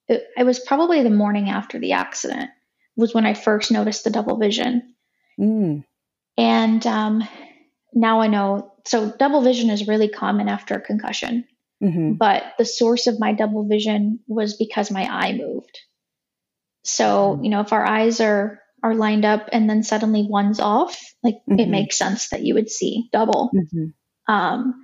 it, 0.07 0.45
was 0.45 0.59
probably 0.59 1.03
the 1.03 1.09
morning 1.09 1.49
after 1.49 1.79
the 1.79 1.93
accident, 1.93 2.49
was 2.95 3.13
when 3.13 3.25
I 3.25 3.33
first 3.33 3.71
noticed 3.71 4.03
the 4.03 4.09
double 4.09 4.37
vision. 4.37 4.95
Mm. 5.39 5.83
And 6.37 6.87
um, 6.87 7.27
now 7.93 8.21
I 8.21 8.27
know. 8.27 8.73
So 8.85 9.11
double 9.11 9.41
vision 9.41 9.69
is 9.69 9.87
really 9.87 10.09
common 10.09 10.49
after 10.49 10.75
a 10.75 10.81
concussion. 10.81 11.45
Mm-hmm. 11.83 12.13
But 12.13 12.43
the 12.57 12.65
source 12.65 13.07
of 13.07 13.19
my 13.19 13.33
double 13.33 13.67
vision 13.67 14.19
was 14.27 14.55
because 14.55 14.89
my 14.89 15.03
eye 15.03 15.33
moved. 15.33 15.79
So, 16.83 17.33
mm-hmm. 17.33 17.43
you 17.43 17.49
know, 17.49 17.61
if 17.61 17.73
our 17.73 17.85
eyes 17.85 18.21
are 18.21 18.59
are 18.81 18.95
lined 18.95 19.23
up 19.23 19.47
and 19.51 19.69
then 19.69 19.81
suddenly 19.81 20.27
one's 20.29 20.59
off, 20.59 21.01
like 21.23 21.35
mm-hmm. 21.49 21.59
it 21.59 21.69
makes 21.69 21.97
sense 21.97 22.29
that 22.29 22.43
you 22.43 22.53
would 22.55 22.69
see 22.69 23.09
double. 23.13 23.49
Mm-hmm. 23.55 24.33
Um, 24.33 24.83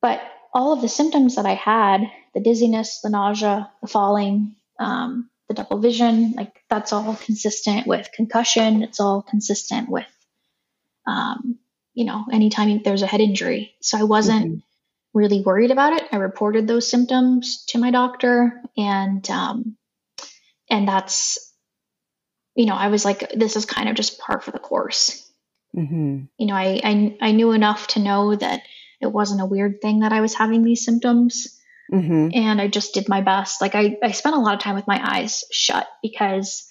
but 0.00 0.20
all 0.52 0.72
of 0.72 0.80
the 0.80 0.88
symptoms 0.88 1.36
that 1.36 1.46
I 1.46 1.54
had, 1.54 2.02
the 2.34 2.40
dizziness, 2.40 3.00
the 3.00 3.10
nausea, 3.10 3.70
the 3.80 3.88
falling, 3.88 4.56
um, 4.78 5.30
the 5.48 5.54
double 5.54 5.78
vision, 5.78 6.32
like 6.32 6.52
that's 6.68 6.92
all 6.92 7.14
consistent 7.16 7.86
with 7.86 8.10
concussion. 8.14 8.82
It's 8.82 8.98
all 8.98 9.22
consistent 9.22 9.88
with, 9.88 10.06
um, 11.06 11.58
you 11.92 12.04
know, 12.04 12.24
anytime 12.32 12.82
there's 12.82 13.02
a 13.02 13.06
head 13.06 13.20
injury. 13.20 13.74
So 13.80 13.98
I 13.98 14.04
wasn't 14.04 14.46
mm-hmm. 14.46 15.18
really 15.18 15.42
worried 15.42 15.70
about 15.70 15.92
it. 15.92 16.04
I 16.10 16.16
reported 16.16 16.66
those 16.66 16.88
symptoms 16.88 17.64
to 17.68 17.78
my 17.78 17.90
doctor, 17.90 18.62
and 18.76 19.28
um, 19.30 19.76
and 20.68 20.88
that's, 20.88 21.52
you 22.56 22.66
know, 22.66 22.74
I 22.74 22.88
was 22.88 23.04
like, 23.04 23.30
this 23.32 23.56
is 23.56 23.66
kind 23.66 23.88
of 23.88 23.96
just 23.96 24.18
par 24.18 24.40
for 24.40 24.50
the 24.50 24.58
course. 24.58 25.30
Mm-hmm. 25.76 26.22
You 26.38 26.46
know, 26.46 26.54
I, 26.54 26.80
I 26.82 27.16
I 27.20 27.32
knew 27.32 27.52
enough 27.52 27.88
to 27.88 28.00
know 28.00 28.34
that 28.34 28.62
it 29.00 29.12
wasn't 29.12 29.42
a 29.42 29.46
weird 29.46 29.82
thing 29.82 30.00
that 30.00 30.12
I 30.12 30.22
was 30.22 30.34
having 30.34 30.64
these 30.64 30.84
symptoms. 30.84 31.60
Mm-hmm. 31.92 32.30
And 32.32 32.60
I 32.60 32.68
just 32.68 32.94
did 32.94 33.08
my 33.08 33.20
best. 33.20 33.60
Like 33.60 33.74
I, 33.74 33.96
I 34.02 34.12
spent 34.12 34.36
a 34.36 34.40
lot 34.40 34.54
of 34.54 34.60
time 34.60 34.74
with 34.74 34.86
my 34.86 35.00
eyes 35.02 35.44
shut 35.50 35.86
because 36.02 36.66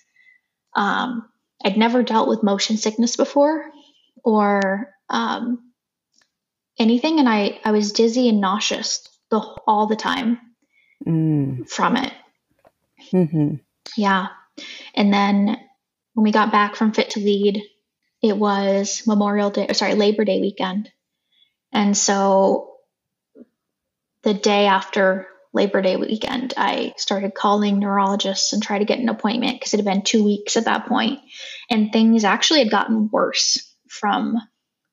um, 0.75 1.29
I'd 1.63 1.77
never 1.77 2.03
dealt 2.03 2.27
with 2.27 2.43
motion 2.43 2.77
sickness 2.77 3.15
before 3.15 3.65
or 4.23 4.89
um, 5.09 5.71
anything. 6.79 7.19
And 7.19 7.29
I, 7.29 7.59
I 7.63 7.71
was 7.71 7.93
dizzy 7.93 8.27
and 8.29 8.41
nauseous 8.41 9.07
the, 9.29 9.39
all 9.67 9.87
the 9.87 9.95
time 9.95 10.39
mm. 11.05 11.69
from 11.69 11.97
it. 11.97 12.13
Mm-hmm. 13.11 13.55
Yeah. 13.97 14.27
And 14.95 15.13
then 15.13 15.57
when 16.13 16.23
we 16.23 16.31
got 16.31 16.51
back 16.51 16.75
from 16.75 16.91
Fit 16.91 17.11
to 17.11 17.19
Lead, 17.19 17.61
it 18.21 18.37
was 18.37 19.03
Memorial 19.05 19.49
Day, 19.49 19.67
sorry, 19.73 19.95
Labor 19.95 20.25
Day 20.25 20.39
weekend. 20.39 20.89
And 21.71 21.97
so 21.97 22.72
the 24.23 24.33
day 24.33 24.65
after 24.65 25.27
Labor 25.53 25.81
Day 25.81 25.97
weekend, 25.97 26.53
I 26.57 26.93
started 26.97 27.35
calling 27.35 27.79
neurologists 27.79 28.53
and 28.53 28.63
try 28.63 28.79
to 28.79 28.85
get 28.85 28.99
an 28.99 29.09
appointment 29.09 29.59
because 29.59 29.73
it 29.73 29.77
had 29.77 29.85
been 29.85 30.01
two 30.01 30.23
weeks 30.23 30.57
at 30.57 30.65
that 30.65 30.87
point, 30.87 31.19
and 31.69 31.91
things 31.91 32.23
actually 32.23 32.59
had 32.59 32.71
gotten 32.71 33.09
worse 33.11 33.71
from 33.87 34.37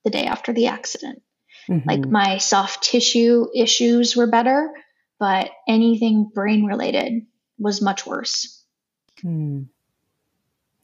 the 0.05 0.11
day 0.11 0.27
after 0.27 0.53
the 0.53 0.67
accident. 0.67 1.23
Mm-hmm. 1.69 1.89
Like 1.89 2.07
my 2.07 2.39
soft 2.39 2.83
tissue 2.83 3.47
issues 3.55 4.17
were 4.17 4.27
better, 4.27 4.71
but 5.19 5.51
anything 5.67 6.31
brain 6.35 6.67
related 6.67 7.27
was 7.59 7.81
much 7.81 8.07
worse. 8.07 8.63
Mm. 9.23 9.69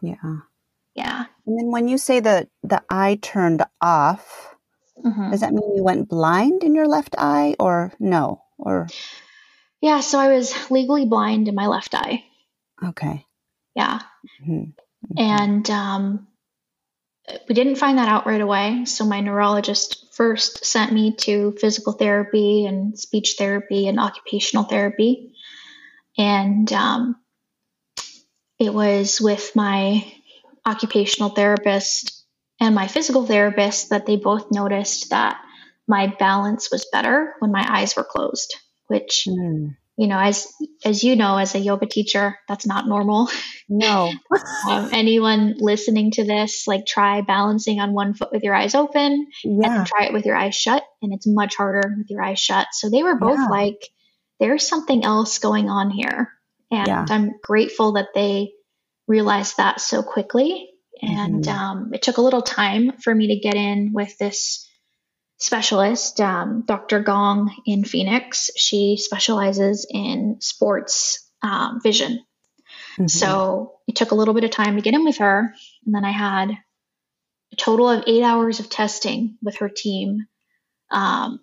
Yeah. 0.01 0.39
Yeah. 0.95 1.27
And 1.47 1.59
then 1.59 1.67
when 1.71 1.89
you 1.89 1.99
say 1.99 2.21
that 2.21 2.49
the 2.63 2.83
eye 2.89 3.19
turned 3.21 3.63
off, 3.81 4.56
Mm-hmm. 5.05 5.31
Does 5.31 5.41
that 5.41 5.53
mean 5.53 5.77
you 5.77 5.83
went 5.83 6.09
blind 6.09 6.65
in 6.65 6.75
your 6.75 6.89
left 6.89 7.15
eye 7.19 7.55
or 7.59 7.93
no? 8.01 8.43
Or 8.59 8.89
Yeah, 9.81 10.01
so 10.01 10.19
I 10.19 10.29
was 10.29 10.71
legally 10.71 11.07
blind 11.07 11.49
in 11.49 11.55
my 11.55 11.67
left 11.67 11.95
eye. 11.95 12.25
Okay. 12.83 13.25
Yeah. 13.75 14.01
Mm-hmm. 14.43 14.53
Mm-hmm. 14.53 15.19
And 15.19 15.71
um, 15.71 16.27
we 17.49 17.55
didn't 17.55 17.77
find 17.77 17.99
that 17.99 18.09
out 18.09 18.27
right 18.27 18.41
away. 18.41 18.85
So 18.87 19.05
my 19.05 19.21
neurologist 19.21 20.15
first 20.15 20.65
sent 20.65 20.93
me 20.93 21.15
to 21.17 21.53
physical 21.61 21.93
therapy 21.93 22.67
and 22.67 22.99
speech 22.99 23.35
therapy 23.39 23.89
and 23.89 24.01
occupational 24.01 24.65
therapy. 24.65 25.35
And 26.17 26.73
um, 26.73 27.17
it 28.59 28.73
was 28.73 29.21
with 29.21 29.55
my 29.55 30.11
occupational 30.65 31.31
therapist 31.31 32.26
and 32.61 32.75
my 32.75 32.87
physical 32.87 33.27
therapist 33.27 33.91
that 33.91 34.07
they 34.07 34.17
both 34.17 34.51
noticed 34.51 35.11
that 35.11 35.41
my 35.87 36.07
balance 36.19 36.71
was 36.71 36.89
better 36.91 37.35
when 37.39 37.53
my 37.53 37.65
eyes 37.69 37.97
were 37.97 38.05
closed, 38.05 38.57
which 38.87 39.27
mm. 39.29 39.77
you 39.97 40.07
know, 40.07 40.19
as 40.19 40.47
as 40.85 41.05
you 41.05 41.17
know, 41.17 41.37
as 41.37 41.55
a 41.55 41.59
yoga 41.59 41.87
teacher, 41.87 42.39
that's 42.49 42.67
not 42.67 42.89
normal. 42.89 43.29
No. 43.69 44.13
um, 44.69 44.91
anyone 44.93 45.57
listening 45.59 46.13
to 46.13 46.25
this, 46.25 46.67
like 46.67 46.87
try 46.87 47.21
balancing 47.21 47.79
on 47.81 47.93
one 47.93 48.15
foot 48.15 48.33
with 48.33 48.43
your 48.43 48.55
eyes 48.55 48.75
open, 48.75 49.27
yeah. 49.45 49.79
and 49.79 49.87
try 49.87 50.07
it 50.07 50.13
with 50.13 50.27
your 50.27 50.37
eyes 50.37 50.55
shut, 50.55 50.83
and 51.03 51.13
it's 51.13 51.27
much 51.27 51.57
harder 51.57 51.95
with 51.97 52.11
your 52.11 52.23
eyes 52.23 52.41
shut. 52.41 52.69
So 52.73 52.91
they 52.91 53.03
were 53.03 53.17
both 53.17 53.39
yeah. 53.39 53.49
like, 53.49 53.89
"There's 54.41 54.67
something 54.67 55.05
else 55.05 55.39
going 55.39 55.69
on 55.69 55.91
here," 55.91 56.33
and 56.71 56.89
yeah. 56.89 57.07
I'm 57.09 57.35
grateful 57.43 57.93
that 57.93 58.09
they 58.15 58.53
realized 59.07 59.59
that 59.59 59.81
so 59.81 60.03
quickly 60.03 60.71
and 61.03 61.45
mm-hmm. 61.45 61.59
um, 61.59 61.91
it 61.95 62.03
took 62.03 62.19
a 62.19 62.23
little 62.23 62.43
time 62.43 62.93
for 62.93 63.15
me 63.15 63.29
to 63.29 63.41
get 63.41 63.55
in 63.55 63.93
with 63.93 64.17
this 64.19 64.67
specialist, 65.39 66.21
um, 66.21 66.65
Dr. 66.67 67.01
Gong 67.01 67.55
in 67.67 67.85
Phoenix. 67.85 68.51
She 68.57 68.97
specializes 68.97 69.87
in 69.89 70.39
sports 70.41 71.31
um, 71.43 71.81
vision. 71.83 72.25
Mm-hmm. 72.95 73.09
So 73.09 73.75
it 73.87 73.97
took 73.97 74.11
a 74.11 74.15
little 74.15 74.35
bit 74.35 74.45
of 74.45 74.51
time 74.51 74.77
to 74.77 74.83
get 74.83 74.95
in 74.95 75.05
with 75.05 75.19
her. 75.19 75.55
And 75.85 75.95
then 75.95 76.05
I 76.05 76.13
had 76.13 76.51
a 77.53 77.57
total 77.57 77.91
of 77.91 78.05
eight 78.07 78.23
hours 78.23 78.61
of 78.61 78.71
testing 78.71 79.37
with 79.43 79.57
her 79.59 79.69
team. 79.69 80.27
Um, 80.91 81.41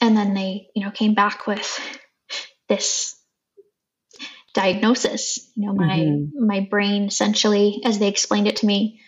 and 0.00 0.16
then 0.16 0.34
they, 0.34 0.68
you 0.74 0.84
know, 0.84 0.92
came 0.92 1.14
back 1.14 1.46
with 1.46 1.80
this 2.68 3.17
diagnosis. 4.54 5.50
You 5.56 5.66
know, 5.66 5.74
my 5.74 5.98
mm-hmm. 5.98 6.46
my 6.46 6.60
brain 6.70 7.04
essentially, 7.04 7.80
as 7.84 7.98
they 7.98 8.08
explained 8.08 8.48
it 8.48 8.56
to 8.56 8.66
me, 8.66 9.00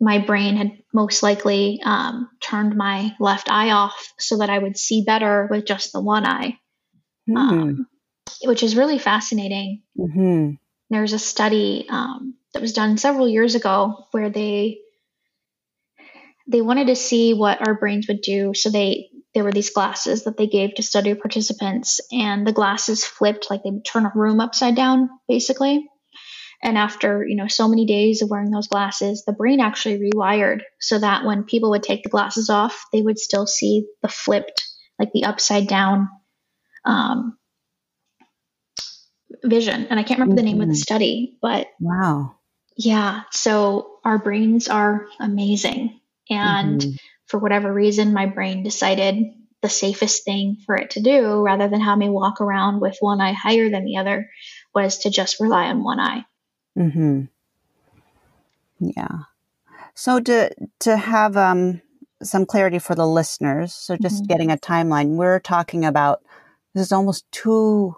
my 0.00 0.18
brain 0.18 0.56
had 0.56 0.78
most 0.92 1.22
likely 1.22 1.80
um, 1.84 2.28
turned 2.40 2.76
my 2.76 3.14
left 3.20 3.50
eye 3.50 3.70
off 3.70 4.12
so 4.18 4.38
that 4.38 4.50
I 4.50 4.58
would 4.58 4.76
see 4.76 5.04
better 5.04 5.48
with 5.50 5.66
just 5.66 5.92
the 5.92 6.00
one 6.00 6.26
eye, 6.26 6.58
mm-hmm. 7.28 7.36
um, 7.36 7.86
which 8.44 8.62
is 8.62 8.76
really 8.76 8.98
fascinating. 8.98 9.82
Mm-hmm. 9.98 10.52
There's 10.90 11.12
a 11.12 11.18
study 11.18 11.86
um, 11.88 12.34
that 12.52 12.62
was 12.62 12.72
done 12.72 12.98
several 12.98 13.28
years 13.28 13.54
ago 13.54 14.06
where 14.10 14.30
they 14.30 14.78
they 16.46 16.60
wanted 16.60 16.88
to 16.88 16.96
see 16.96 17.32
what 17.32 17.66
our 17.66 17.74
brains 17.74 18.06
would 18.08 18.20
do. 18.20 18.52
So 18.54 18.70
they 18.70 19.08
there 19.34 19.44
were 19.44 19.52
these 19.52 19.70
glasses 19.70 20.24
that 20.24 20.36
they 20.36 20.46
gave 20.46 20.74
to 20.74 20.82
study 20.82 21.14
participants, 21.14 22.00
and 22.12 22.46
the 22.46 22.52
glasses 22.52 23.04
flipped 23.04 23.48
like 23.50 23.62
they 23.62 23.70
would 23.70 23.84
turn 23.84 24.06
a 24.06 24.12
room 24.14 24.40
upside 24.40 24.76
down, 24.76 25.10
basically. 25.28 25.88
And 26.62 26.78
after 26.78 27.26
you 27.26 27.36
know 27.36 27.48
so 27.48 27.68
many 27.68 27.84
days 27.84 28.22
of 28.22 28.30
wearing 28.30 28.50
those 28.50 28.68
glasses, 28.68 29.24
the 29.26 29.32
brain 29.32 29.60
actually 29.60 29.98
rewired 29.98 30.60
so 30.80 30.98
that 30.98 31.24
when 31.24 31.44
people 31.44 31.70
would 31.70 31.82
take 31.82 32.04
the 32.04 32.08
glasses 32.08 32.48
off, 32.48 32.84
they 32.92 33.02
would 33.02 33.18
still 33.18 33.46
see 33.46 33.86
the 34.02 34.08
flipped, 34.08 34.64
like 34.98 35.12
the 35.12 35.24
upside 35.24 35.66
down 35.66 36.08
um, 36.84 37.36
vision. 39.42 39.88
And 39.90 39.98
I 39.98 40.04
can't 40.04 40.20
remember 40.20 40.40
the 40.40 40.46
name 40.46 40.60
of 40.60 40.68
the 40.68 40.74
mm-hmm. 40.74 40.78
study, 40.78 41.38
but 41.42 41.66
wow, 41.80 42.36
yeah. 42.76 43.22
So 43.32 43.98
our 44.04 44.18
brains 44.18 44.68
are 44.68 45.06
amazing, 45.18 46.00
and 46.30 46.80
mm-hmm 46.80 46.96
for 47.26 47.38
whatever 47.38 47.72
reason, 47.72 48.12
my 48.12 48.26
brain 48.26 48.62
decided 48.62 49.16
the 49.62 49.68
safest 49.68 50.24
thing 50.24 50.58
for 50.66 50.76
it 50.76 50.90
to 50.90 51.00
do 51.00 51.42
rather 51.42 51.68
than 51.68 51.80
have 51.80 51.96
me 51.96 52.08
walk 52.08 52.40
around 52.40 52.80
with 52.80 52.96
one 53.00 53.20
eye 53.20 53.32
higher 53.32 53.70
than 53.70 53.84
the 53.84 53.96
other 53.96 54.28
was 54.74 54.98
to 54.98 55.10
just 55.10 55.40
rely 55.40 55.66
on 55.66 55.82
one 55.82 56.00
eye. 56.00 56.24
Mm-hmm. 56.76 57.22
Yeah. 58.80 59.18
So 59.94 60.20
to 60.20 60.50
to 60.80 60.96
have 60.96 61.36
um, 61.36 61.80
some 62.22 62.44
clarity 62.44 62.78
for 62.78 62.94
the 62.94 63.06
listeners, 63.06 63.72
so 63.72 63.96
just 63.96 64.16
mm-hmm. 64.16 64.26
getting 64.26 64.50
a 64.50 64.56
timeline, 64.56 65.16
we're 65.16 65.40
talking 65.40 65.84
about 65.84 66.22
this 66.74 66.86
is 66.86 66.92
almost 66.92 67.24
two, 67.30 67.96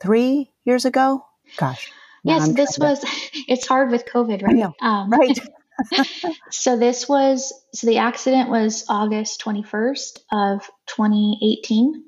three 0.00 0.52
years 0.64 0.84
ago. 0.84 1.24
Gosh. 1.56 1.90
Yes, 2.24 2.48
this 2.52 2.78
was. 2.78 3.00
To... 3.00 3.06
It's 3.48 3.66
hard 3.66 3.90
with 3.90 4.06
COVID, 4.06 4.42
right? 4.42 4.72
Um, 4.80 5.10
right. 5.10 5.38
so 6.50 6.76
this 6.76 7.08
was 7.08 7.52
so 7.72 7.86
the 7.86 7.98
accident 7.98 8.50
was 8.50 8.84
August 8.88 9.42
21st 9.42 10.20
of 10.32 10.66
2018 10.86 12.04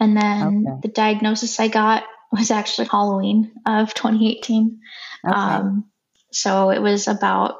and 0.00 0.16
then 0.16 0.66
okay. 0.66 0.80
the 0.82 0.88
diagnosis 0.88 1.60
I 1.60 1.68
got 1.68 2.04
was 2.32 2.50
actually 2.50 2.88
Halloween 2.88 3.52
of 3.66 3.94
2018. 3.94 4.80
Okay. 5.24 5.32
Um, 5.32 5.84
so 6.32 6.70
it 6.70 6.80
was 6.80 7.06
about 7.06 7.56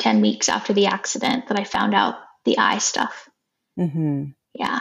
10 0.00 0.22
weeks 0.22 0.48
after 0.48 0.72
the 0.72 0.86
accident 0.86 1.48
that 1.48 1.60
I 1.60 1.64
found 1.64 1.94
out 1.94 2.16
the 2.44 2.58
eye 2.58 2.78
stuff. 2.78 3.28
Mm-hmm. 3.78 4.30
Yeah. 4.54 4.80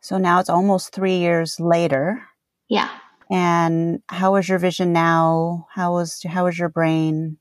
So 0.00 0.18
now 0.18 0.40
it's 0.40 0.48
almost 0.48 0.94
three 0.94 1.18
years 1.18 1.60
later. 1.60 2.22
Yeah. 2.68 2.88
And 3.28 4.02
how 4.08 4.36
is 4.36 4.48
your 4.48 4.58
vision 4.58 4.92
now? 4.92 5.66
How 5.72 5.98
is 5.98 6.22
how 6.22 6.46
is 6.46 6.58
your 6.58 6.68
brain? 6.68 7.38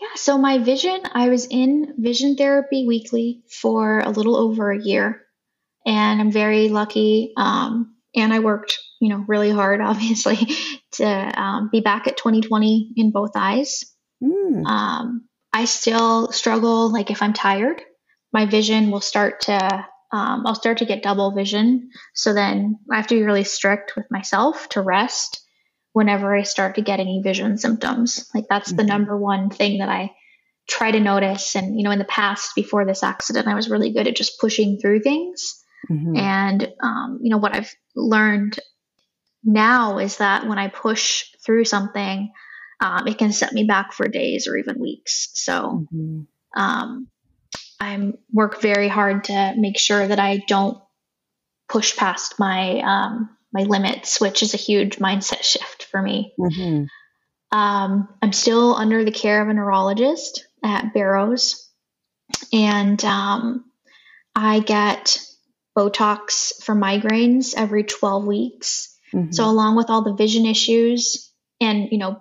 Yeah, 0.00 0.14
so 0.14 0.38
my 0.38 0.58
vision, 0.58 1.00
I 1.12 1.28
was 1.28 1.46
in 1.46 1.94
vision 1.98 2.36
therapy 2.36 2.86
weekly 2.86 3.42
for 3.50 3.98
a 3.98 4.10
little 4.10 4.36
over 4.36 4.70
a 4.70 4.80
year, 4.80 5.22
and 5.84 6.20
I'm 6.20 6.30
very 6.30 6.68
lucky. 6.68 7.32
Um, 7.36 7.96
and 8.14 8.32
I 8.32 8.38
worked, 8.38 8.78
you 9.00 9.08
know, 9.08 9.24
really 9.26 9.50
hard, 9.50 9.80
obviously, 9.82 10.38
to 10.92 11.06
um, 11.06 11.68
be 11.72 11.80
back 11.80 12.06
at 12.06 12.16
2020 12.16 12.92
in 12.96 13.10
both 13.10 13.32
eyes. 13.34 13.84
Mm. 14.22 14.64
Um, 14.66 15.28
I 15.52 15.64
still 15.64 16.30
struggle, 16.30 16.92
like 16.92 17.10
if 17.10 17.22
I'm 17.22 17.32
tired, 17.32 17.82
my 18.32 18.46
vision 18.46 18.90
will 18.90 19.00
start 19.00 19.42
to 19.42 19.86
um, 20.10 20.46
I'll 20.46 20.54
start 20.54 20.78
to 20.78 20.86
get 20.86 21.02
double 21.02 21.32
vision. 21.32 21.90
So 22.14 22.32
then 22.32 22.78
I 22.90 22.96
have 22.96 23.08
to 23.08 23.14
be 23.14 23.22
really 23.22 23.44
strict 23.44 23.94
with 23.96 24.06
myself 24.10 24.68
to 24.70 24.80
rest 24.80 25.44
whenever 25.92 26.34
I 26.34 26.42
start 26.42 26.76
to 26.76 26.82
get 26.82 27.00
any 27.00 27.20
vision 27.22 27.58
symptoms. 27.58 28.30
Like 28.34 28.46
that's 28.48 28.68
mm-hmm. 28.68 28.76
the 28.76 28.84
number 28.84 29.16
one 29.16 29.50
thing 29.50 29.78
that 29.78 29.88
I 29.88 30.12
try 30.68 30.90
to 30.90 31.00
notice. 31.00 31.56
And, 31.56 31.76
you 31.76 31.82
know, 31.82 31.90
in 31.90 31.98
the 31.98 32.04
past, 32.04 32.54
before 32.54 32.84
this 32.84 33.02
accident, 33.02 33.48
I 33.48 33.54
was 33.54 33.70
really 33.70 33.92
good 33.92 34.06
at 34.06 34.16
just 34.16 34.40
pushing 34.40 34.78
through 34.78 35.00
things. 35.00 35.62
Mm-hmm. 35.90 36.16
And, 36.16 36.72
um, 36.82 37.20
you 37.22 37.30
know, 37.30 37.38
what 37.38 37.54
I've 37.54 37.74
learned 37.96 38.58
now 39.42 39.98
is 39.98 40.18
that 40.18 40.46
when 40.46 40.58
I 40.58 40.68
push 40.68 41.24
through 41.44 41.64
something, 41.64 42.30
um, 42.80 43.08
it 43.08 43.18
can 43.18 43.32
set 43.32 43.52
me 43.52 43.64
back 43.64 43.92
for 43.92 44.08
days 44.08 44.46
or 44.46 44.56
even 44.56 44.80
weeks. 44.80 45.30
So, 45.34 45.86
mm-hmm. 45.92 46.20
um, 46.60 47.08
I 47.80 48.12
work 48.32 48.60
very 48.60 48.88
hard 48.88 49.24
to 49.24 49.54
make 49.56 49.78
sure 49.78 50.06
that 50.06 50.18
I 50.18 50.42
don't 50.48 50.78
push 51.68 51.96
past 51.96 52.38
my 52.38 52.80
um, 52.80 53.30
my 53.52 53.62
limits, 53.62 54.20
which 54.20 54.42
is 54.42 54.54
a 54.54 54.58
huge 54.58 54.96
mindset 54.96 55.42
shift 55.42 55.84
for 55.84 56.00
me. 56.00 56.34
Mm-hmm. 56.38 56.84
Um, 57.56 58.08
I'm 58.20 58.32
still 58.32 58.74
under 58.74 59.04
the 59.04 59.12
care 59.12 59.40
of 59.40 59.48
a 59.48 59.54
neurologist 59.54 60.46
at 60.62 60.92
Barrows, 60.92 61.70
and 62.52 63.02
um, 63.04 63.64
I 64.34 64.60
get 64.60 65.18
Botox 65.76 66.62
for 66.62 66.74
migraines 66.74 67.54
every 67.56 67.84
12 67.84 68.26
weeks. 68.26 68.94
Mm-hmm. 69.14 69.32
So, 69.32 69.44
along 69.46 69.76
with 69.76 69.88
all 69.88 70.02
the 70.02 70.14
vision 70.14 70.44
issues, 70.44 71.32
and 71.60 71.88
you 71.90 71.98
know, 71.98 72.20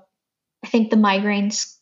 I 0.64 0.68
think 0.68 0.90
the 0.90 0.96
migraines 0.96 1.76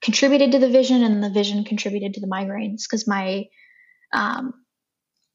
contributed 0.00 0.52
to 0.52 0.58
the 0.58 0.68
vision, 0.68 1.04
and 1.04 1.22
the 1.22 1.30
vision 1.30 1.62
contributed 1.62 2.14
to 2.14 2.20
the 2.20 2.26
migraines 2.26 2.82
because 2.82 3.06
my 3.06 3.44
um, 4.12 4.54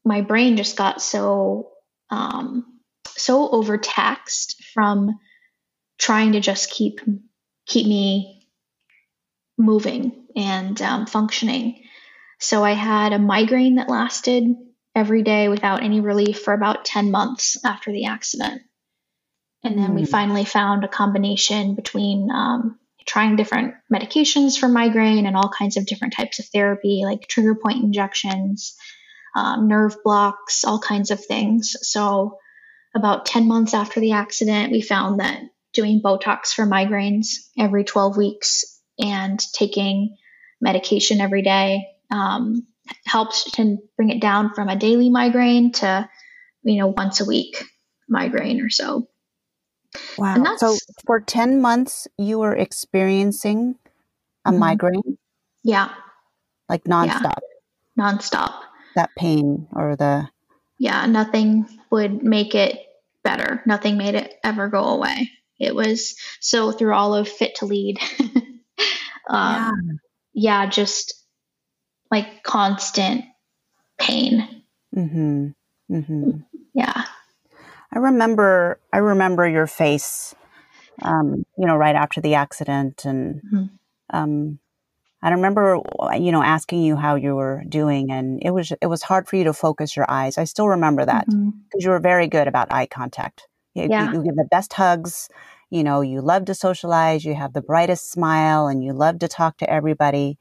my 0.04 0.20
brain 0.20 0.56
just 0.58 0.76
got 0.76 1.00
so 1.00 1.70
um, 2.10 2.77
so 3.18 3.50
overtaxed 3.50 4.62
from 4.72 5.18
trying 5.98 6.32
to 6.32 6.40
just 6.40 6.70
keep 6.70 7.00
keep 7.66 7.86
me 7.86 8.46
moving 9.58 10.26
and 10.36 10.80
um, 10.80 11.06
functioning. 11.06 11.82
So 12.38 12.64
I 12.64 12.72
had 12.72 13.12
a 13.12 13.18
migraine 13.18 13.74
that 13.76 13.88
lasted 13.88 14.44
every 14.94 15.22
day 15.22 15.48
without 15.48 15.82
any 15.82 16.00
relief 16.00 16.40
for 16.40 16.54
about 16.54 16.84
10 16.84 17.10
months 17.10 17.62
after 17.64 17.92
the 17.92 18.06
accident. 18.06 18.62
And 19.64 19.76
then 19.76 19.90
mm. 19.90 19.94
we 19.96 20.02
hmm. 20.02 20.08
finally 20.08 20.44
found 20.44 20.84
a 20.84 20.88
combination 20.88 21.74
between 21.74 22.30
um, 22.30 22.78
trying 23.06 23.36
different 23.36 23.74
medications 23.92 24.58
for 24.58 24.68
migraine 24.68 25.26
and 25.26 25.36
all 25.36 25.50
kinds 25.50 25.76
of 25.76 25.86
different 25.86 26.14
types 26.14 26.38
of 26.38 26.46
therapy, 26.46 27.02
like 27.04 27.26
trigger 27.26 27.56
point 27.56 27.82
injections, 27.82 28.76
um, 29.34 29.66
nerve 29.66 29.96
blocks, 30.04 30.64
all 30.64 30.78
kinds 30.78 31.10
of 31.10 31.24
things. 31.24 31.76
So 31.82 32.38
about 32.98 33.26
10 33.26 33.48
months 33.48 33.74
after 33.74 34.00
the 34.00 34.12
accident, 34.12 34.72
we 34.72 34.80
found 34.80 35.20
that 35.20 35.40
doing 35.72 36.02
Botox 36.02 36.52
for 36.52 36.66
migraines 36.66 37.48
every 37.58 37.84
12 37.84 38.16
weeks 38.16 38.80
and 38.98 39.40
taking 39.52 40.16
medication 40.60 41.20
every 41.20 41.42
day 41.42 41.86
um, 42.10 42.66
helps 43.04 43.50
to 43.52 43.78
bring 43.96 44.10
it 44.10 44.20
down 44.20 44.54
from 44.54 44.68
a 44.68 44.76
daily 44.76 45.10
migraine 45.10 45.72
to, 45.72 46.08
you 46.62 46.78
know, 46.78 46.88
once 46.88 47.20
a 47.20 47.24
week 47.24 47.64
migraine 48.08 48.60
or 48.60 48.70
so. 48.70 49.08
Wow. 50.16 50.56
So 50.56 50.76
for 51.06 51.20
10 51.20 51.60
months, 51.60 52.08
you 52.18 52.40
were 52.40 52.54
experiencing 52.54 53.76
a 54.44 54.50
mm-hmm. 54.50 54.58
migraine? 54.58 55.18
Yeah. 55.62 55.90
Like 56.68 56.84
nonstop? 56.84 57.38
Yeah. 57.96 58.04
Nonstop. 58.04 58.54
That 58.96 59.10
pain 59.16 59.68
or 59.72 59.96
the. 59.96 60.28
Yeah, 60.78 61.06
nothing 61.06 61.66
would 61.90 62.22
make 62.22 62.54
it 62.54 62.87
better. 63.28 63.62
Nothing 63.66 63.98
made 63.98 64.14
it 64.14 64.34
ever 64.42 64.68
go 64.68 64.84
away. 64.84 65.30
It 65.60 65.74
was 65.74 66.16
so 66.40 66.72
through 66.72 66.94
all 66.94 67.14
of 67.14 67.28
Fit 67.28 67.56
to 67.56 67.66
Lead. 67.66 67.98
um, 69.28 70.00
yeah. 70.32 70.62
yeah. 70.62 70.66
just 70.70 71.14
like 72.10 72.42
constant 72.42 73.26
pain. 74.00 74.62
Mm-hmm. 74.96 75.48
Mm-hmm. 75.92 76.30
Yeah. 76.72 77.04
I 77.92 77.98
remember. 77.98 78.80
I 78.92 78.98
remember 78.98 79.46
your 79.46 79.66
face. 79.66 80.34
Um, 81.02 81.44
you 81.58 81.66
know, 81.66 81.76
right 81.76 81.94
after 81.94 82.20
the 82.20 82.34
accident, 82.34 83.04
and 83.04 83.42
mm-hmm. 83.42 83.64
um, 84.10 84.58
I 85.20 85.30
remember, 85.30 85.80
you 86.16 86.30
know, 86.30 86.42
asking 86.42 86.82
you 86.82 86.94
how 86.94 87.16
you 87.16 87.34
were 87.34 87.64
doing, 87.68 88.10
and 88.10 88.40
it 88.42 88.50
was 88.50 88.72
it 88.80 88.86
was 88.86 89.02
hard 89.02 89.28
for 89.28 89.36
you 89.36 89.44
to 89.44 89.52
focus 89.52 89.96
your 89.96 90.08
eyes. 90.08 90.38
I 90.38 90.44
still 90.44 90.68
remember 90.68 91.04
that 91.04 91.26
because 91.26 91.40
mm-hmm. 91.40 91.80
you 91.80 91.90
were 91.90 91.98
very 91.98 92.28
good 92.28 92.46
about 92.46 92.72
eye 92.72 92.86
contact. 92.86 93.48
You, 93.74 93.88
yeah. 93.90 94.12
you, 94.12 94.18
you 94.18 94.24
give 94.24 94.36
the 94.36 94.48
best 94.50 94.72
hugs. 94.72 95.28
You 95.70 95.82
know, 95.82 96.00
you 96.02 96.20
love 96.20 96.44
to 96.46 96.54
socialize. 96.54 97.24
You 97.24 97.34
have 97.34 97.52
the 97.52 97.60
brightest 97.60 98.12
smile, 98.12 98.68
and 98.68 98.84
you 98.84 98.92
love 98.92 99.18
to 99.18 99.28
talk 99.28 99.58
to 99.58 99.68
everybody. 99.68 100.38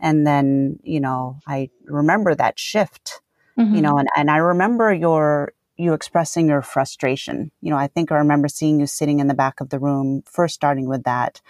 And 0.00 0.26
then, 0.26 0.78
you 0.82 1.00
know, 1.00 1.40
I 1.46 1.70
remember 1.86 2.34
that 2.34 2.58
shift. 2.58 3.22
Mm-hmm. 3.58 3.76
You 3.76 3.80
know, 3.80 3.96
and 3.96 4.08
and 4.14 4.30
I 4.30 4.36
remember 4.36 4.92
your 4.92 5.54
you 5.78 5.94
expressing 5.94 6.48
your 6.48 6.60
frustration. 6.60 7.50
You 7.62 7.70
know, 7.70 7.78
I 7.78 7.86
think 7.86 8.12
I 8.12 8.16
remember 8.16 8.48
seeing 8.48 8.78
you 8.78 8.86
sitting 8.86 9.20
in 9.20 9.26
the 9.26 9.34
back 9.34 9.60
of 9.62 9.70
the 9.70 9.78
room, 9.78 10.22
first 10.26 10.54
starting 10.54 10.86
with 10.86 11.04
that 11.04 11.40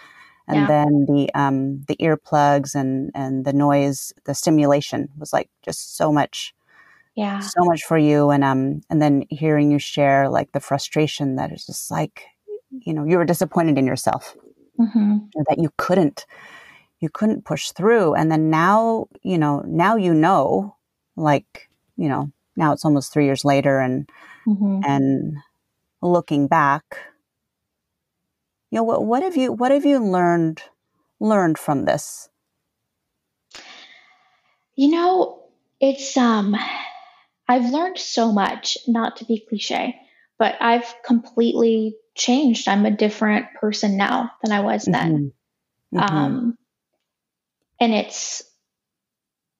and 0.49 0.61
yeah. 0.61 0.67
then 0.67 1.05
the 1.05 1.29
um, 1.35 1.83
the 1.87 1.95
earplugs 1.97 2.73
and 2.73 3.11
and 3.13 3.45
the 3.45 3.53
noise, 3.53 4.11
the 4.25 4.33
stimulation 4.33 5.07
was 5.17 5.31
like 5.31 5.47
just 5.61 5.95
so 5.95 6.11
much, 6.11 6.55
yeah, 7.15 7.39
so 7.39 7.63
much 7.65 7.83
for 7.83 7.99
you. 7.99 8.31
And 8.31 8.43
um, 8.43 8.81
and 8.89 8.99
then 8.99 9.25
hearing 9.29 9.71
you 9.71 9.77
share 9.77 10.27
like 10.27 10.51
the 10.51 10.59
frustration 10.59 11.35
that 11.35 11.51
is 11.51 11.67
just 11.67 11.91
like, 11.91 12.23
you 12.71 12.93
know, 12.93 13.05
you 13.05 13.17
were 13.17 13.25
disappointed 13.25 13.77
in 13.77 13.85
yourself 13.85 14.35
mm-hmm. 14.79 15.17
that 15.47 15.59
you 15.59 15.71
couldn't, 15.77 16.25
you 16.99 17.09
couldn't 17.09 17.45
push 17.45 17.69
through. 17.69 18.15
And 18.15 18.31
then 18.31 18.49
now, 18.49 19.05
you 19.21 19.37
know, 19.37 19.61
now 19.67 19.97
you 19.97 20.15
know, 20.15 20.75
like, 21.15 21.69
you 21.95 22.09
know, 22.09 22.31
now 22.55 22.73
it's 22.73 22.85
almost 22.85 23.13
three 23.13 23.25
years 23.25 23.45
later, 23.45 23.79
and 23.79 24.09
mm-hmm. 24.47 24.81
and 24.83 25.37
looking 26.01 26.47
back 26.47 26.83
you 28.69 28.77
know 28.77 28.83
what 28.83 29.03
what 29.05 29.23
have 29.23 29.37
you 29.37 29.51
what 29.51 29.71
have 29.71 29.85
you 29.85 29.99
learned 29.99 30.61
learned 31.19 31.57
from 31.57 31.85
this 31.85 32.29
you 34.75 34.89
know 34.89 35.43
it's 35.79 36.15
um 36.17 36.55
i've 37.47 37.71
learned 37.71 37.97
so 37.97 38.31
much 38.31 38.77
not 38.87 39.17
to 39.17 39.25
be 39.25 39.43
cliche 39.47 39.95
but 40.37 40.55
i've 40.61 40.93
completely 41.05 41.95
changed 42.15 42.67
i'm 42.67 42.85
a 42.85 42.91
different 42.91 43.45
person 43.59 43.97
now 43.97 44.31
than 44.43 44.51
i 44.51 44.61
was 44.61 44.85
then 44.85 45.33
mm-hmm. 45.93 45.99
Mm-hmm. 45.99 46.15
um 46.15 46.57
and 47.79 47.93
it's 47.93 48.43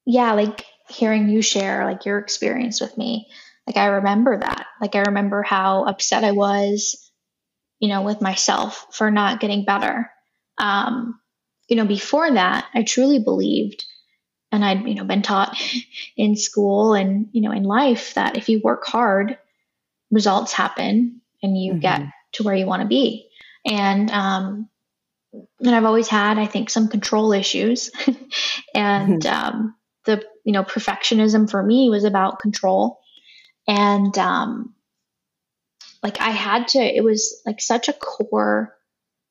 yeah 0.06 0.34
like 0.34 0.66
hearing 0.90 1.30
you 1.30 1.42
share 1.42 1.86
like 1.86 2.06
your 2.06 2.18
experience 2.18 2.82
with 2.82 2.98
me, 2.98 3.28
like 3.68 3.78
I 3.78 3.86
remember 3.88 4.38
that. 4.40 4.66
Like 4.82 4.96
I 4.96 5.02
remember 5.02 5.44
how 5.44 5.86
upset 5.86 6.24
I 6.24 6.32
was, 6.32 7.09
you 7.80 7.88
know, 7.88 8.02
with 8.02 8.22
myself 8.22 8.88
for 8.92 9.10
not 9.10 9.40
getting 9.40 9.66
better. 9.66 10.12
Um, 10.58 11.20
you 11.68 11.76
know, 11.76 11.86
before 11.86 12.32
that, 12.32 12.66
I 12.74 12.84
truly 12.84 13.20
believed 13.20 13.86
and 14.52 14.66
I'd, 14.66 14.88
you 14.88 14.96
know, 14.96 15.06
been 15.06 15.22
taught 15.22 15.58
in 16.18 16.36
school 16.36 16.94
and, 16.94 17.30
you 17.32 17.42
know, 17.42 17.52
in 17.52 17.64
life 17.64 18.14
that 18.16 18.38
if 18.38 18.50
you 18.50 18.60
work 18.64 18.86
hard, 18.86 19.38
results 20.12 20.54
happen 20.54 21.22
and 21.42 21.58
you 21.58 21.74
mm-hmm. 21.74 21.82
get 21.82 22.02
to 22.34 22.44
where 22.44 22.56
you 22.56 22.66
want 22.66 22.82
to 22.82 22.88
be. 22.88 23.28
And 23.66 24.10
um 24.12 24.70
and 25.60 25.76
I've 25.76 25.86
always 25.86 26.08
had, 26.08 26.40
I 26.40 26.48
think, 26.48 26.72
some 26.72 26.88
control 26.88 27.34
issues. 27.34 27.92
and 28.74 29.22
mm-hmm. 29.22 29.56
um 29.56 29.76
the, 30.06 30.24
you 30.44 30.54
know, 30.54 30.64
perfectionism 30.64 31.50
for 31.50 31.62
me 31.62 31.90
was 31.90 32.04
about 32.04 32.40
control. 32.40 33.00
And 33.68 34.18
um 34.18 34.74
like 36.04 36.22
I 36.22 36.30
had 36.30 36.70
to, 36.70 36.80
it 36.80 37.04
was 37.04 37.42
like 37.46 37.62
such 37.62 37.90
a 37.90 37.94
core 37.94 38.76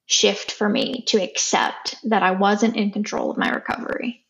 shift 0.06 0.52
for 0.52 0.68
me 0.68 1.04
to 1.08 1.22
accept 1.22 1.96
that 2.04 2.22
I 2.22 2.32
wasn't 2.32 2.76
in 2.76 2.90
control 2.92 3.30
of 3.30 3.38
my 3.38 3.50
recovery. 3.50 4.24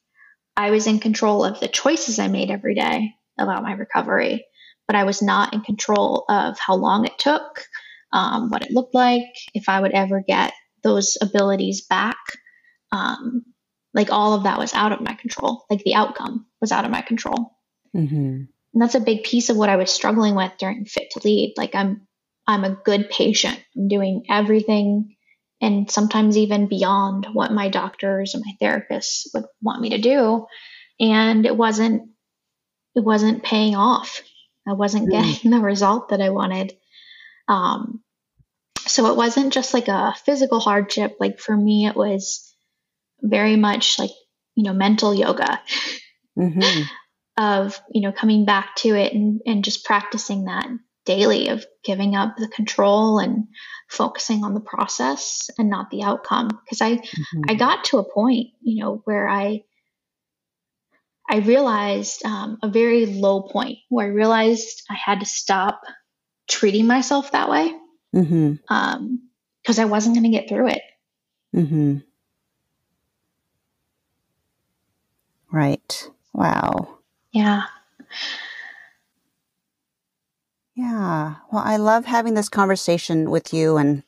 I 0.57 0.71
was 0.71 0.87
in 0.87 0.99
control 0.99 1.45
of 1.45 1.61
the 1.61 1.69
choices 1.69 2.19
I 2.19 2.27
made 2.29 2.51
every 2.51 2.75
day 2.75 3.13
about 3.39 3.63
my 3.63 3.73
recovery, 3.73 4.45
but 4.89 4.97
I 4.97 5.05
was 5.05 5.23
not 5.23 5.55
in 5.55 5.61
control 5.61 6.25
of 6.29 6.59
how 6.59 6.75
long 6.75 7.07
it 7.07 7.17
took, 7.17 7.65
um, 8.13 8.51
what 8.51 8.65
it 8.65 8.73
looked 8.73 8.95
like, 8.95 9.33
if 9.55 9.69
I 9.69 9.81
would 9.81 9.93
ever 9.93 10.21
get 10.27 10.53
those 10.83 11.17
abilities 11.21 11.83
back. 11.83 12.17
Um, 12.91 13.45
like 13.95 14.11
all 14.11 14.35
of 14.35 14.43
that 14.43 14.59
was 14.59 14.75
out 14.75 14.93
of 14.93 15.01
my 15.01 15.15
control. 15.15 15.65
Like 15.71 15.85
the 15.85 15.95
outcome 15.95 16.47
was 16.61 16.73
out 16.73 16.85
of 16.85 16.91
my 16.91 17.03
control. 17.03 17.57
Mm-hmm. 17.95 18.17
And 18.75 18.83
that's 18.83 18.97
a 18.97 19.01
big 19.01 19.23
piece 19.23 19.51
of 19.51 19.57
what 19.57 19.69
I 19.69 19.77
was 19.77 19.93
struggling 19.93 20.35
with 20.35 20.53
during 20.59 20.87
Fit 20.87 21.11
to 21.13 21.21
Lead. 21.25 21.55
Like 21.57 21.77
I'm, 21.77 22.08
I'm 22.49 22.65
a 22.65 22.71
good 22.71 23.11
patient. 23.11 23.63
I'm 23.77 23.89
doing 23.89 24.25
everything 24.31 25.15
and 25.61 25.91
sometimes 25.91 26.39
even 26.39 26.67
beyond 26.67 27.27
what 27.33 27.53
my 27.53 27.69
doctors 27.69 28.35
and 28.35 28.43
my 28.45 28.53
therapists 28.61 29.27
would 29.35 29.45
want 29.61 29.83
me 29.83 29.91
to 29.91 29.99
do. 29.99 30.47
And 30.99 31.45
it 31.45 31.55
wasn't, 31.55 32.11
it 32.95 33.05
wasn't 33.05 33.45
paying 33.45 33.77
off. 33.77 34.23
I 34.67 34.73
wasn't 34.73 35.09
mm. 35.09 35.11
getting 35.11 35.51
the 35.51 35.61
result 35.61 36.09
that 36.09 36.23
I 36.23 36.31
wanted. 36.31 36.73
Um, 37.49 38.03
so 38.87 39.11
it 39.11 39.17
wasn't 39.17 39.53
just 39.53 39.75
like 39.75 39.89
a 39.89 40.15
physical 40.25 40.59
hardship. 40.59 41.17
Like 41.21 41.41
for 41.41 41.57
me, 41.57 41.87
it 41.87 41.97
was 41.97 42.55
very 43.21 43.57
much 43.57 43.99
like, 43.99 44.11
you 44.55 44.65
know, 44.65 44.73
mental 44.73 45.15
yoga 45.15 45.61
mm-hmm. 46.39 46.83
of, 47.37 47.79
you 47.91 48.01
know, 48.01 48.13
coming 48.13 48.47
back 48.47 48.77
to 48.77 48.89
it 48.95 49.13
and, 49.13 49.43
and 49.45 49.65
just 49.65 49.85
practicing 49.85 50.45
that 50.45 50.67
daily 51.09 51.49
of 51.49 51.65
giving 51.85 52.15
up 52.15 52.37
the 52.37 52.49
control 52.49 53.19
and 53.19 53.47
focusing 53.89 54.45
on 54.45 54.53
the 54.53 54.61
process 54.61 55.49
and 55.57 55.71
not 55.71 55.89
the 55.91 56.03
outcome 56.03 56.49
because 56.49 56.83
i 56.83 56.97
mm-hmm. 56.97 57.41
i 57.49 57.55
got 57.55 57.83
to 57.83 57.97
a 57.97 58.05
point 58.05 58.49
you 58.61 58.85
know 58.85 59.01
where 59.07 59.27
i 59.27 59.63
i 61.31 61.39
realized 61.39 62.23
um, 62.27 62.59
a 62.63 62.69
very 62.69 63.07
low 63.07 63.41
point 63.41 63.79
where 63.89 64.05
i 64.05 64.11
realized 64.11 64.83
i 64.91 64.95
had 64.95 65.21
to 65.21 65.27
stop 65.27 65.81
treating 66.47 66.87
myself 66.87 67.33
that 67.33 67.49
way 67.49 67.75
because 68.13 68.29
mm-hmm. 68.29 68.55
um, 68.69 69.19
i 69.79 69.87
wasn't 69.87 70.15
going 70.15 70.31
to 70.31 70.39
get 70.39 70.47
through 70.47 70.69
it 70.69 70.83
mm-hmm. 71.57 71.97
right 75.51 76.11
wow 76.35 76.99
yeah 77.33 77.63
yeah. 80.79 81.35
Well, 81.51 81.65
I 81.65 81.77
love 81.77 82.05
having 82.05 82.35
this 82.35 82.49
conversation 82.49 83.31
with 83.31 83.53
you 83.53 83.79
and 83.79 84.05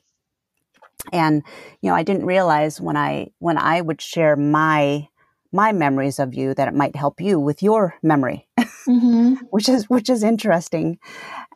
and 1.13 1.43
you 1.81 1.91
know, 1.91 1.97
I 1.97 2.05
didn't 2.05 2.27
realize 2.27 2.81
when 2.81 2.97
I 2.97 3.33
when 3.41 3.59
I 3.59 3.81
would 3.81 4.01
share 4.01 4.37
my 4.37 5.09
my 5.51 5.73
memories 5.73 6.21
of 6.21 6.33
you 6.33 6.55
that 6.55 6.69
it 6.69 6.75
might 6.75 6.95
help 6.95 7.21
you 7.21 7.41
with 7.41 7.61
your 7.61 7.97
memory. 8.05 8.47
Mm-hmm. 8.87 9.35
which 9.51 9.69
is 9.69 9.91
which 9.91 10.09
is 10.09 10.23
interesting. 10.23 11.01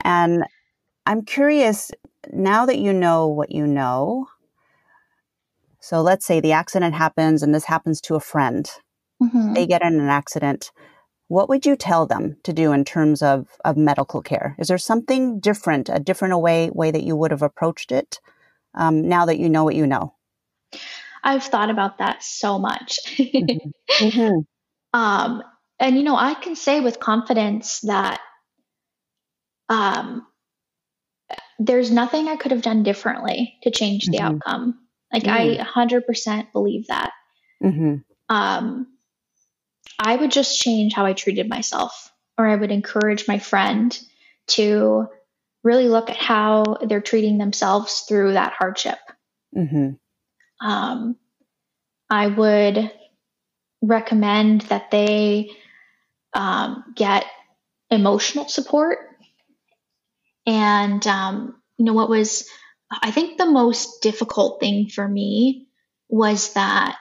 And 0.03 0.45
I'm 1.07 1.23
curious 1.25 1.93
now 2.33 2.67
that 2.67 2.79
you 2.79 2.93
know 2.93 3.29
what 3.29 3.53
you 3.53 3.69
know. 3.69 4.27
So 5.79 6.03
let's 6.03 6.27
say 6.27 6.41
the 6.41 6.53
accident 6.53 6.97
happens 6.97 7.45
and 7.45 7.55
this 7.55 7.67
happens 7.67 8.01
to 8.01 8.17
a 8.17 8.21
friend. 8.21 8.69
Mm-hmm. 9.23 9.53
They 9.55 9.67
get 9.67 9.83
in 9.83 10.01
an 10.01 10.09
accident 10.09 10.73
what 11.29 11.49
would 11.49 11.65
you 11.65 11.77
tell 11.77 12.07
them 12.07 12.37
to 12.43 12.53
do 12.53 12.73
in 12.73 12.85
terms 12.85 13.23
of, 13.23 13.49
of 13.65 13.77
medical 13.77 14.23
care? 14.23 14.55
Is 14.59 14.69
there 14.69 14.79
something 14.79 15.41
different, 15.41 15.89
a 15.89 15.99
different 15.99 16.39
way, 16.41 16.71
way 16.71 16.91
that 16.91 17.03
you 17.03 17.17
would 17.17 17.31
have 17.31 17.43
approached 17.43 17.93
it 17.93 18.21
um, 18.75 19.09
now 19.09 19.27
that 19.27 19.39
you 19.39 19.49
know 19.49 19.65
what 19.65 19.75
you 19.75 19.87
know? 19.87 20.15
I've 21.23 21.45
thought 21.45 21.71
about 21.71 21.99
that 21.99 22.23
so 22.23 22.59
much. 22.59 22.99
mm-hmm. 23.19 24.05
Mm-hmm. 24.05 24.39
Um, 24.95 25.43
and, 25.81 25.97
you 25.97 26.05
know, 26.05 26.15
I 26.15 26.35
can 26.35 26.55
say 26.55 26.79
with 26.79 27.01
confidence 27.01 27.81
that 27.81 28.21
um, 29.69 30.25
there's 31.59 31.91
nothing 31.91 32.29
I 32.29 32.37
could 32.37 32.53
have 32.53 32.63
done 32.63 32.85
differently 32.85 33.57
to 33.65 33.73
change 33.73 34.07
the 34.07 34.19
mm-hmm. 34.19 34.37
outcome. 34.37 34.79
Like, 35.13 35.27
I 35.27 35.57
100% 35.57 36.05
mm. 36.05 36.53
believe 36.53 36.87
that. 36.87 37.11
Mm-hmm. 37.61 37.97
Um, 38.29 38.87
I 40.05 40.17
would 40.17 40.31
just 40.31 40.61
change 40.61 40.93
how 40.93 41.07
I 41.07 41.15
treated 41.15 41.49
myself, 41.49 42.13
or 42.37 42.47
I 42.47 42.55
would 42.55 42.71
encourage 42.71 43.27
my 43.27 43.39
friend 43.39 43.99
to 44.49 45.07
really 45.63 45.89
look 45.89 46.11
at 46.11 46.17
how 46.17 46.77
they're 46.87 47.01
treating 47.01 47.39
themselves 47.39 48.05
through 48.07 48.35
that 48.35 48.53
hardship. 48.53 48.99
Mm-hmm. 49.57 50.67
Um, 50.67 51.17
I 52.11 52.27
would 52.27 52.93
recommend 53.81 54.61
that 54.63 54.91
they 54.91 55.51
um, 56.35 56.85
get 56.95 57.25
emotional 57.91 58.47
support. 58.49 58.99
And, 60.47 61.05
um, 61.07 61.63
you 61.79 61.87
know, 61.87 61.95
what 61.95 62.11
was, 62.11 62.47
I 62.91 63.11
think, 63.11 63.39
the 63.39 63.47
most 63.47 64.03
difficult 64.03 64.61
thing 64.61 64.89
for 64.89 65.09
me 65.09 65.69
was 66.11 66.53
that 66.53 66.99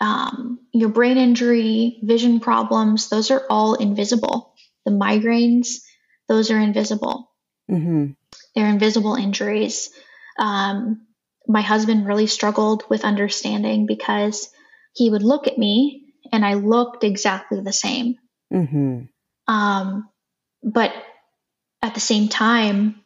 um, 0.00 0.60
your 0.72 0.90
brain 0.90 1.16
injury, 1.16 1.98
vision 2.02 2.40
problems, 2.40 3.08
those 3.08 3.30
are 3.30 3.44
all 3.48 3.74
invisible. 3.74 4.54
The 4.84 4.92
migraines, 4.92 5.80
those 6.28 6.50
are 6.50 6.58
invisible. 6.58 7.30
Mm-hmm. 7.70 8.12
They're 8.54 8.68
invisible 8.68 9.14
injuries. 9.14 9.90
Um, 10.38 11.06
my 11.48 11.62
husband 11.62 12.06
really 12.06 12.26
struggled 12.26 12.84
with 12.90 13.04
understanding 13.04 13.86
because 13.86 14.50
he 14.94 15.10
would 15.10 15.22
look 15.22 15.46
at 15.46 15.58
me 15.58 16.12
and 16.32 16.44
I 16.44 16.54
looked 16.54 17.04
exactly 17.04 17.60
the 17.60 17.72
same. 17.72 18.16
Mm-hmm. 18.52 19.04
Um, 19.52 20.08
but 20.62 20.92
at 21.82 21.94
the 21.94 22.00
same 22.00 22.28
time, 22.28 23.02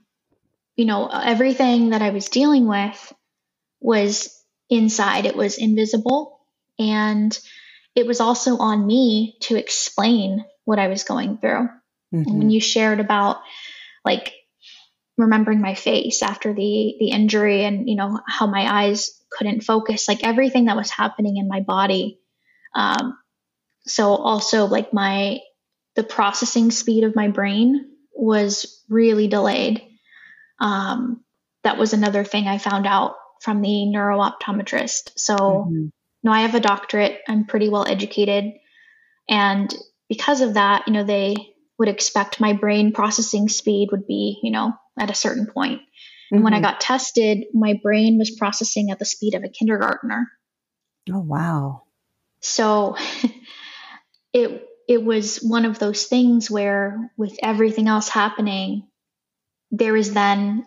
you 0.77 0.87
know, 0.87 1.07
everything 1.09 1.91
that 1.91 2.03
I 2.03 2.11
was 2.11 2.29
dealing 2.29 2.67
with 2.67 3.13
was 3.81 4.35
inside, 4.71 5.27
it 5.27 5.37
was 5.37 5.59
invisible 5.59 6.40
and 6.81 7.39
it 7.95 8.07
was 8.07 8.21
also 8.21 8.57
on 8.57 8.87
me 8.87 9.37
to 9.43 9.57
explain 9.57 10.45
what 10.65 10.79
I 10.79 10.89
was 10.89 11.05
going 11.05 11.37
through. 11.39 11.69
Mm-hmm. 12.15 12.23
And 12.29 12.39
when 12.39 12.51
you 12.51 12.61
shared 12.61 13.01
about 13.01 13.41
like 14.05 14.33
remembering 15.19 15.61
my 15.61 15.75
face 15.75 16.23
after 16.23 16.55
the 16.55 16.97
the 16.99 17.11
injury 17.11 17.65
and 17.65 17.89
you 17.89 17.97
know 17.97 18.21
how 18.27 18.47
my 18.47 18.85
eyes 18.85 19.11
couldn't 19.31 19.63
focus, 19.63 20.09
like 20.09 20.25
everything 20.25 20.65
that 20.65 20.77
was 20.77 20.91
happening 20.91 21.37
in 21.37 21.49
my 21.49 21.61
body. 21.61 22.19
Um, 22.75 23.19
so 23.87 24.15
also 24.15 24.67
like 24.67 24.95
my 24.95 25.41
the 25.97 26.05
processing 26.05 26.71
speed 26.71 27.05
of 27.05 27.15
my 27.15 27.29
brain 27.29 27.91
was 28.15 28.83
really 28.89 29.29
delayed. 29.29 29.83
Um, 30.61 31.23
that 31.63 31.77
was 31.77 31.93
another 31.93 32.25
thing 32.25 32.47
I 32.47 32.57
found 32.57 32.87
out 32.87 33.17
from 33.43 33.61
the 33.61 33.93
neurooptometrist. 33.95 35.13
So 35.17 35.37
mm-hmm 35.37 35.89
know, 36.29 36.33
I 36.33 36.41
have 36.41 36.55
a 36.55 36.61
doctorate, 36.61 37.21
I'm 37.29 37.45
pretty 37.45 37.69
well 37.69 37.87
educated. 37.87 38.53
And 39.29 39.73
because 40.09 40.41
of 40.41 40.55
that, 40.55 40.87
you 40.87 40.93
know, 40.93 41.05
they 41.05 41.37
would 41.79 41.89
expect 41.89 42.41
my 42.41 42.53
brain 42.53 42.93
processing 42.93 43.49
speed 43.49 43.89
would 43.93 44.07
be, 44.07 44.39
you 44.43 44.51
know, 44.51 44.75
at 44.99 45.11
a 45.11 45.15
certain 45.15 45.47
point. 45.47 45.81
And 46.31 46.39
mm-hmm. 46.39 46.45
when 46.45 46.53
I 46.53 46.57
mm-hmm. 46.57 46.65
got 46.65 46.81
tested, 46.81 47.45
my 47.55 47.79
brain 47.83 48.19
was 48.19 48.31
processing 48.31 48.91
at 48.91 48.99
the 48.99 49.05
speed 49.05 49.35
of 49.35 49.45
a 49.45 49.49
kindergartner. 49.49 50.31
Oh, 51.11 51.21
wow. 51.21 51.85
So 52.41 52.97
it 54.33 54.67
it 54.89 55.05
was 55.05 55.39
one 55.39 55.65
of 55.65 55.79
those 55.79 56.07
things 56.07 56.51
where 56.51 57.13
with 57.17 57.39
everything 57.43 57.87
else 57.87 58.09
happening, 58.09 58.89
there 59.71 59.93
was 59.93 60.13
then 60.13 60.67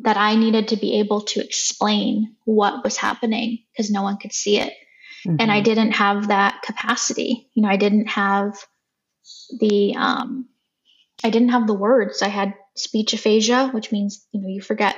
that 0.00 0.16
I 0.16 0.34
needed 0.34 0.68
to 0.68 0.76
be 0.76 0.98
able 0.98 1.22
to 1.22 1.40
explain 1.44 2.36
what 2.44 2.82
was 2.82 2.96
happening 2.96 3.58
because 3.70 3.90
no 3.90 4.02
one 4.02 4.18
could 4.18 4.32
see 4.32 4.58
it. 4.58 4.72
Mm-hmm. 5.26 5.36
And 5.38 5.52
I 5.52 5.56
mm-hmm. 5.56 5.64
didn't 5.64 5.92
have 5.92 6.28
that 6.28 6.62
capacity. 6.62 7.48
You 7.54 7.62
know, 7.62 7.68
I 7.68 7.76
didn't 7.76 8.08
have 8.08 8.56
the 9.60 9.94
um, 9.96 10.48
I 11.22 11.30
didn't 11.30 11.50
have 11.50 11.66
the 11.66 11.74
words. 11.74 12.22
I 12.22 12.28
had 12.28 12.54
speech 12.74 13.12
aphasia, 13.12 13.68
which 13.68 13.92
means 13.92 14.26
you 14.32 14.40
know 14.40 14.48
you 14.48 14.60
forget 14.60 14.96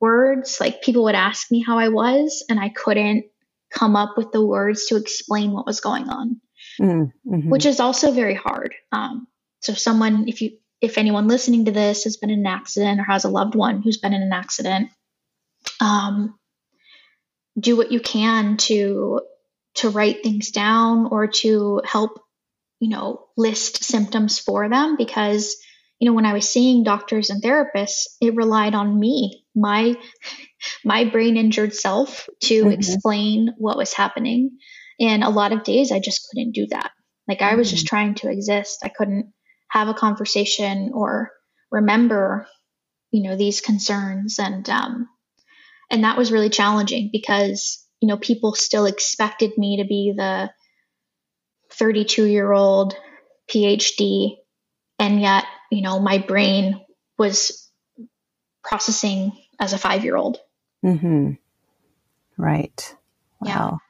words. 0.00 0.58
Like 0.60 0.82
people 0.82 1.04
would 1.04 1.14
ask 1.14 1.50
me 1.50 1.62
how 1.62 1.78
I 1.78 1.88
was, 1.88 2.44
and 2.48 2.58
I 2.58 2.70
couldn't 2.70 3.26
come 3.70 3.96
up 3.96 4.16
with 4.16 4.32
the 4.32 4.44
words 4.44 4.86
to 4.86 4.96
explain 4.96 5.52
what 5.52 5.66
was 5.66 5.80
going 5.80 6.08
on, 6.08 6.40
mm-hmm. 6.80 7.50
which 7.50 7.66
is 7.66 7.80
also 7.80 8.12
very 8.12 8.34
hard. 8.34 8.74
Um, 8.92 9.26
so 9.60 9.74
someone, 9.74 10.26
if 10.26 10.40
you 10.40 10.58
if 10.80 10.98
anyone 10.98 11.28
listening 11.28 11.66
to 11.66 11.72
this 11.72 12.04
has 12.04 12.16
been 12.16 12.30
in 12.30 12.40
an 12.40 12.46
accident 12.46 13.00
or 13.00 13.04
has 13.04 13.24
a 13.24 13.28
loved 13.28 13.54
one 13.54 13.82
who's 13.82 13.98
been 13.98 14.14
in 14.14 14.22
an 14.22 14.32
accident, 14.32 14.90
um, 15.80 16.38
do 17.58 17.76
what 17.76 17.92
you 17.92 18.00
can 18.00 18.56
to 18.56 19.20
to 19.76 19.90
write 19.90 20.22
things 20.22 20.50
down 20.50 21.06
or 21.06 21.26
to 21.26 21.82
help 21.84 22.20
you 22.80 22.88
know 22.88 23.26
list 23.36 23.84
symptoms 23.84 24.38
for 24.38 24.68
them 24.68 24.96
because 24.96 25.56
you 25.98 26.08
know 26.08 26.14
when 26.14 26.26
i 26.26 26.32
was 26.32 26.48
seeing 26.48 26.82
doctors 26.82 27.30
and 27.30 27.42
therapists 27.42 28.06
it 28.20 28.34
relied 28.34 28.74
on 28.74 28.98
me 28.98 29.44
my 29.54 29.94
my 30.84 31.04
brain 31.04 31.36
injured 31.36 31.74
self 31.74 32.28
to 32.40 32.62
mm-hmm. 32.62 32.72
explain 32.72 33.54
what 33.58 33.76
was 33.76 33.92
happening 33.92 34.58
and 34.98 35.22
a 35.22 35.30
lot 35.30 35.52
of 35.52 35.64
days 35.64 35.92
i 35.92 36.00
just 36.00 36.26
couldn't 36.30 36.52
do 36.52 36.66
that 36.70 36.90
like 37.28 37.42
i 37.42 37.54
was 37.54 37.68
mm-hmm. 37.68 37.76
just 37.76 37.86
trying 37.86 38.14
to 38.14 38.30
exist 38.30 38.80
i 38.82 38.88
couldn't 38.88 39.32
have 39.70 39.88
a 39.88 39.94
conversation 39.94 40.90
or 40.94 41.30
remember 41.70 42.46
you 43.10 43.22
know 43.22 43.36
these 43.36 43.60
concerns. 43.60 44.38
And 44.38 44.68
um 44.68 45.08
and 45.90 46.04
that 46.04 46.16
was 46.16 46.32
really 46.32 46.50
challenging 46.50 47.10
because 47.12 47.84
you 48.00 48.08
know 48.08 48.16
people 48.16 48.54
still 48.54 48.86
expected 48.86 49.56
me 49.58 49.78
to 49.78 49.84
be 49.84 50.14
the 50.16 50.50
32 51.72 52.24
year 52.24 52.50
old 52.52 52.96
phd 53.50 54.36
and 54.98 55.20
yet 55.20 55.44
you 55.70 55.82
know 55.82 56.00
my 56.00 56.18
brain 56.18 56.80
was 57.18 57.68
processing 58.62 59.32
as 59.58 59.72
a 59.72 59.78
five 59.78 60.04
year 60.04 60.16
old 60.16 60.38
mm-hmm. 60.84 61.32
right. 62.36 62.94
Wow. 63.40 63.80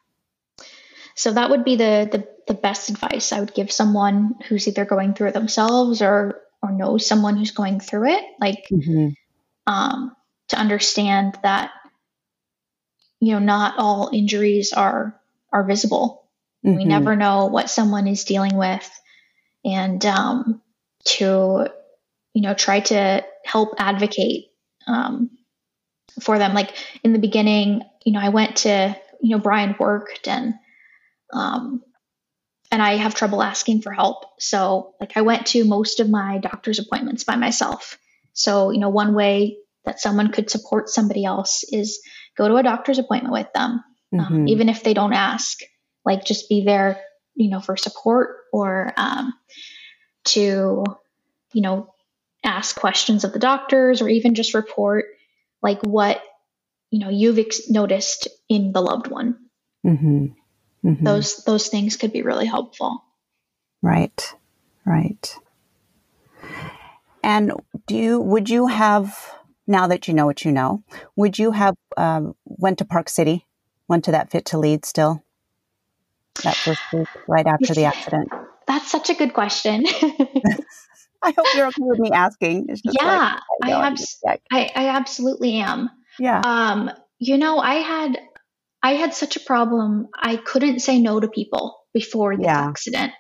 yeah 0.59 0.64
so 1.14 1.33
that 1.33 1.51
would 1.51 1.64
be 1.64 1.76
the, 1.76 2.09
the 2.11 2.26
the 2.51 2.55
best 2.55 2.91
advice 2.91 3.33
I 3.33 3.39
would 3.39 3.55
give 3.55 3.71
someone 3.71 4.35
who's 4.49 4.67
either 4.67 4.85
going 4.85 5.15
through 5.15 5.29
it 5.29 5.35
themselves 5.35 6.03
or 6.03 6.43
or 6.61 6.73
knows 6.73 7.07
someone 7.07 7.37
who's 7.37 7.53
going 7.53 7.79
through 7.79 8.11
it. 8.11 8.25
Like 8.41 8.67
mm-hmm. 8.73 9.11
um, 9.69 10.17
to 10.49 10.57
understand 10.57 11.39
that 11.45 11.71
you 13.21 13.35
know 13.35 13.39
not 13.39 13.79
all 13.79 14.11
injuries 14.13 14.73
are 14.73 15.15
are 15.53 15.63
visible. 15.63 16.29
Mm-hmm. 16.67 16.77
We 16.77 16.85
never 16.87 17.15
know 17.15 17.47
what 17.47 17.71
someone 17.71 18.09
is 18.09 18.25
dealing 18.25 18.57
with, 18.57 18.91
and 19.65 20.05
um, 20.05 20.61
to 21.05 21.69
you 22.35 22.43
know 22.43 22.55
try 22.55 22.81
to 22.81 23.25
help 23.45 23.75
advocate 23.79 24.47
um, 24.89 25.31
for 26.21 26.37
them. 26.37 26.53
Like 26.53 26.75
in 27.05 27.13
the 27.13 27.21
beginning, 27.21 27.83
you 28.05 28.13
know, 28.13 28.21
I 28.21 28.31
went 28.31 28.57
to 28.57 28.97
you 29.21 29.37
know 29.37 29.41
Brian 29.41 29.77
worked 29.79 30.27
and 30.27 30.55
um, 31.33 31.85
and 32.71 32.83
I 32.83 32.97
have 32.97 33.14
trouble 33.14 33.43
asking 33.43 33.83
for 33.83 33.93
help. 33.93 34.25
So, 34.39 34.95
like, 35.01 35.16
I 35.16 35.23
went 35.23 35.47
to 35.49 35.64
most 35.64 36.01
of 36.01 36.09
my 36.09 36.39
doctor's 36.39 36.79
appointments 36.79 37.25
by 37.25 37.37
myself. 37.37 37.99
So, 38.33 38.71
you 38.71 38.79
know, 38.79 38.91
one 38.91 39.14
way 39.14 39.59
that 39.85 40.01
someone 40.01 40.31
could 40.31 40.51
support 40.51 40.89
somebody 40.89 41.25
else 41.25 41.64
is 41.64 42.01
go 42.37 42.49
to 42.49 42.57
a 42.57 42.62
doctor's 42.62 42.99
appointment 42.99 43.33
with 43.33 43.53
them, 43.53 43.83
um, 44.12 44.18
mm-hmm. 44.21 44.35
um, 44.35 44.49
even 44.49 44.68
if 44.68 44.83
they 44.83 44.95
don't 44.95 45.12
ask. 45.12 45.59
Like, 46.05 46.25
just 46.25 46.49
be 46.49 46.64
there, 46.64 47.01
you 47.35 47.51
know, 47.51 47.61
for 47.61 47.77
support 47.77 48.37
or 48.53 48.93
um, 48.97 49.35
to, 50.27 50.85
you 51.53 51.62
know, 51.62 51.93
ask 52.45 52.77
questions 52.77 53.25
of 53.25 53.33
the 53.33 53.39
doctors 53.39 54.01
or 54.01 54.09
even 54.09 54.35
just 54.35 54.55
report 54.55 55.07
like 55.62 55.83
what 55.83 56.23
you 56.91 56.99
know 56.99 57.11
you've 57.11 57.39
ex- 57.39 57.68
noticed 57.68 58.29
in 58.49 58.73
the 58.73 58.81
loved 58.81 59.09
one. 59.09 59.37
Mm-hmm. 59.87 60.27
Mm-hmm. 60.85 61.05
Those 61.05 61.45
those 61.45 61.68
things 61.68 61.97
could 61.97 62.12
be 62.12 62.22
really 62.22 62.47
helpful. 62.47 63.05
Right. 63.83 64.35
Right. 64.85 65.37
And 67.22 67.53
do 67.87 67.97
you 67.97 68.20
would 68.20 68.49
you 68.49 68.66
have 68.66 69.14
now 69.70 69.87
that 69.87 70.09
you 70.09 70.14
know 70.14 70.26
what 70.26 70.45
you 70.45 70.53
know, 70.53 70.83
would 71.16 71.39
you 71.39 71.53
have 71.53 71.76
um, 71.97 72.35
went 72.45 72.78
to 72.78 72.85
Park 72.85 73.09
City, 73.09 73.47
went 73.89 74.05
to 74.05 74.12
that 74.12 74.31
Fit 74.31 74.47
to 74.47 74.59
Lead 74.59 74.85
still? 74.85 75.22
That 76.43 76.57
first 76.57 76.81
week 76.93 77.09
right 77.28 77.47
after 77.47 77.74
the 77.74 77.85
accident. 77.85 78.33
That's 78.66 78.91
such 78.91 79.11
a 79.11 79.14
good 79.14 79.33
question. 79.33 79.85
I 81.22 81.33
hope 81.37 81.47
you're 81.55 81.66
okay 81.66 81.83
with 81.83 81.99
me 81.99 82.11
asking. 82.12 82.68
yeah, 82.83 83.39
like, 83.61 83.72
I, 83.72 83.72
I, 83.72 83.87
abs- 83.87 84.20
I, 84.51 84.70
I 84.74 84.89
absolutely 84.89 85.57
am. 85.57 85.91
Yeah. 86.18 86.41
Um, 86.45 86.91
you 87.18 87.37
know, 87.37 87.59
I 87.59 87.74
had 87.74 88.18
I 88.83 88.95
had 88.95 89.14
such 89.14 89.37
a 89.37 89.41
problem. 89.41 90.09
I 90.14 90.37
couldn't 90.37 90.81
say 90.81 91.01
no 91.01 91.20
to 91.20 91.28
people 91.28 91.81
before 91.93 92.37
the 92.37 92.45
yeah. 92.45 92.68
accident. 92.68 93.12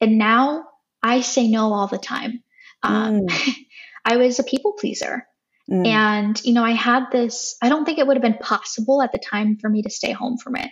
And 0.00 0.18
now 0.18 0.66
I 1.02 1.20
say 1.20 1.48
no 1.48 1.72
all 1.72 1.86
the 1.86 1.98
time. 1.98 2.42
Um, 2.82 3.26
mm. 3.26 3.54
I 4.04 4.16
was 4.16 4.38
a 4.38 4.44
people 4.44 4.72
pleaser. 4.72 5.26
Mm. 5.70 5.86
And, 5.86 6.44
you 6.44 6.52
know, 6.52 6.64
I 6.64 6.72
had 6.72 7.06
this, 7.10 7.56
I 7.60 7.68
don't 7.68 7.84
think 7.84 7.98
it 7.98 8.06
would 8.06 8.16
have 8.16 8.22
been 8.22 8.38
possible 8.38 9.02
at 9.02 9.12
the 9.12 9.18
time 9.18 9.58
for 9.58 9.68
me 9.68 9.82
to 9.82 9.90
stay 9.90 10.12
home 10.12 10.38
from 10.38 10.56
it. 10.56 10.70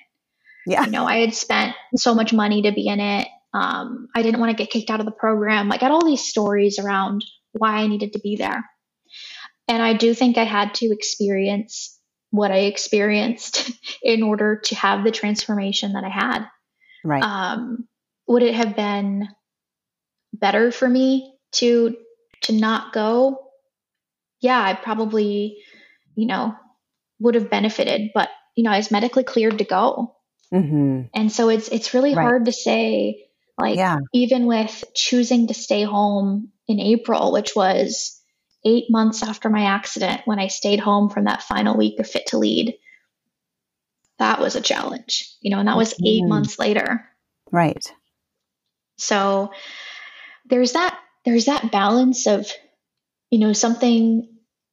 Yeah. 0.67 0.85
You 0.85 0.91
know, 0.91 1.05
I 1.05 1.19
had 1.19 1.35
spent 1.35 1.75
so 1.97 2.15
much 2.15 2.33
money 2.33 2.63
to 2.63 2.73
be 2.73 2.87
in 2.87 3.01
it. 3.01 3.29
Um, 3.53 4.09
I 4.15 4.23
didn't 4.23 4.41
want 4.41 4.51
to 4.51 4.57
get 4.57 4.71
kicked 4.71 4.91
out 4.91 5.01
of 5.01 5.07
the 5.07 5.13
program. 5.13 5.71
I 5.71 5.79
got 5.79 5.91
all 5.91 6.05
these 6.05 6.25
stories 6.25 6.79
around 6.79 7.25
why 7.53 7.77
I 7.77 7.87
needed 7.87 8.15
to 8.15 8.19
be 8.19 8.37
there. 8.37 8.65
And 9.69 9.83
I 9.83 9.95
do 9.95 10.15
think 10.15 10.37
I 10.37 10.45
had 10.45 10.75
to 10.75 10.93
experience 10.93 11.94
what 12.35 12.51
I 12.51 12.63
experienced 12.63 13.71
in 14.03 14.25
order 14.25 14.57
to 14.65 14.75
have 14.75 15.05
the 15.05 15.13
transformation 15.13 15.93
that 15.93 16.03
I 16.03 16.09
had. 16.09 16.47
Right. 17.05 17.23
Um, 17.23 17.87
would 18.27 18.43
it 18.43 18.55
have 18.55 18.75
been 18.75 19.29
better 20.33 20.73
for 20.73 20.89
me 20.89 21.33
to 21.53 21.97
to 22.43 22.53
not 22.53 22.93
go? 22.93 23.39
Yeah, 24.41 24.61
I 24.61 24.75
probably, 24.75 25.59
you 26.17 26.27
know, 26.27 26.57
would 27.21 27.37
have 27.37 27.51
benefited, 27.51 28.11
but 28.13 28.31
you 28.57 28.65
know, 28.65 28.73
I 28.73 28.79
was 28.79 28.91
medically 28.91 29.23
cleared 29.23 29.59
to 29.59 29.65
go. 29.65 30.17
Mm-hmm. 30.53 31.03
And 31.15 31.31
so 31.31 31.51
it's 31.51 31.69
it's 31.69 31.95
really 31.95 32.17
right. 32.17 32.23
hard 32.25 32.47
to 32.47 32.53
say, 32.53 33.29
like, 33.57 33.77
yeah. 33.77 33.99
even 34.13 34.47
with 34.47 34.83
choosing 34.93 35.47
to 35.47 35.55
stay 35.55 35.85
home 35.85 36.51
in 36.67 36.81
April, 36.81 37.31
which 37.31 37.55
was 37.55 38.14
eight 38.65 38.87
months 38.91 39.23
after 39.23 39.51
my 39.51 39.65
accident 39.65 40.23
when 40.25 40.39
I 40.39 40.49
stayed 40.49 40.81
home 40.81 41.11
from 41.11 41.25
that 41.25 41.43
final 41.43 41.77
week 41.77 42.01
of 42.01 42.09
Fit 42.09 42.27
to 42.29 42.39
Lead. 42.39 42.75
That 44.19 44.41
was 44.41 44.57
a 44.57 44.61
challenge, 44.61 45.35
you 45.41 45.51
know, 45.51 45.59
and 45.59 45.69
that 45.69 45.77
was 45.77 45.93
8 45.95 45.99
mm-hmm. 46.05 46.29
months 46.29 46.59
later. 46.59 47.05
Right. 47.51 47.85
So 48.97 49.51
there's 50.47 50.73
that 50.73 50.99
there's 51.25 51.47
that 51.47 51.73
balance 51.73 52.27
of 52.27 52.51
you 53.31 53.39
know 53.39 53.53
something 53.53 54.29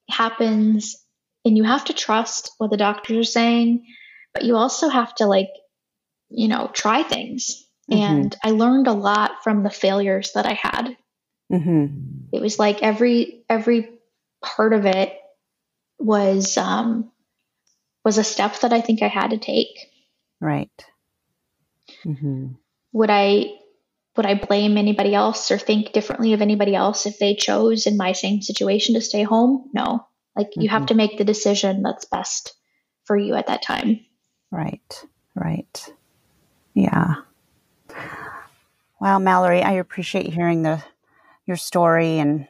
happens 0.10 0.98
and 1.46 1.58
you 1.58 1.64
have 1.64 1.86
to 1.86 1.94
trust 1.94 2.52
what 2.58 2.70
the 2.70 2.78
doctors 2.78 3.18
are 3.18 3.32
saying 3.32 3.86
but 4.34 4.44
you 4.44 4.56
also 4.56 4.90
have 4.90 5.14
to 5.16 5.26
like 5.26 5.50
you 6.30 6.48
know 6.48 6.70
try 6.74 7.04
things 7.04 7.66
mm-hmm. 7.90 8.02
and 8.02 8.36
i 8.44 8.52
learned 8.52 8.88
a 8.88 8.94
lot 8.94 9.44
from 9.44 9.64
the 9.64 9.70
failures 9.70 10.32
that 10.36 10.46
i 10.46 10.54
had 10.54 10.96
Mm-hmm. 11.52 11.86
It 12.32 12.42
was 12.42 12.58
like 12.58 12.82
every 12.82 13.44
every 13.50 13.90
part 14.42 14.74
of 14.74 14.86
it 14.86 15.14
was 16.00 16.58
um, 16.58 17.12
was 18.04 18.18
a 18.18 18.24
step 18.24 18.60
that 18.62 18.74
I 18.74 18.82
think 18.82 19.02
I 19.02 19.08
had 19.08 19.32
to 19.32 19.38
take. 19.38 19.92
Right. 20.40 20.86
Mm-hmm. 22.06 22.48
Would 22.94 23.10
I 23.10 23.52
would 24.16 24.26
I 24.26 24.36
blame 24.36 24.78
anybody 24.78 25.14
else 25.14 25.52
or 25.52 25.58
think 25.58 25.94
differently 25.94 26.34
of 26.34 26.42
anybody 26.42 26.76
else 26.76 27.06
if 27.06 27.20
they 27.20 27.36
chose 27.36 27.86
in 27.86 27.98
my 27.98 28.14
same 28.14 28.42
situation 28.42 28.96
to 28.96 29.02
stay 29.02 29.24
home? 29.24 29.70
No. 29.74 30.06
Like 30.36 30.48
mm-hmm. 30.48 30.62
you 30.62 30.70
have 30.70 30.82
mm-hmm. 30.82 30.88
to 30.88 30.96
make 30.96 31.18
the 31.18 31.24
decision 31.24 31.84
that's 31.84 32.06
best 32.06 32.54
for 33.06 33.18
you 33.18 33.36
at 33.36 33.48
that 33.48 33.62
time. 33.62 34.06
Right. 34.52 35.06
Right. 35.36 35.94
Yeah. 36.74 37.16
Wow, 39.00 39.20
Mallory, 39.20 39.64
I 39.64 39.74
appreciate 39.74 40.32
hearing 40.32 40.62
the 40.62 40.84
your 41.52 41.58
story 41.58 42.18
and 42.18 42.48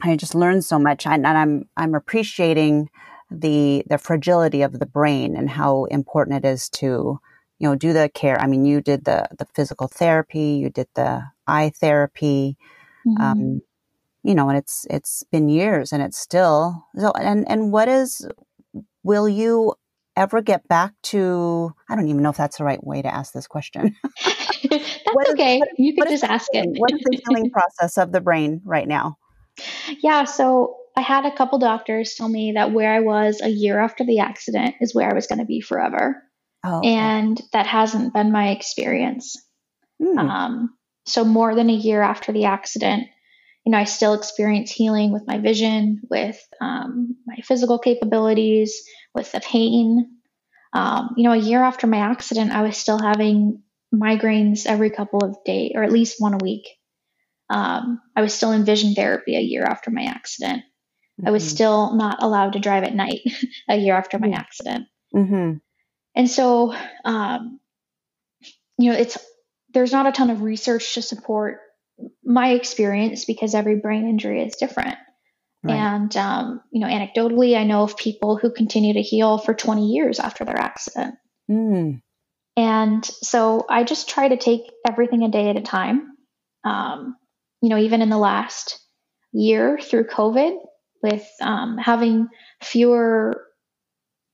I 0.00 0.14
just 0.14 0.36
learned 0.36 0.64
so 0.64 0.78
much 0.78 1.04
and, 1.04 1.26
I'm 1.26 1.68
I'm 1.76 1.96
appreciating 1.96 2.90
the 3.28 3.82
the 3.88 3.98
fragility 3.98 4.62
of 4.62 4.78
the 4.78 4.86
brain 4.86 5.34
and 5.36 5.50
how 5.50 5.86
important 5.86 6.44
it 6.44 6.48
is 6.48 6.68
to 6.80 7.18
you 7.58 7.68
know 7.68 7.74
do 7.74 7.92
the 7.92 8.08
care. 8.08 8.40
I 8.40 8.46
mean, 8.46 8.64
you 8.64 8.80
did 8.80 9.04
the 9.04 9.26
the 9.36 9.46
physical 9.56 9.88
therapy, 9.88 10.60
you 10.62 10.70
did 10.70 10.86
the 10.94 11.24
eye 11.48 11.72
therapy, 11.74 12.56
mm-hmm. 13.04 13.20
um, 13.20 13.62
you 14.22 14.36
know, 14.36 14.48
and 14.48 14.56
it's 14.56 14.86
it's 14.88 15.24
been 15.32 15.48
years 15.48 15.92
and 15.92 16.00
it's 16.00 16.18
still 16.18 16.86
so. 16.96 17.10
And 17.10 17.50
and 17.50 17.72
what 17.72 17.88
is 17.88 18.24
will 19.02 19.28
you 19.28 19.74
ever 20.16 20.40
get 20.40 20.68
back 20.68 20.92
to? 21.10 21.74
I 21.90 21.96
don't 21.96 22.06
even 22.06 22.22
know 22.22 22.30
if 22.30 22.36
that's 22.36 22.58
the 22.58 22.64
right 22.64 22.84
way 22.86 23.02
to 23.02 23.12
ask 23.12 23.32
this 23.32 23.48
question. 23.48 23.96
That's 24.70 25.30
okay. 25.30 25.58
Is, 25.58 25.68
you 25.78 25.94
can 25.94 26.08
just 26.08 26.24
ask 26.24 26.48
it. 26.52 26.66
what 26.78 26.92
is 26.92 27.00
the 27.00 27.20
healing 27.26 27.50
process 27.52 27.98
of 27.98 28.12
the 28.12 28.20
brain 28.20 28.60
right 28.64 28.86
now? 28.86 29.18
Yeah, 30.02 30.24
so 30.24 30.76
I 30.96 31.00
had 31.00 31.26
a 31.26 31.34
couple 31.34 31.58
doctors 31.58 32.14
tell 32.14 32.28
me 32.28 32.52
that 32.52 32.72
where 32.72 32.92
I 32.92 33.00
was 33.00 33.40
a 33.40 33.48
year 33.48 33.78
after 33.78 34.04
the 34.04 34.20
accident 34.20 34.76
is 34.80 34.94
where 34.94 35.08
I 35.08 35.14
was 35.14 35.26
going 35.26 35.38
to 35.38 35.44
be 35.44 35.60
forever. 35.60 36.22
Oh, 36.64 36.78
okay. 36.78 36.88
And 36.88 37.40
that 37.52 37.66
hasn't 37.66 38.12
been 38.12 38.32
my 38.32 38.48
experience. 38.50 39.36
Hmm. 40.02 40.18
Um, 40.18 40.74
so, 41.06 41.24
more 41.24 41.54
than 41.54 41.70
a 41.70 41.74
year 41.74 42.02
after 42.02 42.32
the 42.32 42.46
accident, 42.46 43.06
you 43.64 43.72
know, 43.72 43.78
I 43.78 43.84
still 43.84 44.14
experience 44.14 44.70
healing 44.70 45.12
with 45.12 45.26
my 45.26 45.38
vision, 45.38 46.00
with 46.10 46.40
um, 46.60 47.16
my 47.26 47.36
physical 47.42 47.78
capabilities, 47.78 48.82
with 49.14 49.30
the 49.32 49.40
pain. 49.40 50.16
Um, 50.72 51.14
you 51.16 51.24
know, 51.24 51.32
a 51.32 51.36
year 51.36 51.62
after 51.62 51.86
my 51.86 51.98
accident, 51.98 52.52
I 52.52 52.62
was 52.62 52.76
still 52.76 52.98
having 52.98 53.62
migraines 53.94 54.66
every 54.66 54.90
couple 54.90 55.24
of 55.24 55.36
days, 55.44 55.72
or 55.74 55.82
at 55.82 55.92
least 55.92 56.16
one 56.20 56.34
a 56.34 56.38
week. 56.38 56.68
Um, 57.50 58.00
I 58.14 58.22
was 58.22 58.34
still 58.34 58.52
in 58.52 58.64
vision 58.64 58.94
therapy 58.94 59.36
a 59.36 59.40
year 59.40 59.64
after 59.64 59.90
my 59.90 60.04
accident. 60.04 60.62
Mm-hmm. 61.18 61.28
I 61.28 61.30
was 61.30 61.44
mm-hmm. 61.44 61.54
still 61.54 61.94
not 61.94 62.22
allowed 62.22 62.52
to 62.52 62.58
drive 62.58 62.84
at 62.84 62.94
night 62.94 63.20
a 63.68 63.76
year 63.76 63.94
after 63.94 64.18
my 64.18 64.30
accident. 64.30 64.86
Mm-hmm. 65.14 65.54
And 66.14 66.30
so, 66.30 66.74
um, 67.04 67.60
you 68.78 68.92
know, 68.92 68.98
it's 68.98 69.16
there's 69.72 69.92
not 69.92 70.06
a 70.06 70.12
ton 70.12 70.30
of 70.30 70.42
research 70.42 70.94
to 70.94 71.02
support 71.02 71.58
my 72.24 72.50
experience 72.50 73.24
because 73.24 73.54
every 73.54 73.76
brain 73.76 74.08
injury 74.08 74.42
is 74.42 74.56
different. 74.56 74.96
Right. 75.62 75.74
And, 75.74 76.16
um, 76.16 76.60
you 76.70 76.80
know, 76.80 76.86
anecdotally, 76.86 77.56
I 77.56 77.64
know 77.64 77.82
of 77.82 77.96
people 77.96 78.36
who 78.36 78.50
continue 78.52 78.94
to 78.94 79.02
heal 79.02 79.38
for 79.38 79.54
20 79.54 79.86
years 79.86 80.20
after 80.20 80.44
their 80.44 80.56
accident. 80.56 81.16
Mm. 81.50 82.00
And 82.58 83.04
so 83.04 83.64
I 83.70 83.84
just 83.84 84.08
try 84.08 84.26
to 84.26 84.36
take 84.36 84.62
everything 84.84 85.22
a 85.22 85.28
day 85.28 85.48
at 85.48 85.56
a 85.56 85.60
time. 85.60 86.08
Um, 86.64 87.14
you 87.62 87.68
know, 87.68 87.78
even 87.78 88.02
in 88.02 88.08
the 88.08 88.18
last 88.18 88.80
year 89.32 89.78
through 89.80 90.08
COVID, 90.08 90.56
with 91.00 91.24
um, 91.40 91.78
having 91.78 92.26
fewer 92.60 93.44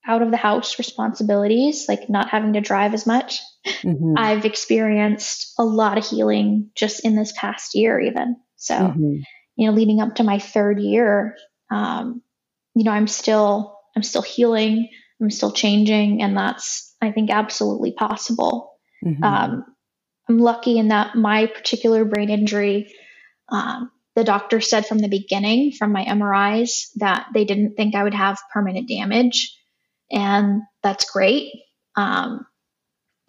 out 0.06 0.22
of 0.22 0.30
the 0.30 0.38
house 0.38 0.78
responsibilities, 0.78 1.84
like 1.86 2.08
not 2.08 2.30
having 2.30 2.54
to 2.54 2.62
drive 2.62 2.94
as 2.94 3.06
much, 3.06 3.40
mm-hmm. 3.66 4.14
I've 4.16 4.46
experienced 4.46 5.52
a 5.58 5.64
lot 5.64 5.98
of 5.98 6.06
healing 6.06 6.70
just 6.74 7.04
in 7.04 7.16
this 7.16 7.34
past 7.36 7.74
year, 7.74 8.00
even. 8.00 8.36
So, 8.56 8.74
mm-hmm. 8.74 9.16
you 9.56 9.66
know, 9.66 9.74
leading 9.74 10.00
up 10.00 10.14
to 10.14 10.24
my 10.24 10.38
third 10.38 10.80
year, 10.80 11.36
um, 11.70 12.22
you 12.74 12.84
know, 12.84 12.92
I'm 12.92 13.06
still, 13.06 13.78
I'm 13.94 14.02
still 14.02 14.22
healing, 14.22 14.88
I'm 15.20 15.30
still 15.30 15.52
changing, 15.52 16.22
and 16.22 16.34
that's, 16.34 16.93
I 17.04 17.12
think, 17.12 17.30
absolutely 17.30 17.92
possible. 17.92 18.72
Mm-hmm. 19.04 19.22
Um, 19.22 19.64
I'm 20.28 20.38
lucky 20.38 20.78
in 20.78 20.88
that 20.88 21.14
my 21.14 21.46
particular 21.46 22.04
brain 22.04 22.30
injury, 22.30 22.92
um, 23.48 23.90
the 24.14 24.24
doctor 24.24 24.60
said 24.60 24.86
from 24.86 24.98
the 24.98 25.08
beginning, 25.08 25.72
from 25.72 25.92
my 25.92 26.04
MRIs, 26.04 26.90
that 26.96 27.26
they 27.34 27.44
didn't 27.44 27.76
think 27.76 27.94
I 27.94 28.02
would 28.02 28.14
have 28.14 28.38
permanent 28.52 28.88
damage 28.88 29.54
and 30.10 30.62
that's 30.82 31.10
great. 31.10 31.52
Um, 31.96 32.46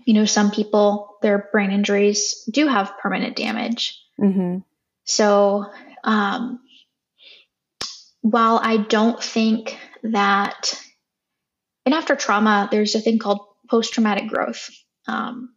you 0.05 0.13
know, 0.13 0.26
some 0.26 0.51
people, 0.51 1.17
their 1.21 1.49
brain 1.51 1.71
injuries 1.71 2.47
do 2.51 2.67
have 2.67 2.97
permanent 2.99 3.36
damage. 3.36 3.99
Mm-hmm. 4.19 4.59
So, 5.03 5.65
um, 6.03 6.59
while 8.21 8.59
I 8.61 8.78
don't 8.78 9.21
think 9.21 9.78
that, 10.03 10.80
and 11.86 11.93
after 11.95 12.15
trauma, 12.15 12.69
there's 12.71 12.95
a 12.95 12.99
thing 12.99 13.19
called 13.19 13.45
post 13.70 13.93
traumatic 13.93 14.28
growth. 14.28 14.70
Um, 15.07 15.55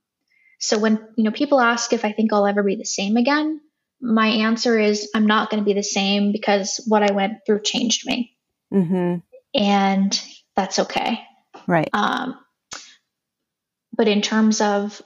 so 0.59 0.79
when 0.79 1.07
you 1.17 1.25
know 1.25 1.31
people 1.31 1.61
ask 1.61 1.93
if 1.93 2.05
I 2.05 2.13
think 2.13 2.33
I'll 2.33 2.47
ever 2.47 2.63
be 2.63 2.77
the 2.77 2.85
same 2.85 3.17
again, 3.17 3.61
my 4.01 4.27
answer 4.27 4.79
is 4.79 5.11
I'm 5.15 5.27
not 5.27 5.51
going 5.51 5.63
to 5.63 5.67
be 5.67 5.75
the 5.75 5.83
same 5.83 6.33
because 6.33 6.83
what 6.87 7.03
I 7.03 7.13
went 7.13 7.39
through 7.47 7.63
changed 7.63 8.07
me, 8.07 8.37
mm-hmm. 8.73 9.17
and 9.55 10.23
that's 10.57 10.79
okay. 10.81 11.21
Right. 11.67 11.89
Um, 11.93 12.39
but 13.97 14.09
in 14.09 14.23
terms 14.23 14.61
of, 14.61 15.03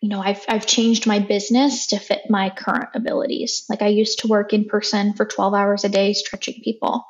you 0.00 0.08
know, 0.08 0.20
I've 0.20 0.44
I've 0.48 0.66
changed 0.66 1.06
my 1.06 1.18
business 1.18 1.88
to 1.88 1.98
fit 1.98 2.22
my 2.30 2.50
current 2.50 2.90
abilities. 2.94 3.64
Like 3.68 3.82
I 3.82 3.88
used 3.88 4.20
to 4.20 4.28
work 4.28 4.52
in 4.52 4.66
person 4.66 5.14
for 5.14 5.24
12 5.24 5.54
hours 5.54 5.84
a 5.84 5.88
day 5.88 6.12
stretching 6.12 6.60
people. 6.62 7.04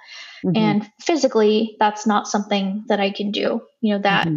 Mm-hmm. 0.45 0.57
And 0.57 0.91
physically, 1.01 1.77
that's 1.81 2.07
not 2.07 2.29
something 2.29 2.85
that 2.89 3.01
I 3.01 3.11
can 3.11 3.33
do. 3.33 3.63
You 3.81 3.95
know, 3.95 4.03
that 4.03 4.29
mm-hmm. 4.29 4.37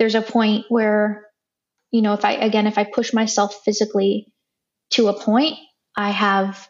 There's 0.00 0.14
a 0.14 0.22
point 0.22 0.64
where, 0.70 1.26
you 1.90 2.00
know, 2.00 2.14
if 2.14 2.24
I, 2.24 2.32
again, 2.32 2.66
if 2.66 2.78
I 2.78 2.84
push 2.84 3.12
myself 3.12 3.62
physically 3.66 4.32
to 4.92 5.08
a 5.08 5.20
point, 5.20 5.58
I 5.94 6.10
have 6.10 6.66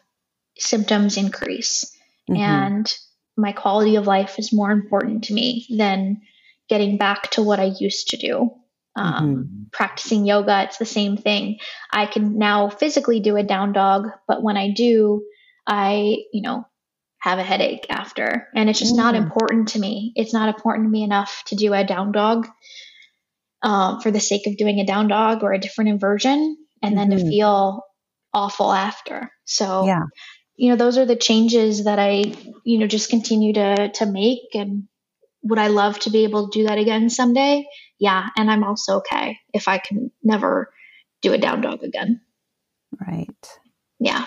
symptoms 0.59 1.15
increase. 1.15 1.97
Mm-hmm. 2.29 2.41
And 2.41 2.93
my 3.37 3.53
quality 3.53 3.95
of 3.95 4.05
life 4.05 4.37
is 4.37 4.51
more 4.51 4.69
important 4.69 5.23
to 5.25 5.33
me 5.33 5.65
than 5.69 6.21
getting 6.67 6.97
back 6.97 7.31
to 7.31 7.41
what 7.41 7.61
I 7.61 7.71
used 7.79 8.09
to 8.09 8.17
do. 8.17 8.51
Um, 8.97 9.13
mm-hmm. 9.13 9.63
Practicing 9.71 10.25
yoga, 10.25 10.63
it's 10.63 10.77
the 10.77 10.85
same 10.85 11.15
thing. 11.15 11.59
I 11.89 12.07
can 12.07 12.37
now 12.37 12.67
physically 12.67 13.21
do 13.21 13.37
a 13.37 13.43
down 13.43 13.71
dog, 13.71 14.09
but 14.27 14.43
when 14.43 14.57
I 14.57 14.71
do, 14.71 15.23
I, 15.65 16.17
you 16.33 16.41
know, 16.41 16.67
have 17.19 17.39
a 17.39 17.43
headache 17.43 17.85
after. 17.89 18.49
And 18.53 18.69
it's 18.69 18.79
just 18.79 18.95
mm-hmm. 18.95 19.03
not 19.03 19.15
important 19.15 19.69
to 19.69 19.79
me. 19.79 20.11
It's 20.17 20.33
not 20.33 20.53
important 20.53 20.87
to 20.87 20.91
me 20.91 21.03
enough 21.03 21.43
to 21.45 21.55
do 21.55 21.73
a 21.73 21.85
down 21.85 22.11
dog 22.11 22.49
um, 23.63 24.01
for 24.01 24.11
the 24.11 24.19
sake 24.19 24.47
of 24.47 24.57
doing 24.57 24.79
a 24.79 24.85
down 24.85 25.07
dog 25.07 25.43
or 25.43 25.53
a 25.53 25.59
different 25.59 25.89
inversion 25.89 26.57
and 26.81 26.95
mm-hmm. 26.95 27.09
then 27.09 27.09
to 27.11 27.23
mm-hmm. 27.23 27.29
feel 27.29 27.83
awful 28.33 28.71
after. 28.71 29.31
So, 29.45 29.85
yeah 29.85 30.03
you 30.61 30.69
know 30.69 30.75
those 30.75 30.97
are 30.99 31.07
the 31.07 31.15
changes 31.15 31.85
that 31.85 31.97
i 31.97 32.23
you 32.63 32.77
know 32.77 32.85
just 32.85 33.09
continue 33.09 33.51
to 33.51 33.89
to 33.89 34.05
make 34.05 34.53
and 34.53 34.83
would 35.41 35.57
i 35.57 35.67
love 35.67 35.97
to 35.99 36.11
be 36.11 36.23
able 36.23 36.49
to 36.49 36.59
do 36.59 36.67
that 36.67 36.77
again 36.77 37.09
someday 37.09 37.65
yeah 37.97 38.29
and 38.37 38.49
i'm 38.51 38.63
also 38.63 38.97
okay 38.97 39.39
if 39.53 39.67
i 39.67 39.79
can 39.79 40.11
never 40.23 40.71
do 41.23 41.33
a 41.33 41.37
down 41.39 41.61
dog 41.61 41.83
again 41.83 42.21
right 43.07 43.59
yeah 43.99 44.25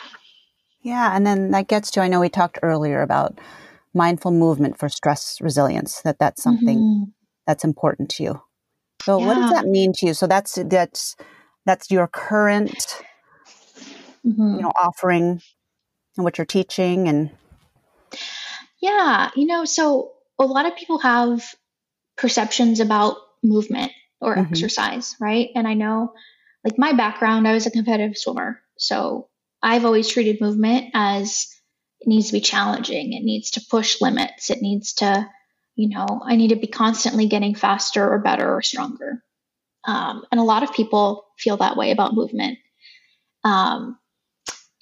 yeah 0.83 1.15
and 1.15 1.25
then 1.25 1.53
that 1.53 1.69
gets 1.69 1.93
to 1.93 2.01
i 2.01 2.09
know 2.09 2.19
we 2.19 2.29
talked 2.29 2.59
earlier 2.63 3.01
about 3.01 3.39
mindful 3.95 4.33
movement 4.33 4.77
for 4.77 4.89
stress 4.89 5.39
resilience 5.41 6.03
that 6.03 6.19
that's 6.19 6.43
something 6.43 6.79
mm-hmm. 6.79 7.11
that's 7.47 7.63
important 7.63 8.11
to 8.11 8.25
you 8.25 8.43
so 9.05 9.21
yeah. 9.21 9.27
what 9.27 9.35
does 9.35 9.51
that 9.51 9.67
mean 9.67 9.93
to 9.93 10.07
you 10.07 10.15
so 10.15 10.27
that's 10.27 10.59
that's 10.67 11.15
that's 11.67 11.91
your 11.91 12.07
current 12.09 13.03
mm-hmm. 14.27 14.57
you 14.57 14.63
know 14.63 14.73
offering 14.83 15.41
and 16.17 16.25
what 16.25 16.39
you're 16.39 16.47
teaching 16.47 17.07
and 17.07 17.31
yeah 18.81 19.31
you 19.37 19.47
know 19.47 19.65
so 19.65 20.13
a 20.39 20.45
lot 20.45 20.67
of 20.67 20.77
people 20.77 20.99
have 20.99 21.45
perceptions 22.17 22.81
about 22.81 23.19
movement 23.43 23.93
or 24.21 24.35
mm-hmm. 24.35 24.51
exercise 24.51 25.17
right 25.21 25.51
and 25.55 25.69
i 25.69 25.75
know 25.75 26.13
like 26.65 26.79
my 26.79 26.93
background 26.95 27.47
i 27.47 27.53
was 27.53 27.67
a 27.67 27.71
competitive 27.71 28.17
swimmer 28.17 28.61
so 28.79 29.29
i've 29.63 29.85
always 29.85 30.09
treated 30.09 30.41
movement 30.41 30.87
as 30.95 31.49
it 32.01 32.09
needs 32.09 32.29
to 32.29 32.33
be 32.33 32.41
challenging 32.41 33.13
it 33.13 33.23
needs 33.23 33.51
to 33.51 33.63
push 33.71 34.01
limits 34.01 34.49
it 34.49 34.63
needs 34.63 34.95
to 34.95 35.29
you 35.77 35.89
know 35.89 36.23
i 36.25 36.37
need 36.37 36.49
to 36.49 36.57
be 36.57 36.67
constantly 36.67 37.27
getting 37.27 37.55
faster 37.55 38.09
or 38.09 38.19
better 38.19 38.53
or 38.53 38.63
stronger 38.63 39.23
um, 39.87 40.25
and 40.33 40.41
a 40.41 40.45
lot 40.45 40.63
of 40.63 40.73
people 40.73 41.27
feel 41.39 41.59
that 41.59 41.77
way 41.77 41.91
about 41.91 42.15
movement 42.15 42.59
um, 43.45 43.99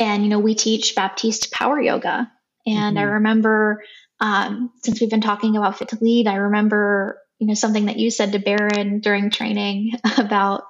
and, 0.03 0.25
you 0.25 0.29
know, 0.29 0.39
we 0.39 0.55
teach 0.55 0.95
Baptiste 0.95 1.53
power 1.53 1.81
yoga. 1.81 2.31
And 2.67 2.97
mm-hmm. 2.97 2.99
I 2.99 3.03
remember, 3.03 3.83
um, 4.21 4.73
since 4.83 5.01
we've 5.01 5.11
been 5.11 5.21
talking 5.21 5.57
about 5.57 5.79
Fit 5.79 5.89
to 5.89 5.99
Lead, 6.01 6.27
I 6.27 6.37
remember, 6.37 7.21
you 7.39 7.47
know, 7.47 7.55
something 7.55 7.87
that 7.87 7.99
you 7.99 8.11
said 8.11 8.33
to 8.33 8.39
Baron 8.39 9.01
during 9.01 9.31
training 9.31 9.93
about, 10.19 10.65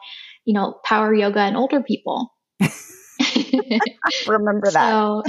you 0.44 0.54
know, 0.54 0.78
power 0.84 1.14
yoga 1.14 1.40
and 1.40 1.56
older 1.56 1.82
people. 1.82 2.34
remember 4.26 4.70
that. 4.70 4.72
so 4.74 5.22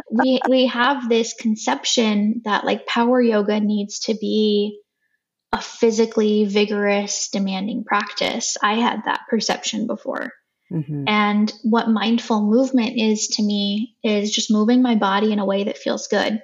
we 0.10 0.40
we 0.48 0.66
have 0.66 1.08
this 1.08 1.34
conception 1.34 2.42
that 2.44 2.64
like 2.64 2.86
power 2.86 3.20
yoga 3.20 3.60
needs 3.60 4.00
to 4.00 4.14
be 4.14 4.80
a 5.52 5.60
physically 5.60 6.44
vigorous, 6.44 7.28
demanding 7.30 7.84
practice. 7.84 8.56
I 8.62 8.74
had 8.74 9.04
that 9.06 9.22
perception 9.30 9.86
before. 9.86 10.32
Mm-hmm. 10.70 11.04
And 11.06 11.52
what 11.62 11.88
mindful 11.88 12.42
movement 12.42 12.98
is 12.98 13.28
to 13.28 13.42
me 13.42 13.96
is 14.04 14.30
just 14.30 14.50
moving 14.50 14.82
my 14.82 14.96
body 14.96 15.32
in 15.32 15.38
a 15.38 15.46
way 15.46 15.64
that 15.64 15.78
feels 15.78 16.08
good 16.08 16.42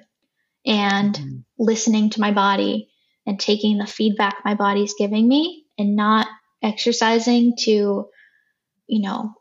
and 0.65 1.13
mm-hmm. 1.13 1.37
listening 1.59 2.09
to 2.11 2.21
my 2.21 2.31
body 2.31 2.89
and 3.27 3.39
taking 3.39 3.77
the 3.77 3.85
feedback 3.85 4.37
my 4.43 4.55
body's 4.55 4.95
giving 4.97 5.27
me 5.27 5.65
and 5.77 5.95
not 5.95 6.27
exercising 6.63 7.55
to, 7.57 8.07
you 8.87 9.01
know, 9.01 9.33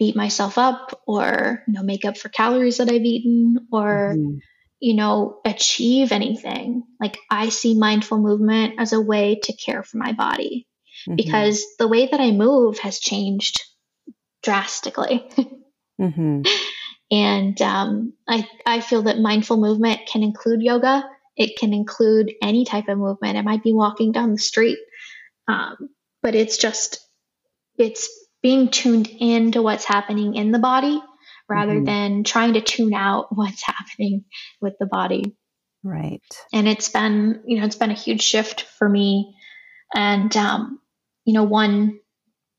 beat 0.00 0.16
myself 0.16 0.56
up 0.56 0.98
or, 1.06 1.62
you 1.68 1.74
know, 1.74 1.82
make 1.82 2.06
up 2.06 2.16
for 2.16 2.30
calories 2.30 2.78
that 2.78 2.90
I've 2.90 3.04
eaten 3.04 3.68
or, 3.70 4.14
mm-hmm. 4.16 4.38
you 4.80 4.94
know, 4.94 5.38
achieve 5.44 6.10
anything. 6.10 6.84
Like 6.98 7.18
I 7.30 7.50
see 7.50 7.78
mindful 7.78 8.18
movement 8.18 8.76
as 8.78 8.94
a 8.94 9.00
way 9.00 9.38
to 9.44 9.52
care 9.52 9.82
for 9.82 9.98
my 9.98 10.12
body 10.12 10.66
mm-hmm. 11.06 11.16
because 11.16 11.64
the 11.78 11.86
way 11.86 12.06
that 12.06 12.18
I 12.18 12.30
move 12.30 12.78
has 12.78 12.98
changed 12.98 13.60
drastically. 14.42 15.30
mm-hmm. 16.00 16.42
And 17.12 17.60
um, 17.60 18.12
I, 18.28 18.46
I 18.64 18.80
feel 18.80 19.02
that 19.02 19.18
mindful 19.18 19.56
movement 19.56 20.02
can 20.06 20.22
include 20.22 20.62
yoga. 20.62 21.02
It 21.36 21.58
can 21.58 21.72
include 21.72 22.32
any 22.40 22.64
type 22.64 22.86
of 22.86 22.98
movement. 22.98 23.36
It 23.36 23.44
might 23.44 23.64
be 23.64 23.72
walking 23.72 24.12
down 24.12 24.30
the 24.30 24.38
street, 24.38 24.78
um, 25.48 25.88
but 26.22 26.36
it's 26.36 26.56
just 26.56 27.00
it's 27.76 28.08
being 28.42 28.70
tuned 28.70 29.08
in 29.08 29.52
to 29.52 29.62
what's 29.62 29.84
happening 29.84 30.34
in 30.34 30.52
the 30.52 30.58
body 30.58 31.00
rather 31.48 31.74
mm-hmm. 31.74 31.84
than 31.84 32.24
trying 32.24 32.54
to 32.54 32.60
tune 32.60 32.94
out 32.94 33.26
what's 33.36 33.64
happening 33.64 34.24
with 34.60 34.74
the 34.78 34.86
body. 34.86 35.36
Right. 35.82 36.22
And 36.52 36.68
it's 36.68 36.88
been, 36.88 37.42
you 37.46 37.58
know, 37.58 37.64
it's 37.64 37.76
been 37.76 37.90
a 37.90 37.94
huge 37.94 38.22
shift 38.22 38.62
for 38.62 38.88
me. 38.88 39.34
And, 39.94 40.34
um, 40.36 40.78
you 41.24 41.32
know, 41.32 41.44
one 41.44 42.00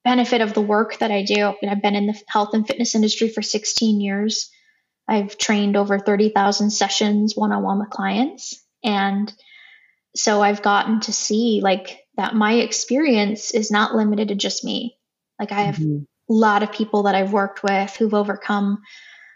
benefit 0.03 0.41
of 0.41 0.53
the 0.53 0.61
work 0.61 0.97
that 0.99 1.11
I 1.11 1.23
do, 1.23 1.53
and 1.61 1.69
I've 1.69 1.81
been 1.81 1.95
in 1.95 2.07
the 2.07 2.19
health 2.27 2.53
and 2.53 2.65
fitness 2.65 2.95
industry 2.95 3.29
for 3.29 3.41
16 3.41 4.01
years. 4.01 4.49
I've 5.07 5.37
trained 5.37 5.75
over 5.75 5.99
30,000 5.99 6.71
sessions 6.71 7.35
one 7.35 7.51
on 7.51 7.63
one 7.63 7.79
with 7.79 7.89
clients. 7.89 8.63
And 8.83 9.31
so 10.15 10.41
I've 10.41 10.61
gotten 10.61 11.01
to 11.01 11.13
see 11.13 11.61
like 11.61 11.99
that 12.17 12.35
my 12.35 12.53
experience 12.53 13.51
is 13.51 13.71
not 13.71 13.95
limited 13.95 14.29
to 14.29 14.35
just 14.35 14.63
me. 14.63 14.97
Like 15.41 15.51
I 15.51 15.63
have 15.63 15.77
mm-hmm. 15.77 16.03
a 16.29 16.33
lot 16.33 16.61
of 16.61 16.71
people 16.71 17.03
that 17.03 17.15
I've 17.15 17.33
worked 17.33 17.63
with 17.63 17.95
who've 17.95 18.13
overcome 18.13 18.83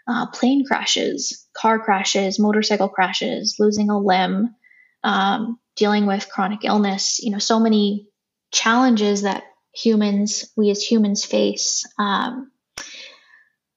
uh, 0.06 0.26
plane 0.26 0.64
crashes, 0.64 1.46
car 1.52 1.80
crashes, 1.80 2.38
motorcycle 2.38 2.88
crashes, 2.88 3.56
losing 3.58 3.90
a 3.90 3.98
limb, 3.98 4.54
um, 5.02 5.58
dealing 5.74 6.06
with 6.06 6.30
chronic 6.30 6.60
illness. 6.64 7.18
You 7.20 7.32
know, 7.32 7.40
so 7.40 7.58
many 7.58 8.06
challenges 8.52 9.22
that 9.22 9.42
humans, 9.74 10.52
we 10.56 10.70
as 10.70 10.80
humans, 10.80 11.24
face, 11.24 11.84
um, 11.98 12.52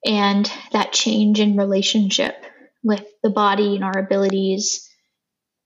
and 0.05 0.49
that 0.71 0.93
change 0.93 1.39
in 1.39 1.57
relationship 1.57 2.45
with 2.84 3.03
the 3.23 3.32
body 3.32 3.75
and 3.75 3.84
our 3.84 3.97
abilities 3.97 4.88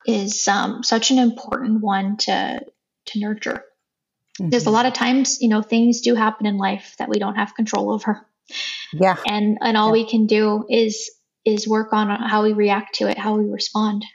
is 0.05 0.47
um, 0.47 0.81
such 0.81 1.11
an 1.11 1.19
important 1.19 1.81
one 1.81 2.15
to 2.17 2.61
to 3.07 3.19
nurture. 3.19 3.65
Mm-hmm. 4.39 4.49
There's 4.49 4.65
a 4.65 4.71
lot 4.71 4.85
of 4.85 4.93
times, 4.93 5.41
you 5.41 5.49
know, 5.49 5.61
things 5.61 6.01
do 6.01 6.15
happen 6.15 6.45
in 6.45 6.57
life 6.57 6.95
that 6.97 7.09
we 7.09 7.19
don't 7.19 7.35
have 7.35 7.55
control 7.55 7.91
over. 7.91 8.25
Yeah. 8.91 9.15
And 9.25 9.57
and 9.61 9.77
all 9.77 9.87
yeah. 9.87 10.03
we 10.03 10.09
can 10.09 10.25
do 10.25 10.65
is 10.69 11.11
is 11.45 11.67
work 11.67 11.93
on 11.93 12.09
how 12.09 12.43
we 12.43 12.53
react 12.53 12.95
to 12.95 13.07
it, 13.07 13.17
how 13.17 13.35
we 13.35 13.49
respond. 13.49 14.05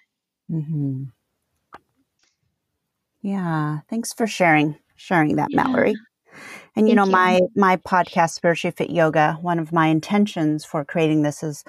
Mm-hmm. 0.50 1.04
Yeah. 3.22 3.78
Thanks 3.88 4.12
for 4.12 4.26
sharing 4.26 4.76
sharing 4.96 5.36
that, 5.36 5.48
yeah. 5.50 5.62
Mallory. 5.62 5.94
And 6.76 6.86
Thank 6.86 6.88
you 6.88 6.94
know, 6.94 7.04
you. 7.04 7.12
my 7.12 7.40
my 7.56 7.76
podcast, 7.76 8.30
Spiritually 8.30 8.74
Fit 8.76 8.90
Yoga, 8.90 9.38
one 9.40 9.58
of 9.58 9.72
my 9.72 9.88
intentions 9.88 10.64
for 10.64 10.84
creating 10.84 11.22
this 11.22 11.42
is 11.42 11.64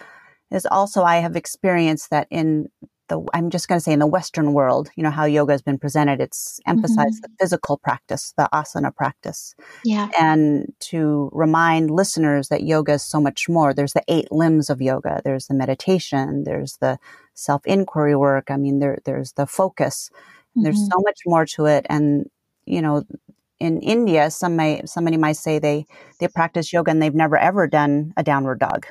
is 0.51 0.65
also 0.65 1.03
I 1.03 1.17
have 1.17 1.35
experienced 1.35 2.09
that 2.09 2.27
in 2.29 2.69
the 3.09 3.21
I'm 3.33 3.49
just 3.49 3.67
going 3.67 3.77
to 3.77 3.83
say 3.83 3.91
in 3.91 3.99
the 3.99 4.07
Western 4.07 4.53
world, 4.53 4.89
you 4.95 5.03
know 5.03 5.11
how 5.11 5.25
yoga 5.25 5.53
has 5.53 5.61
been 5.61 5.77
presented. 5.77 6.21
It's 6.21 6.59
emphasized 6.65 7.21
mm-hmm. 7.21 7.31
the 7.33 7.37
physical 7.39 7.77
practice, 7.77 8.33
the 8.37 8.47
asana 8.53 8.95
practice, 8.95 9.55
yeah, 9.83 10.09
and 10.19 10.73
to 10.91 11.29
remind 11.33 11.91
listeners 11.91 12.47
that 12.49 12.63
yoga 12.63 12.93
is 12.93 13.03
so 13.03 13.19
much 13.19 13.49
more. 13.49 13.73
There's 13.73 13.93
the 13.93 14.03
eight 14.07 14.31
limbs 14.31 14.69
of 14.69 14.81
yoga. 14.81 15.21
There's 15.23 15.47
the 15.47 15.53
meditation. 15.53 16.43
There's 16.45 16.77
the 16.77 16.97
self 17.33 17.65
inquiry 17.65 18.15
work. 18.15 18.49
I 18.49 18.57
mean, 18.57 18.79
there 18.79 18.99
there's 19.03 19.33
the 19.33 19.45
focus. 19.45 20.09
Mm-hmm. 20.13 20.63
There's 20.63 20.79
so 20.79 20.99
much 20.99 21.19
more 21.25 21.45
to 21.57 21.65
it, 21.65 21.85
and 21.89 22.29
you 22.65 22.81
know. 22.81 23.03
In 23.61 23.81
India, 23.81 24.31
some 24.31 24.55
may 24.55 24.83
somebody 24.85 25.17
might 25.17 25.35
say 25.35 25.59
they 25.59 25.85
they 26.21 26.29
practice 26.29 26.71
yoga 26.71 26.91
and 26.91 27.01
they've 27.01 27.13
never 27.13 27.35
ever 27.35 27.67
done 27.67 28.13
a 28.15 28.23
downward 28.23 28.57
dog 28.59 28.85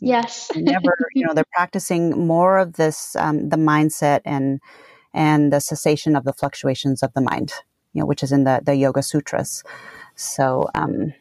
Yes. 0.00 0.50
never, 0.54 0.96
you 1.14 1.26
know, 1.26 1.34
they're 1.34 1.44
practicing 1.52 2.26
more 2.26 2.58
of 2.58 2.74
this, 2.74 3.16
um, 3.16 3.48
the 3.48 3.56
mindset 3.56 4.20
and, 4.24 4.60
and 5.12 5.52
the 5.52 5.60
cessation 5.60 6.16
of 6.16 6.24
the 6.24 6.32
fluctuations 6.32 7.02
of 7.02 7.12
the 7.14 7.20
mind, 7.20 7.52
you 7.92 8.00
know, 8.00 8.06
which 8.06 8.22
is 8.22 8.32
in 8.32 8.44
the, 8.44 8.60
the 8.64 8.74
Yoga 8.74 9.02
Sutras. 9.02 9.64
So, 10.14 10.68
um, 10.74 11.14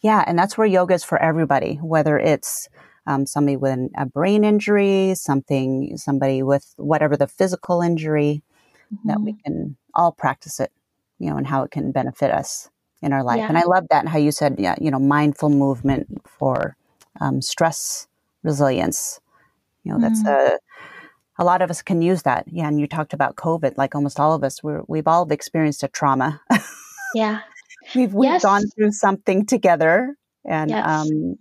yeah, 0.00 0.24
and 0.26 0.38
that's 0.38 0.58
where 0.58 0.66
yoga 0.66 0.94
is 0.94 1.04
for 1.04 1.20
everybody, 1.20 1.76
whether 1.76 2.18
it's, 2.18 2.68
um, 3.06 3.26
somebody 3.26 3.56
with 3.56 3.78
a 3.96 4.06
brain 4.06 4.44
injury, 4.44 5.14
something, 5.14 5.96
somebody 5.96 6.42
with 6.42 6.72
whatever 6.76 7.16
the 7.16 7.26
physical 7.26 7.82
injury, 7.82 8.42
mm-hmm. 8.92 9.08
that 9.08 9.20
we 9.20 9.32
mm-hmm. 9.32 9.40
can 9.44 9.76
all 9.94 10.12
practice 10.12 10.60
it, 10.60 10.72
you 11.18 11.30
know, 11.30 11.36
and 11.36 11.46
how 11.46 11.62
it 11.62 11.70
can 11.70 11.92
benefit 11.92 12.30
us 12.30 12.68
in 13.00 13.12
our 13.12 13.22
life. 13.22 13.38
Yeah. 13.38 13.48
And 13.48 13.58
I 13.58 13.62
love 13.62 13.86
that 13.90 14.00
and 14.00 14.08
how 14.08 14.18
you 14.18 14.30
said, 14.30 14.56
yeah, 14.58 14.76
you 14.80 14.90
know, 14.90 14.98
mindful 14.98 15.50
movement 15.50 16.22
for 16.26 16.76
um, 17.22 17.40
stress 17.40 18.08
resilience. 18.42 19.20
You 19.84 19.92
know, 19.92 20.00
that's 20.00 20.22
mm. 20.22 20.28
a 20.28 20.58
a 21.38 21.44
lot 21.44 21.62
of 21.62 21.70
us 21.70 21.82
can 21.82 22.02
use 22.02 22.22
that. 22.22 22.44
Yeah, 22.46 22.68
and 22.68 22.78
you 22.78 22.86
talked 22.86 23.12
about 23.12 23.36
COVID. 23.36 23.76
Like 23.76 23.94
almost 23.94 24.20
all 24.20 24.34
of 24.34 24.44
us, 24.44 24.62
we're, 24.62 24.82
we've 24.86 25.08
all 25.08 25.30
experienced 25.32 25.82
a 25.82 25.88
trauma. 25.88 26.40
yeah, 27.14 27.40
we've 27.94 28.12
we've 28.12 28.30
yes. 28.30 28.42
gone 28.42 28.64
through 28.74 28.92
something 28.92 29.46
together, 29.46 30.16
and 30.44 30.70
yes. 30.70 30.86
um, 30.86 31.36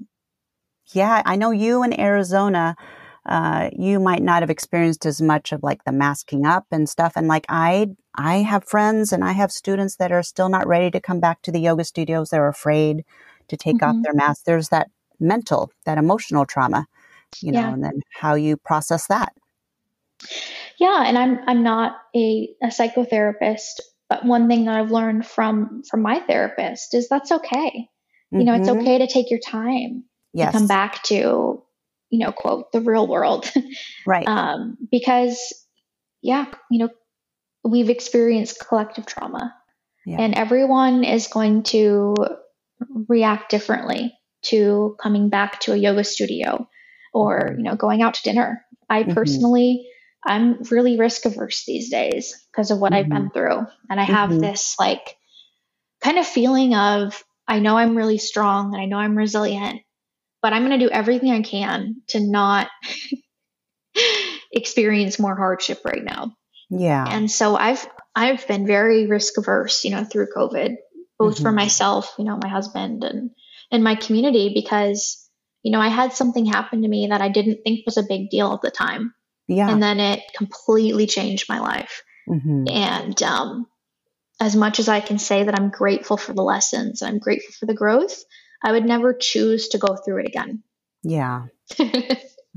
yeah, 0.93 1.21
I 1.25 1.35
know 1.35 1.51
you 1.51 1.83
in 1.83 1.99
Arizona. 1.99 2.75
Uh, 3.23 3.69
you 3.77 3.99
might 3.99 4.23
not 4.23 4.41
have 4.41 4.49
experienced 4.49 5.05
as 5.05 5.21
much 5.21 5.51
of 5.51 5.61
like 5.61 5.83
the 5.83 5.91
masking 5.91 6.43
up 6.43 6.65
and 6.71 6.89
stuff. 6.89 7.13
And 7.15 7.27
like 7.27 7.45
I, 7.49 7.89
I 8.15 8.37
have 8.37 8.63
friends 8.63 9.13
and 9.13 9.23
I 9.23 9.33
have 9.33 9.51
students 9.51 9.97
that 9.97 10.11
are 10.11 10.23
still 10.23 10.49
not 10.49 10.65
ready 10.65 10.89
to 10.89 10.99
come 10.99 11.19
back 11.19 11.43
to 11.43 11.51
the 11.51 11.59
yoga 11.59 11.83
studios. 11.83 12.31
They're 12.31 12.47
afraid 12.47 13.05
to 13.49 13.57
take 13.57 13.77
mm-hmm. 13.77 13.97
off 13.97 14.03
their 14.03 14.15
mask. 14.15 14.45
There's 14.45 14.69
that 14.69 14.89
mental, 15.21 15.71
that 15.85 15.97
emotional 15.97 16.45
trauma, 16.45 16.87
you 17.41 17.51
know, 17.51 17.59
yeah. 17.59 17.73
and 17.73 17.83
then 17.83 18.01
how 18.13 18.35
you 18.35 18.57
process 18.57 19.07
that. 19.07 19.33
Yeah, 20.79 21.03
and 21.05 21.17
I'm 21.17 21.39
I'm 21.47 21.63
not 21.63 21.97
a, 22.15 22.49
a 22.61 22.67
psychotherapist, 22.67 23.79
but 24.09 24.25
one 24.25 24.47
thing 24.47 24.65
that 24.65 24.75
I've 24.75 24.91
learned 24.91 25.25
from 25.25 25.83
from 25.89 26.01
my 26.01 26.19
therapist 26.19 26.93
is 26.93 27.07
that's 27.07 27.31
okay. 27.31 27.69
Mm-hmm. 28.33 28.39
You 28.39 28.45
know, 28.45 28.55
it's 28.55 28.67
mm-hmm. 28.67 28.81
okay 28.81 28.97
to 28.99 29.07
take 29.07 29.29
your 29.29 29.39
time 29.39 30.03
yes. 30.33 30.51
to 30.51 30.57
come 30.57 30.67
back 30.67 31.03
to, 31.03 31.63
you 32.09 32.19
know, 32.19 32.31
quote 32.31 32.71
the 32.71 32.81
real 32.81 33.07
world. 33.07 33.51
Right. 34.05 34.27
um, 34.27 34.77
because 34.91 35.39
yeah, 36.21 36.45
you 36.69 36.79
know, 36.79 36.89
we've 37.63 37.89
experienced 37.89 38.65
collective 38.65 39.05
trauma. 39.05 39.55
Yeah. 40.05 40.17
And 40.19 40.33
everyone 40.33 41.03
is 41.03 41.27
going 41.27 41.63
to 41.63 42.15
react 43.07 43.51
differently 43.51 44.13
to 44.43 44.95
coming 45.01 45.29
back 45.29 45.59
to 45.61 45.73
a 45.73 45.77
yoga 45.77 46.03
studio 46.03 46.67
or 47.13 47.53
you 47.57 47.63
know 47.63 47.75
going 47.75 48.01
out 48.01 48.15
to 48.15 48.23
dinner 48.23 48.63
i 48.89 49.03
mm-hmm. 49.03 49.13
personally 49.13 49.87
i'm 50.25 50.61
really 50.71 50.97
risk 50.97 51.25
averse 51.25 51.65
these 51.65 51.89
days 51.89 52.45
because 52.51 52.71
of 52.71 52.79
what 52.79 52.91
mm-hmm. 52.91 52.99
i've 52.99 53.09
been 53.09 53.29
mm-hmm. 53.29 53.33
through 53.33 53.67
and 53.89 53.99
i 53.99 54.03
have 54.03 54.29
mm-hmm. 54.29 54.39
this 54.39 54.75
like 54.79 55.15
kind 56.01 56.17
of 56.17 56.25
feeling 56.25 56.73
of 56.75 57.23
i 57.47 57.59
know 57.59 57.77
i'm 57.77 57.97
really 57.97 58.17
strong 58.17 58.73
and 58.73 58.81
i 58.81 58.85
know 58.85 58.97
i'm 58.97 59.17
resilient 59.17 59.81
but 60.41 60.53
i'm 60.53 60.65
going 60.65 60.79
to 60.79 60.85
do 60.85 60.91
everything 60.91 61.31
i 61.31 61.41
can 61.41 61.95
to 62.07 62.19
not 62.19 62.69
experience 64.51 65.19
more 65.19 65.35
hardship 65.35 65.81
right 65.85 66.03
now 66.03 66.31
yeah 66.69 67.05
and 67.07 67.29
so 67.29 67.55
i've 67.55 67.85
i've 68.15 68.47
been 68.47 68.65
very 68.65 69.05
risk 69.07 69.37
averse 69.37 69.83
you 69.83 69.91
know 69.91 70.03
through 70.03 70.27
covid 70.35 70.75
both 71.19 71.37
for 71.37 71.49
mm-hmm. 71.49 71.57
myself 71.57 72.15
you 72.17 72.25
know 72.25 72.37
my 72.41 72.49
husband 72.49 73.03
and 73.03 73.31
in 73.71 73.83
my 73.83 73.95
community 73.95 74.51
because, 74.53 75.27
you 75.63 75.71
know, 75.71 75.79
I 75.79 75.87
had 75.87 76.13
something 76.13 76.45
happen 76.45 76.81
to 76.81 76.87
me 76.87 77.07
that 77.07 77.21
I 77.21 77.29
didn't 77.29 77.61
think 77.63 77.85
was 77.85 77.97
a 77.97 78.03
big 78.03 78.29
deal 78.29 78.53
at 78.53 78.61
the 78.61 78.71
time. 78.71 79.13
Yeah. 79.47 79.69
And 79.69 79.81
then 79.81 79.99
it 79.99 80.21
completely 80.35 81.07
changed 81.07 81.49
my 81.49 81.59
life. 81.59 82.03
Mm-hmm. 82.29 82.65
And 82.69 83.23
um, 83.23 83.67
as 84.39 84.55
much 84.55 84.79
as 84.79 84.87
I 84.87 84.99
can 84.99 85.19
say 85.19 85.43
that 85.43 85.57
I'm 85.57 85.69
grateful 85.69 86.17
for 86.17 86.33
the 86.33 86.43
lessons, 86.43 87.01
I'm 87.01 87.19
grateful 87.19 87.53
for 87.59 87.65
the 87.65 87.73
growth, 87.73 88.23
I 88.63 88.71
would 88.71 88.85
never 88.85 89.13
choose 89.13 89.69
to 89.69 89.77
go 89.77 89.95
through 89.95 90.19
it 90.19 90.27
again. 90.27 90.63
Yeah. 91.03 91.47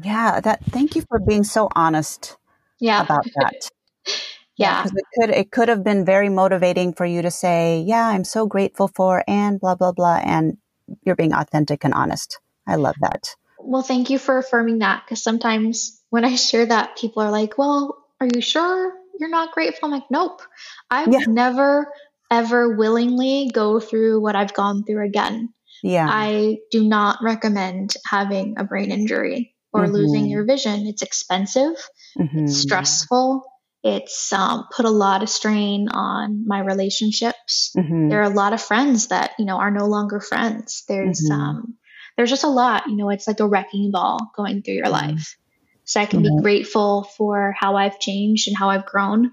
yeah. 0.02 0.40
That. 0.40 0.64
Thank 0.66 0.96
you 0.96 1.02
for 1.02 1.18
being 1.18 1.44
so 1.44 1.68
honest. 1.74 2.36
Yeah. 2.80 3.02
About 3.02 3.24
that. 3.36 3.70
yeah. 4.56 4.82
Because 4.82 4.96
it 4.96 5.04
could 5.14 5.30
it 5.30 5.50
could 5.50 5.68
have 5.68 5.82
been 5.82 6.04
very 6.04 6.28
motivating 6.28 6.92
for 6.92 7.06
you 7.06 7.22
to 7.22 7.30
say, 7.30 7.82
"Yeah, 7.86 8.06
I'm 8.06 8.24
so 8.24 8.46
grateful 8.46 8.88
for," 8.88 9.24
and 9.26 9.58
blah 9.60 9.74
blah 9.74 9.92
blah, 9.92 10.20
and 10.22 10.58
you're 11.02 11.16
being 11.16 11.32
authentic 11.32 11.84
and 11.84 11.94
honest. 11.94 12.38
I 12.66 12.76
love 12.76 12.96
that. 13.00 13.34
Well, 13.58 13.82
thank 13.82 14.10
you 14.10 14.18
for 14.18 14.38
affirming 14.38 14.80
that 14.80 15.04
because 15.04 15.22
sometimes 15.22 16.00
when 16.10 16.24
I 16.24 16.34
share 16.34 16.66
that, 16.66 16.96
people 16.96 17.22
are 17.22 17.30
like, 17.30 17.56
well, 17.56 17.96
are 18.20 18.28
you 18.32 18.40
sure 18.40 18.92
you're 19.18 19.30
not 19.30 19.52
grateful? 19.52 19.86
I'm 19.86 19.92
like, 19.92 20.10
nope. 20.10 20.42
I 20.90 21.04
would 21.04 21.12
yeah. 21.12 21.26
never, 21.26 21.92
ever 22.30 22.76
willingly 22.76 23.50
go 23.52 23.80
through 23.80 24.20
what 24.20 24.36
I've 24.36 24.54
gone 24.54 24.84
through 24.84 25.04
again. 25.06 25.52
Yeah. 25.82 26.06
I 26.08 26.58
do 26.70 26.84
not 26.84 27.18
recommend 27.22 27.94
having 28.06 28.54
a 28.58 28.64
brain 28.64 28.90
injury 28.90 29.54
or 29.72 29.84
mm-hmm. 29.84 29.92
losing 29.92 30.26
your 30.26 30.44
vision. 30.44 30.86
It's 30.86 31.02
expensive, 31.02 31.76
mm-hmm. 32.18 32.44
it's 32.44 32.56
stressful, 32.56 33.44
It's 33.86 34.32
um, 34.32 34.66
put 34.74 34.86
a 34.86 34.90
lot 34.90 35.22
of 35.22 35.28
strain 35.28 35.88
on 35.90 36.44
my 36.46 36.60
relationships. 36.60 37.70
Mm-hmm. 37.76 38.08
There 38.08 38.20
are 38.20 38.30
a 38.30 38.34
lot 38.34 38.54
of 38.54 38.62
friends 38.62 39.08
that 39.08 39.32
you 39.38 39.44
know 39.44 39.58
are 39.58 39.70
no 39.70 39.84
longer 39.84 40.20
friends. 40.20 40.84
There's 40.88 41.22
mm-hmm. 41.22 41.38
um, 41.38 41.74
there's 42.16 42.30
just 42.30 42.44
a 42.44 42.48
lot. 42.48 42.86
You 42.88 42.96
know, 42.96 43.10
it's 43.10 43.28
like 43.28 43.40
a 43.40 43.46
wrecking 43.46 43.90
ball 43.92 44.30
going 44.34 44.62
through 44.62 44.74
your 44.74 44.86
mm-hmm. 44.86 45.16
life. 45.16 45.36
So 45.84 46.00
I 46.00 46.06
can 46.06 46.22
be 46.22 46.34
grateful 46.40 47.04
for 47.18 47.54
how 47.58 47.76
I've 47.76 48.00
changed 48.00 48.48
and 48.48 48.56
how 48.56 48.70
I've 48.70 48.86
grown, 48.86 49.30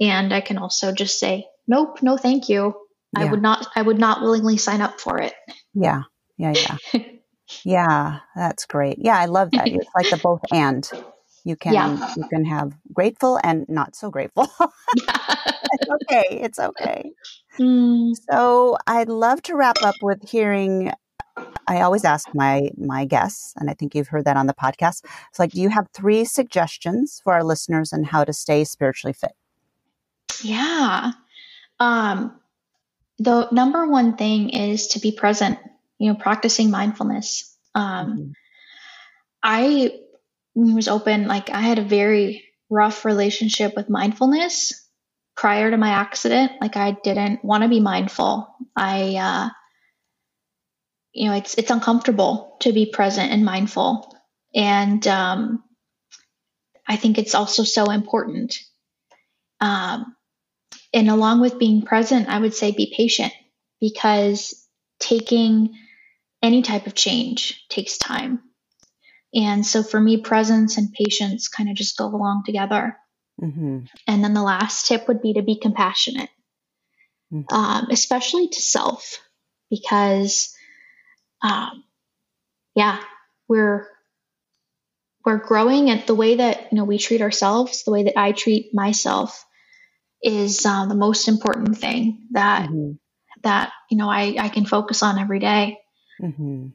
and 0.00 0.34
I 0.34 0.40
can 0.40 0.58
also 0.58 0.90
just 0.90 1.20
say, 1.20 1.46
nope, 1.68 2.02
no, 2.02 2.16
thank 2.16 2.48
you. 2.48 2.74
Yeah. 3.16 3.26
I 3.26 3.30
would 3.30 3.42
not. 3.42 3.68
I 3.76 3.82
would 3.82 4.00
not 4.00 4.22
willingly 4.22 4.56
sign 4.56 4.80
up 4.80 5.00
for 5.00 5.20
it. 5.20 5.34
Yeah, 5.72 6.02
yeah, 6.36 6.54
yeah. 6.56 7.00
yeah, 7.64 8.18
that's 8.34 8.66
great. 8.66 8.96
Yeah, 8.98 9.16
I 9.16 9.26
love 9.26 9.52
that. 9.52 9.68
It's 9.68 9.86
like 9.94 10.10
the 10.10 10.16
both 10.16 10.40
and 10.52 10.84
you 11.44 11.56
can 11.56 11.74
yeah. 11.74 12.14
you 12.16 12.26
can 12.28 12.44
have 12.44 12.76
grateful 12.92 13.38
and 13.44 13.66
not 13.68 13.94
so 13.94 14.10
grateful 14.10 14.48
it's 14.96 15.90
okay 15.90 16.26
it's 16.30 16.58
okay 16.58 17.12
mm. 17.58 18.12
so 18.30 18.76
i'd 18.86 19.08
love 19.08 19.40
to 19.42 19.54
wrap 19.54 19.76
up 19.82 19.94
with 20.02 20.28
hearing 20.28 20.90
i 21.68 21.80
always 21.80 22.04
ask 22.04 22.28
my 22.34 22.70
my 22.76 23.04
guests 23.04 23.52
and 23.56 23.70
i 23.70 23.74
think 23.74 23.94
you've 23.94 24.08
heard 24.08 24.24
that 24.24 24.36
on 24.36 24.46
the 24.46 24.54
podcast 24.54 25.04
it's 25.28 25.38
like 25.38 25.52
do 25.52 25.60
you 25.60 25.68
have 25.68 25.86
three 25.92 26.24
suggestions 26.24 27.20
for 27.22 27.34
our 27.34 27.44
listeners 27.44 27.92
on 27.92 28.02
how 28.02 28.24
to 28.24 28.32
stay 28.32 28.64
spiritually 28.64 29.12
fit 29.12 29.32
yeah 30.42 31.12
um 31.78 32.38
the 33.18 33.48
number 33.52 33.86
one 33.86 34.16
thing 34.16 34.50
is 34.50 34.88
to 34.88 34.98
be 34.98 35.12
present 35.12 35.58
you 35.98 36.10
know 36.10 36.18
practicing 36.18 36.70
mindfulness 36.70 37.56
um 37.74 38.06
mm-hmm. 38.06 38.30
i 39.42 39.92
was 40.54 40.88
open, 40.88 41.26
like 41.26 41.50
I 41.50 41.60
had 41.60 41.78
a 41.78 41.84
very 41.84 42.44
rough 42.70 43.04
relationship 43.04 43.74
with 43.76 43.90
mindfulness 43.90 44.72
prior 45.36 45.70
to 45.70 45.76
my 45.76 45.90
accident. 45.90 46.52
Like 46.60 46.76
I 46.76 46.96
didn't 47.02 47.44
want 47.44 47.62
to 47.62 47.68
be 47.68 47.80
mindful. 47.80 48.54
I, 48.76 49.16
uh, 49.16 49.48
you 51.12 51.28
know, 51.28 51.36
it's 51.36 51.54
it's 51.56 51.70
uncomfortable 51.70 52.56
to 52.60 52.72
be 52.72 52.86
present 52.86 53.32
and 53.32 53.44
mindful, 53.44 54.16
and 54.54 55.06
um, 55.06 55.62
I 56.86 56.96
think 56.96 57.18
it's 57.18 57.34
also 57.34 57.62
so 57.64 57.90
important. 57.90 58.56
Um, 59.60 60.16
and 60.92 61.10
along 61.10 61.40
with 61.40 61.58
being 61.58 61.82
present, 61.82 62.28
I 62.28 62.38
would 62.38 62.54
say 62.54 62.72
be 62.72 62.92
patient 62.96 63.32
because 63.80 64.66
taking 65.00 65.74
any 66.42 66.62
type 66.62 66.86
of 66.86 66.94
change 66.94 67.64
takes 67.68 67.98
time. 67.98 68.40
And 69.34 69.66
so 69.66 69.82
for 69.82 70.00
me, 70.00 70.18
presence 70.18 70.78
and 70.78 70.92
patience 70.92 71.48
kind 71.48 71.68
of 71.68 71.74
just 71.76 71.96
go 71.96 72.06
along 72.06 72.44
together. 72.46 72.96
Mm-hmm. 73.42 73.80
And 74.06 74.24
then 74.24 74.34
the 74.34 74.42
last 74.42 74.86
tip 74.86 75.08
would 75.08 75.20
be 75.20 75.34
to 75.34 75.42
be 75.42 75.58
compassionate, 75.58 76.30
mm-hmm. 77.32 77.52
um, 77.52 77.88
especially 77.90 78.48
to 78.48 78.62
self, 78.62 79.18
because, 79.70 80.54
um, 81.42 81.82
yeah, 82.76 83.00
we're 83.48 83.88
we're 85.24 85.38
growing 85.38 85.90
at 85.90 86.06
the 86.06 86.14
way 86.14 86.36
that 86.36 86.70
you 86.70 86.78
know 86.78 86.84
we 86.84 86.98
treat 86.98 87.22
ourselves, 87.22 87.82
the 87.82 87.90
way 87.90 88.04
that 88.04 88.18
I 88.18 88.32
treat 88.32 88.72
myself, 88.72 89.44
is 90.22 90.64
uh, 90.64 90.86
the 90.86 90.94
most 90.94 91.26
important 91.26 91.78
thing 91.78 92.28
that 92.32 92.68
mm-hmm. 92.68 92.92
that 93.42 93.72
you 93.90 93.96
know 93.96 94.08
I 94.08 94.36
I 94.38 94.48
can 94.48 94.64
focus 94.64 95.02
on 95.02 95.18
every 95.18 95.40
day. 95.40 95.78
Mm-hmm. 96.22 96.68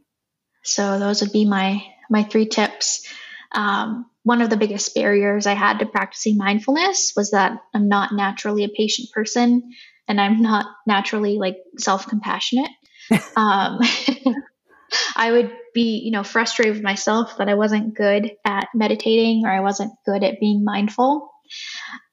So 0.64 1.00
those 1.00 1.22
would 1.22 1.32
be 1.32 1.46
my 1.46 1.82
my 2.10 2.24
three 2.24 2.48
tips. 2.48 3.08
Um, 3.54 4.06
one 4.24 4.42
of 4.42 4.50
the 4.50 4.58
biggest 4.58 4.94
barriers 4.94 5.48
I 5.48 5.54
had 5.54 5.80
to 5.80 5.86
practicing 5.86 6.38
mindfulness 6.38 7.14
was 7.16 7.32
that 7.32 7.60
I'm 7.74 7.88
not 7.88 8.12
naturally 8.12 8.64
a 8.64 8.70
patient 8.70 9.10
person 9.12 9.72
and 10.08 10.20
I'm 10.20 10.42
not 10.42 10.66
naturally 10.86 11.38
like 11.38 11.58
self 11.78 12.08
compassionate. 12.08 12.72
um, 13.36 13.80
I 15.16 15.32
would 15.32 15.52
be, 15.74 16.02
you 16.04 16.12
know, 16.12 16.24
frustrated 16.24 16.76
with 16.76 16.84
myself 16.84 17.38
that 17.38 17.50
I 17.50 17.54
wasn't 17.54 17.96
good 17.96 18.32
at 18.44 18.70
meditating 18.74 19.44
or 19.46 19.52
I 19.52 19.60
wasn't 19.60 19.94
good 20.06 20.24
at 20.24 20.40
being 20.40 20.64
mindful. 20.64 21.32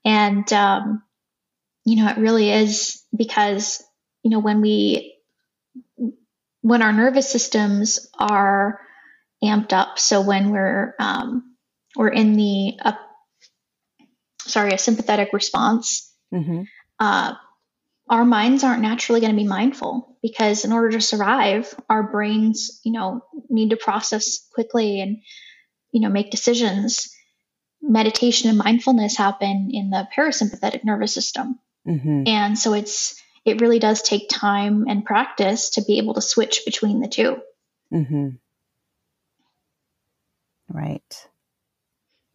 And, 0.05 0.51
um, 0.53 1.03
you 1.85 1.97
know, 1.97 2.09
it 2.09 2.19
really 2.19 2.51
is 2.51 3.03
because, 3.17 3.83
you 4.23 4.31
know, 4.31 4.41
when 4.41 4.61
we, 4.61 5.17
when 6.61 6.83
our 6.83 6.93
nervous 6.93 7.31
systems 7.31 8.09
are 8.19 8.81
amped 9.47 9.73
up. 9.73 9.99
So 9.99 10.21
when 10.21 10.51
we're 10.51 10.95
um, 10.99 11.57
we're 11.97 12.09
in 12.09 12.35
the 12.35 12.79
uh, 12.85 12.93
sorry 14.41 14.73
a 14.73 14.79
sympathetic 14.79 15.33
response, 15.33 16.13
mm-hmm. 16.33 16.63
uh, 16.99 17.35
our 18.09 18.25
minds 18.25 18.65
aren't 18.65 18.83
naturally 18.83 19.21
going 19.21 19.33
to 19.33 19.43
be 19.43 19.49
mindful 19.49 20.17
because 20.23 20.65
in 20.65 20.73
order 20.73 20.91
to 20.93 21.01
survive, 21.01 21.75
our 21.89 22.03
brains 22.03 22.81
you 22.85 22.93
know 22.93 23.23
need 23.49 23.71
to 23.71 23.77
process 23.77 24.47
quickly 24.53 25.01
and 25.01 25.19
you 25.93 26.01
know 26.01 26.09
make 26.09 26.31
decisions. 26.31 27.13
Meditation 27.83 28.49
and 28.49 28.59
mindfulness 28.59 29.17
happen 29.17 29.71
in 29.73 29.91
the 29.91 30.09
parasympathetic 30.17 30.83
nervous 30.83 31.15
system, 31.15 31.59
mm-hmm. 31.87 32.25
and 32.27 32.59
so 32.59 32.73
it's 32.73 33.23
it 33.45 33.61
really 33.61 33.79
does 33.79 34.03
take 34.03 34.29
time 34.29 34.87
and 34.89 35.05
practice 35.05 35.71
to 35.71 35.83
be 35.83 35.99
able 35.99 36.15
to 36.15 36.21
switch 36.21 36.63
between 36.67 37.01
the 37.01 37.09
2 37.09 37.37
mm-hmm. 37.95 38.29
Right. 40.77 41.29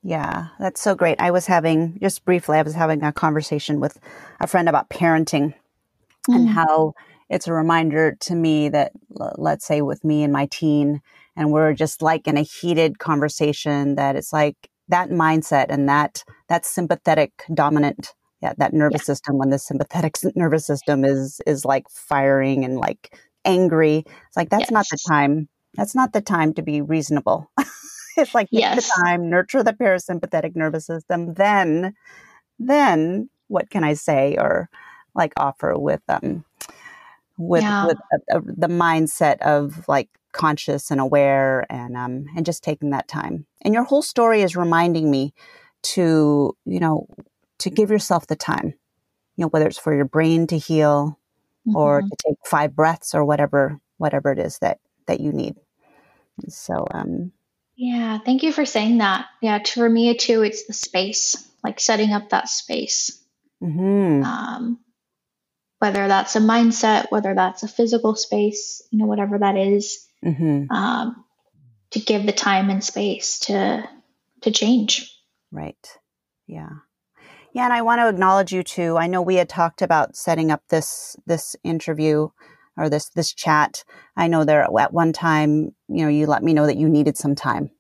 Yeah, 0.02 0.48
that's 0.60 0.82
so 0.82 0.96
great. 0.96 1.22
I 1.22 1.30
was 1.30 1.46
having, 1.46 2.00
just 2.02 2.26
briefly, 2.26 2.58
I 2.58 2.64
was 2.64 2.74
having 2.74 3.04
a 3.04 3.14
conversation 3.14 3.80
with 3.80 4.00
a 4.40 4.48
friend 4.48 4.68
about 4.68 4.90
parenting 4.90 5.54
mm. 6.28 6.36
and 6.36 6.50
how 6.50 6.96
it's 7.30 7.48
a 7.48 7.54
reminder 7.54 8.18
to 8.22 8.34
me 8.34 8.70
that, 8.70 8.94
let's 9.38 9.66
say, 9.66 9.84
with 9.84 10.04
me 10.04 10.24
and 10.24 10.34
my 10.34 10.48
teen, 10.48 11.02
and 11.36 11.52
we're 11.52 11.74
just 11.74 12.02
like 12.02 12.28
in 12.28 12.36
a 12.36 12.42
heated 12.42 12.98
conversation, 12.98 13.94
that 13.96 14.16
it's 14.16 14.34
like 14.34 14.56
that 14.88 15.10
mindset 15.10 15.68
and 15.70 15.88
that, 15.88 16.24
that 16.50 16.66
sympathetic 16.66 17.32
dominant 17.54 18.14
yeah, 18.42 18.54
that 18.58 18.74
nervous 18.74 19.02
yeah. 19.02 19.14
system 19.14 19.38
when 19.38 19.52
the 19.52 19.60
sympathetic 19.60 20.16
nervous 20.36 20.66
system 20.66 21.06
is 21.06 21.42
is 21.46 21.64
like 21.64 21.88
firing 21.90 22.66
and 22.66 22.76
like 22.76 23.16
angry 23.46 24.04
it's 24.28 24.36
like 24.36 24.50
that's 24.50 24.62
yes. 24.62 24.72
not 24.72 24.88
the 24.90 24.98
time 25.08 25.48
that's 25.76 25.94
not 25.94 26.12
the 26.12 26.22
time 26.22 26.52
to 26.54 26.64
be 26.64 26.82
reasonable 26.82 27.52
it's 28.18 28.34
like 28.34 28.50
take 28.50 28.62
yes. 28.62 28.76
the 28.88 29.02
time, 29.04 29.30
nurture 29.30 29.64
the 29.64 29.74
parasympathetic 29.74 30.56
nervous 30.56 30.86
system, 30.86 31.34
then, 31.34 31.94
then 32.60 33.30
what 33.48 33.70
can 33.70 33.84
I 33.84 33.94
say 33.94 34.38
or 34.40 34.70
like 35.14 35.34
offer 35.38 35.78
with 35.78 36.02
um 36.08 36.46
with 37.38 37.64
yeah. 37.64 37.86
with 37.88 37.98
uh, 38.14 38.38
uh, 38.38 38.42
the 38.46 38.68
mindset 38.68 39.40
of 39.40 39.88
like 39.88 40.10
conscious 40.32 40.92
and 40.92 41.02
aware 41.02 41.66
and 41.70 41.98
um 41.98 42.26
and 42.36 42.46
just 42.46 42.64
taking 42.64 42.92
that 42.92 43.08
time. 43.08 43.46
And 43.62 43.74
your 43.74 43.84
whole 43.84 44.02
story 44.02 44.42
is 44.42 44.56
reminding 44.56 45.10
me 45.12 45.34
to 45.84 46.56
you 46.66 46.80
know 46.80 47.08
to 47.60 47.70
give 47.70 47.90
yourself 47.90 48.28
the 48.28 48.36
time. 48.36 48.74
You 49.36 49.44
know 49.44 49.50
whether 49.50 49.68
it's 49.68 49.78
for 49.78 49.94
your 49.94 50.06
brain 50.06 50.48
to 50.48 50.58
heal 50.58 51.20
mm-hmm. 51.68 51.76
or 51.76 52.02
to 52.02 52.16
take 52.26 52.38
five 52.46 52.76
breaths 52.76 53.14
or 53.14 53.26
whatever 53.26 53.80
whatever 53.98 54.32
it 54.32 54.40
is 54.40 54.60
that 54.60 54.80
that 55.08 55.20
you 55.20 55.32
need. 55.34 55.56
So 56.48 56.88
um 56.92 57.32
yeah, 57.76 58.20
thank 58.20 58.44
you 58.44 58.52
for 58.52 58.66
saying 58.66 59.00
that. 59.00 59.26
Yeah, 59.42 59.60
for 59.64 59.90
me 59.90 60.16
too, 60.16 60.44
it's 60.44 60.66
the 60.66 60.74
space, 60.74 61.36
like 61.64 61.80
setting 61.80 62.14
up 62.14 62.30
that 62.30 62.50
space. 62.50 63.24
Mm-hmm. 63.64 64.24
Um, 64.24 64.80
whether 65.80 66.08
that's 66.08 66.36
a 66.36 66.40
mindset, 66.40 67.08
whether 67.10 67.34
that's 67.34 67.64
a 67.64 67.68
physical 67.68 68.16
space, 68.16 68.82
you 68.92 69.00
know, 69.00 69.08
whatever 69.08 69.40
that 69.40 69.58
is, 69.58 70.08
mm-hmm. 70.24 70.72
um, 70.72 71.26
to 71.92 72.00
give 72.00 72.26
the 72.26 72.32
time 72.32 72.70
and 72.70 72.84
space 72.84 73.40
to 73.40 73.88
to 74.42 74.52
change. 74.52 75.12
Right. 75.52 75.98
Yeah. 76.48 76.70
Yeah, 77.54 77.66
and 77.66 77.74
I 77.74 77.82
want 77.82 78.00
to 78.00 78.08
acknowledge 78.08 78.54
you 78.54 78.64
too. 78.64 78.98
I 78.98 79.08
know 79.08 79.22
we 79.22 79.36
had 79.36 79.50
talked 79.50 79.82
about 79.82 80.16
setting 80.16 80.52
up 80.52 80.62
this 80.70 81.16
this 81.26 81.56
interview 81.64 82.30
or 82.78 82.90
this 82.90 83.10
this 83.10 83.34
chat. 83.34 83.84
I 84.16 84.28
know 84.28 84.44
there 84.44 84.64
at 84.64 84.94
one 84.94 85.14
time, 85.14 85.76
you 85.88 86.04
know, 86.04 86.08
you 86.08 86.26
let 86.26 86.44
me 86.44 86.54
know 86.54 86.66
that 86.66 86.78
you 86.78 86.90
needed 86.90 87.18
some 87.18 87.36
time. 87.36 87.72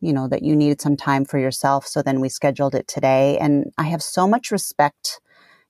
You 0.00 0.14
know, 0.14 0.28
that 0.28 0.42
you 0.42 0.56
needed 0.56 0.80
some 0.80 0.96
time 0.96 1.26
for 1.26 1.38
yourself. 1.38 1.86
So 1.86 2.00
then 2.00 2.20
we 2.20 2.30
scheduled 2.30 2.74
it 2.74 2.88
today. 2.88 3.36
And 3.38 3.70
I 3.76 3.82
have 3.84 4.02
so 4.02 4.26
much 4.26 4.50
respect, 4.50 5.20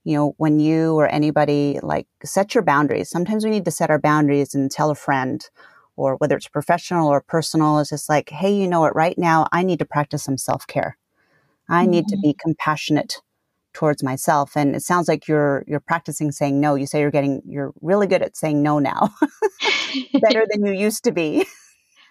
you 0.05 0.15
know, 0.15 0.35
when 0.37 0.61
you 0.61 0.95
or 0.95 1.09
anybody 1.09 1.81
like 1.83 2.07
set 2.25 2.55
your 2.55 2.63
boundaries. 2.63 3.11
Sometimes 3.11 3.45
we 3.45 3.51
need 3.51 3.65
to 3.65 3.73
set 3.73 3.91
our 3.91 3.99
boundaries 3.99 4.55
and 4.55 4.71
tell 4.71 4.91
a 4.91 4.95
friend 4.95 5.49
or 5.97 6.17
whether 6.17 6.37
it's 6.37 6.49
professional 6.49 7.09
or 7.09 7.21
personal, 7.21 7.79
it's 7.79 7.91
just 7.91 8.09
like, 8.09 8.31
hey, 8.31 8.55
you 8.55 8.69
know 8.69 8.81
what, 8.81 8.95
right 8.95 9.19
now 9.19 9.47
I 9.53 9.63
need 9.63 9.81
to 9.81 9.85
practice 9.85 10.23
some 10.23 10.39
self 10.39 10.67
care. 10.67 10.97
I 11.69 11.87
need 11.87 12.07
mm-hmm. 12.07 12.17
to 12.17 12.23
be 12.23 12.37
compassionate 12.39 13.21
towards 13.73 14.03
myself 14.03 14.57
and 14.57 14.75
it 14.75 14.83
sounds 14.83 15.09
like 15.09 15.29
you're 15.29 15.65
you're 15.67 15.81
practicing 15.81 16.33
saying 16.33 16.61
no 16.61 16.75
you 16.75 16.87
say 16.87 17.01
you're 17.01 17.11
getting 17.11 17.41
you're 17.47 17.73
really 17.81 18.07
good 18.07 18.23
at 18.23 18.37
saying 18.37 18.63
no 18.63 18.79
now 18.79 19.11
better 20.21 20.45
than 20.51 20.65
you 20.67 20.73
used 20.73 21.05
to 21.05 21.13
be 21.13 21.45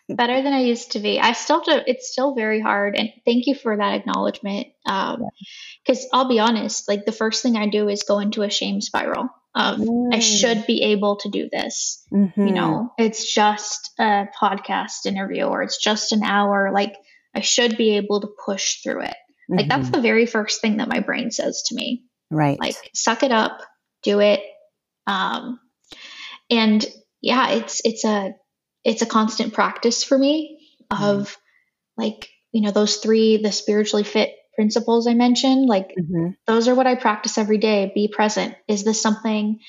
better 0.09 0.41
than 0.41 0.53
I 0.53 0.61
used 0.61 0.93
to 0.93 0.99
be. 0.99 1.19
I 1.19 1.33
still 1.33 1.63
have 1.63 1.85
to, 1.85 1.89
it's 1.89 2.11
still 2.11 2.33
very 2.33 2.59
hard. 2.59 2.95
And 2.95 3.09
thank 3.25 3.45
you 3.45 3.55
for 3.55 3.75
that 3.75 3.93
acknowledgement. 3.93 4.67
Um, 4.85 5.23
because 5.85 6.07
I'll 6.11 6.27
be 6.27 6.39
honest, 6.39 6.87
like 6.87 7.05
the 7.05 7.11
first 7.11 7.43
thing 7.43 7.55
I 7.55 7.67
do 7.67 7.87
is 7.89 8.03
go 8.03 8.19
into 8.19 8.41
a 8.41 8.49
shame 8.49 8.81
spiral 8.81 9.29
of 9.55 9.77
mm. 9.77 10.13
I 10.13 10.19
should 10.19 10.65
be 10.65 10.83
able 10.83 11.17
to 11.17 11.29
do 11.29 11.49
this. 11.51 12.03
Mm-hmm. 12.11 12.47
You 12.47 12.53
know, 12.53 12.93
it's 12.97 13.31
just 13.31 13.91
a 13.99 14.27
podcast 14.39 15.05
interview 15.05 15.43
or 15.43 15.63
it's 15.63 15.77
just 15.77 16.11
an 16.11 16.23
hour. 16.23 16.71
Like 16.73 16.95
I 17.35 17.41
should 17.41 17.77
be 17.77 17.97
able 17.97 18.21
to 18.21 18.29
push 18.45 18.81
through 18.81 19.03
it. 19.03 19.15
Like 19.49 19.61
mm-hmm. 19.61 19.69
that's 19.69 19.89
the 19.89 20.01
very 20.01 20.25
first 20.25 20.61
thing 20.61 20.77
that 20.77 20.87
my 20.87 20.99
brain 20.99 21.31
says 21.31 21.63
to 21.67 21.75
me. 21.75 22.03
Right. 22.29 22.59
Like 22.59 22.75
suck 22.93 23.23
it 23.23 23.31
up, 23.31 23.61
do 24.03 24.19
it. 24.19 24.41
Um, 25.07 25.59
and 26.49 26.85
yeah, 27.21 27.49
it's 27.51 27.81
it's 27.83 28.05
a 28.05 28.35
it's 28.83 29.01
a 29.01 29.07
constant 29.07 29.53
practice 29.53 30.03
for 30.03 30.17
me 30.17 30.59
of 30.91 30.97
mm 30.97 31.35
like 31.97 32.29
you 32.53 32.61
know 32.61 32.71
those 32.71 32.95
three 32.95 33.43
the 33.43 33.51
spiritually 33.51 34.05
fit 34.05 34.33
principles 34.55 35.05
I 35.05 35.15
mentioned. 35.15 35.67
Like 35.67 35.89
mm-hmm. 35.89 36.29
those 36.47 36.69
are 36.69 36.75
what 36.75 36.87
I 36.87 36.95
practice 36.95 37.37
every 37.37 37.57
day. 37.57 37.91
Be 37.93 38.07
present. 38.07 38.55
Is 38.69 38.85
this 38.85 39.01
something 39.01 39.59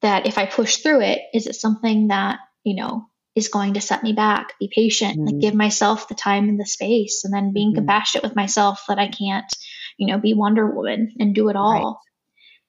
that 0.00 0.26
if 0.26 0.38
I 0.38 0.46
push 0.46 0.78
through 0.78 1.02
it, 1.02 1.20
is 1.34 1.46
it 1.46 1.56
something 1.56 2.08
that 2.08 2.38
you 2.62 2.76
know 2.76 3.06
is 3.34 3.48
going 3.48 3.74
to 3.74 3.80
set 3.80 4.02
me 4.02 4.12
back? 4.12 4.52
Be 4.60 4.70
patient. 4.72 5.18
mm 5.18 5.26
Like 5.26 5.40
give 5.40 5.54
myself 5.54 6.08
the 6.08 6.14
time 6.14 6.48
and 6.48 6.58
the 6.58 6.66
space, 6.66 7.24
and 7.24 7.32
then 7.32 7.52
being 7.52 7.70
mm-hmm. 7.70 7.78
compassionate 7.78 8.24
with 8.24 8.36
myself 8.36 8.84
that 8.88 8.98
I 8.98 9.08
can't 9.08 9.52
you 9.98 10.06
know 10.06 10.18
be 10.18 10.34
Wonder 10.34 10.66
Woman 10.66 11.14
and 11.18 11.34
do 11.34 11.48
it 11.48 11.56
all. 11.56 11.72
Right. 11.72 11.94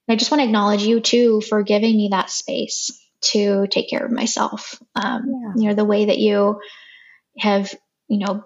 And 0.08 0.14
I 0.14 0.16
just 0.16 0.30
want 0.30 0.40
to 0.40 0.46
acknowledge 0.46 0.82
you 0.82 1.00
too 1.00 1.40
for 1.40 1.62
giving 1.62 1.96
me 1.96 2.08
that 2.12 2.30
space 2.30 2.90
to 3.32 3.66
take 3.66 3.90
care 3.90 4.04
of 4.04 4.12
myself. 4.12 4.80
Um, 4.94 5.24
yeah. 5.26 5.52
You 5.56 5.68
know, 5.68 5.74
the 5.74 5.84
way 5.84 6.06
that 6.06 6.18
you 6.18 6.60
have, 7.38 7.74
you 8.08 8.24
know, 8.24 8.44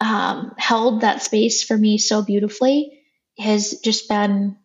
um, 0.00 0.54
held 0.58 1.02
that 1.02 1.22
space 1.22 1.62
for 1.62 1.76
me 1.76 1.98
so 1.98 2.22
beautifully 2.22 3.00
has 3.38 3.80
just 3.80 4.08
been, 4.08 4.56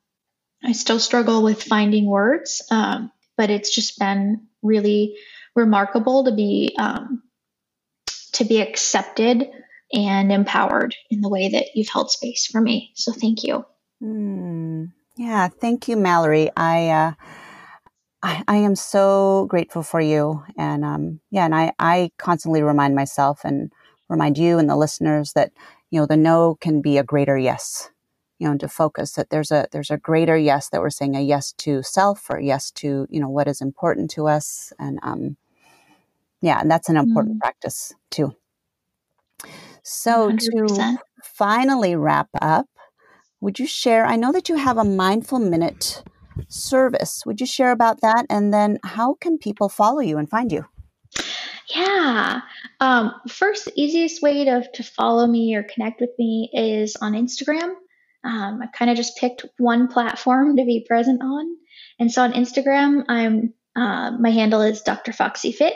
I 0.63 0.71
still 0.71 0.99
struggle 0.99 1.43
with 1.43 1.63
finding 1.63 2.05
words, 2.07 2.63
um, 2.71 3.11
but 3.37 3.49
it's 3.49 3.73
just 3.73 3.99
been 3.99 4.47
really 4.61 5.15
remarkable 5.55 6.25
to 6.25 6.31
be, 6.31 6.75
um, 6.77 7.23
to 8.33 8.45
be 8.45 8.61
accepted 8.61 9.49
and 9.91 10.31
empowered 10.31 10.95
in 11.09 11.21
the 11.21 11.29
way 11.29 11.49
that 11.49 11.75
you've 11.75 11.89
held 11.89 12.11
space 12.11 12.45
for 12.45 12.61
me. 12.61 12.91
So 12.95 13.11
thank 13.11 13.43
you. 13.43 13.65
Mm, 14.03 14.91
yeah, 15.17 15.47
thank 15.47 15.87
you, 15.87 15.97
Mallory. 15.97 16.49
I, 16.55 16.89
uh, 16.89 17.11
I, 18.21 18.43
I 18.47 18.55
am 18.57 18.75
so 18.75 19.47
grateful 19.49 19.83
for 19.83 20.01
you. 20.01 20.43
And 20.57 20.85
um, 20.85 21.19
yeah, 21.31 21.45
and 21.45 21.55
I, 21.55 21.73
I 21.79 22.11
constantly 22.17 22.61
remind 22.61 22.95
myself 22.95 23.41
and 23.43 23.71
remind 24.09 24.37
you 24.37 24.57
and 24.57 24.69
the 24.69 24.75
listeners 24.75 25.33
that, 25.33 25.51
you 25.89 25.99
know, 25.99 26.05
the 26.05 26.17
no 26.17 26.55
can 26.55 26.81
be 26.81 26.97
a 26.97 27.03
greater 27.03 27.37
yes. 27.37 27.89
You 28.39 28.47
know, 28.47 28.57
to 28.57 28.67
focus 28.69 29.13
that 29.13 29.29
there's 29.29 29.51
a 29.51 29.67
there's 29.71 29.91
a 29.91 29.97
greater 29.97 30.37
yes 30.37 30.69
that 30.69 30.81
we're 30.81 30.89
saying 30.89 31.15
a 31.15 31.21
yes 31.21 31.53
to 31.59 31.83
self 31.83 32.29
or 32.29 32.39
yes 32.39 32.71
to, 32.71 33.05
you 33.09 33.19
know, 33.19 33.29
what 33.29 33.47
is 33.47 33.61
important 33.61 34.09
to 34.11 34.27
us. 34.27 34.71
And 34.79 34.99
um 35.03 35.37
yeah, 36.41 36.61
and 36.61 36.71
that's 36.71 36.89
an 36.89 36.97
important 36.97 37.37
mm. 37.37 37.41
practice 37.41 37.93
too. 38.09 38.33
So 39.83 40.31
100%. 40.31 40.39
to 40.39 40.97
finally 41.23 41.95
wrap 41.95 42.29
up, 42.41 42.67
would 43.41 43.59
you 43.59 43.67
share? 43.67 44.05
I 44.05 44.15
know 44.15 44.31
that 44.31 44.49
you 44.49 44.55
have 44.55 44.77
a 44.77 44.83
mindful 44.83 45.39
minute 45.39 46.03
service. 46.47 47.23
Would 47.25 47.39
you 47.39 47.47
share 47.47 47.71
about 47.71 48.01
that? 48.01 48.25
And 48.29 48.53
then 48.53 48.79
how 48.83 49.15
can 49.15 49.37
people 49.37 49.69
follow 49.69 49.99
you 49.99 50.17
and 50.17 50.29
find 50.29 50.51
you? 50.51 50.65
Yeah. 51.67 52.41
Um, 52.79 53.13
first, 53.27 53.65
the 53.65 53.73
easiest 53.75 54.21
way 54.21 54.45
to, 54.45 54.67
to 54.73 54.83
follow 54.83 55.27
me 55.27 55.55
or 55.55 55.63
connect 55.63 56.01
with 56.01 56.11
me 56.17 56.49
is 56.53 56.95
on 56.95 57.13
Instagram. 57.13 57.73
Um, 58.23 58.61
I 58.61 58.67
kind 58.67 58.91
of 58.91 58.97
just 58.97 59.17
picked 59.17 59.45
one 59.57 59.87
platform 59.87 60.57
to 60.57 60.65
be 60.65 60.85
present 60.87 61.21
on. 61.21 61.45
And 61.99 62.11
so 62.11 62.23
on 62.23 62.33
Instagram, 62.33 63.03
I'm 63.07 63.53
uh, 63.75 64.11
my 64.11 64.31
handle 64.31 64.61
is 64.61 64.81
Dr. 64.81 65.13
Foxy 65.13 65.51
Fit. 65.51 65.73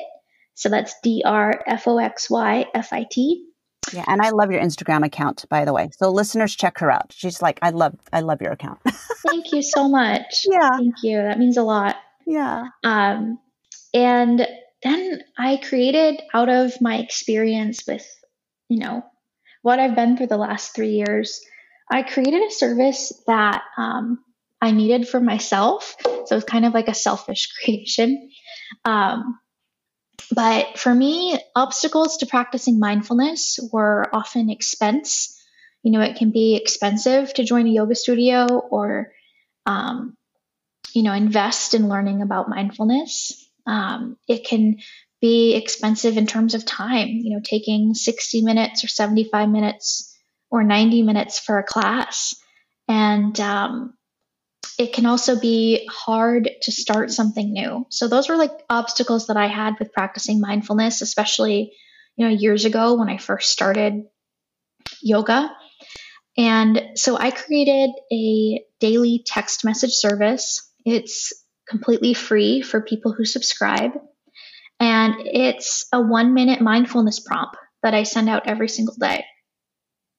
So 0.55 0.69
that's 0.69 0.93
D 1.01 1.23
R 1.25 1.63
F 1.65 1.87
O 1.87 1.97
X 1.97 2.29
Y 2.29 2.65
F 2.73 2.91
I 2.91 3.05
T. 3.09 3.47
Yeah, 3.91 4.05
and 4.07 4.21
I 4.21 4.29
love 4.29 4.51
your 4.51 4.61
Instagram 4.61 5.05
account, 5.05 5.45
by 5.49 5.65
the 5.65 5.73
way. 5.73 5.89
So 5.97 6.09
listeners, 6.09 6.55
check 6.55 6.79
her 6.79 6.91
out. 6.91 7.13
She's 7.13 7.41
like, 7.41 7.59
I 7.61 7.71
love, 7.71 7.95
I 8.11 8.21
love 8.21 8.41
your 8.41 8.51
account. 8.51 8.79
Thank 9.27 9.51
you 9.51 9.61
so 9.61 9.87
much. 9.87 10.45
Yeah, 10.45 10.69
thank 10.77 10.95
you. 11.03 11.17
That 11.17 11.39
means 11.39 11.57
a 11.57 11.63
lot. 11.63 11.95
Yeah. 12.25 12.67
Um, 12.83 13.39
and 13.93 14.47
then 14.83 15.23
I 15.37 15.57
created 15.57 16.21
out 16.33 16.49
of 16.49 16.79
my 16.81 16.97
experience 16.97 17.83
with, 17.87 18.05
you 18.69 18.79
know, 18.79 19.03
what 19.61 19.79
I've 19.79 19.95
been 19.95 20.17
through 20.17 20.27
the 20.27 20.37
last 20.37 20.75
three 20.75 20.91
years. 20.91 21.41
I 21.93 22.01
created 22.01 22.41
a 22.41 22.51
service 22.51 23.13
that 23.27 23.61
um, 23.77 24.17
I 24.59 24.71
needed 24.71 25.07
for 25.07 25.19
myself. 25.19 25.95
So 26.25 26.35
it's 26.35 26.43
kind 26.43 26.65
of 26.65 26.73
like 26.73 26.87
a 26.87 26.93
selfish 26.95 27.51
creation. 27.63 28.31
Um, 28.83 29.39
but 30.31 30.79
for 30.79 30.93
me, 30.93 31.39
obstacles 31.55 32.17
to 32.17 32.25
practicing 32.25 32.79
mindfulness 32.79 33.59
were 33.71 34.09
often 34.11 34.49
expense. 34.49 35.39
You 35.83 35.91
know, 35.91 36.01
it 36.01 36.15
can 36.15 36.31
be 36.31 36.55
expensive 36.55 37.31
to 37.35 37.43
join 37.43 37.67
a 37.67 37.71
yoga 37.71 37.93
studio 37.93 38.47
or, 38.47 39.11
um, 39.67 40.17
you 40.95 41.03
know, 41.03 41.13
invest 41.13 41.75
in 41.75 41.89
learning 41.89 42.23
about 42.23 42.49
mindfulness. 42.49 43.47
Um, 43.67 44.17
it 44.27 44.47
can 44.47 44.77
be 45.21 45.53
expensive 45.53 46.17
in 46.17 46.25
terms 46.25 46.55
of 46.55 46.65
time, 46.65 47.09
you 47.09 47.35
know, 47.35 47.41
taking 47.43 47.93
60 47.93 48.41
minutes 48.41 48.83
or 48.83 48.87
75 48.87 49.49
minutes 49.49 50.12
or 50.53 50.63
90 50.63 51.01
minutes 51.01 51.39
for 51.39 51.57
a 51.57 51.63
class. 51.63 52.35
And 52.87 53.37
um, 53.39 53.95
it 54.77 54.93
can 54.93 55.07
also 55.07 55.39
be 55.39 55.89
hard 55.91 56.47
to 56.61 56.71
start 56.71 57.09
something 57.09 57.51
new. 57.51 57.87
So 57.89 58.07
those 58.07 58.29
were 58.29 58.37
like 58.37 58.51
obstacles 58.69 59.27
that 59.27 59.37
I 59.37 59.47
had 59.47 59.79
with 59.79 59.91
practicing 59.93 60.39
mindfulness, 60.39 61.01
especially 61.01 61.73
you 62.15 62.27
know 62.27 62.31
years 62.31 62.65
ago 62.65 62.93
when 62.93 63.09
I 63.09 63.17
first 63.17 63.49
started 63.49 64.03
yoga. 65.01 65.51
And 66.37 66.91
so 66.95 67.17
I 67.17 67.31
created 67.31 67.89
a 68.11 68.63
daily 68.79 69.23
text 69.25 69.65
message 69.65 69.93
service. 69.93 70.71
It's 70.85 71.33
completely 71.67 72.13
free 72.13 72.61
for 72.61 72.79
people 72.79 73.11
who 73.11 73.25
subscribe. 73.25 73.93
And 74.79 75.15
it's 75.17 75.87
a 75.91 75.99
one 75.99 76.35
minute 76.35 76.61
mindfulness 76.61 77.19
prompt 77.19 77.57
that 77.81 77.95
I 77.95 78.03
send 78.03 78.29
out 78.29 78.47
every 78.47 78.69
single 78.69 78.95
day. 78.99 79.25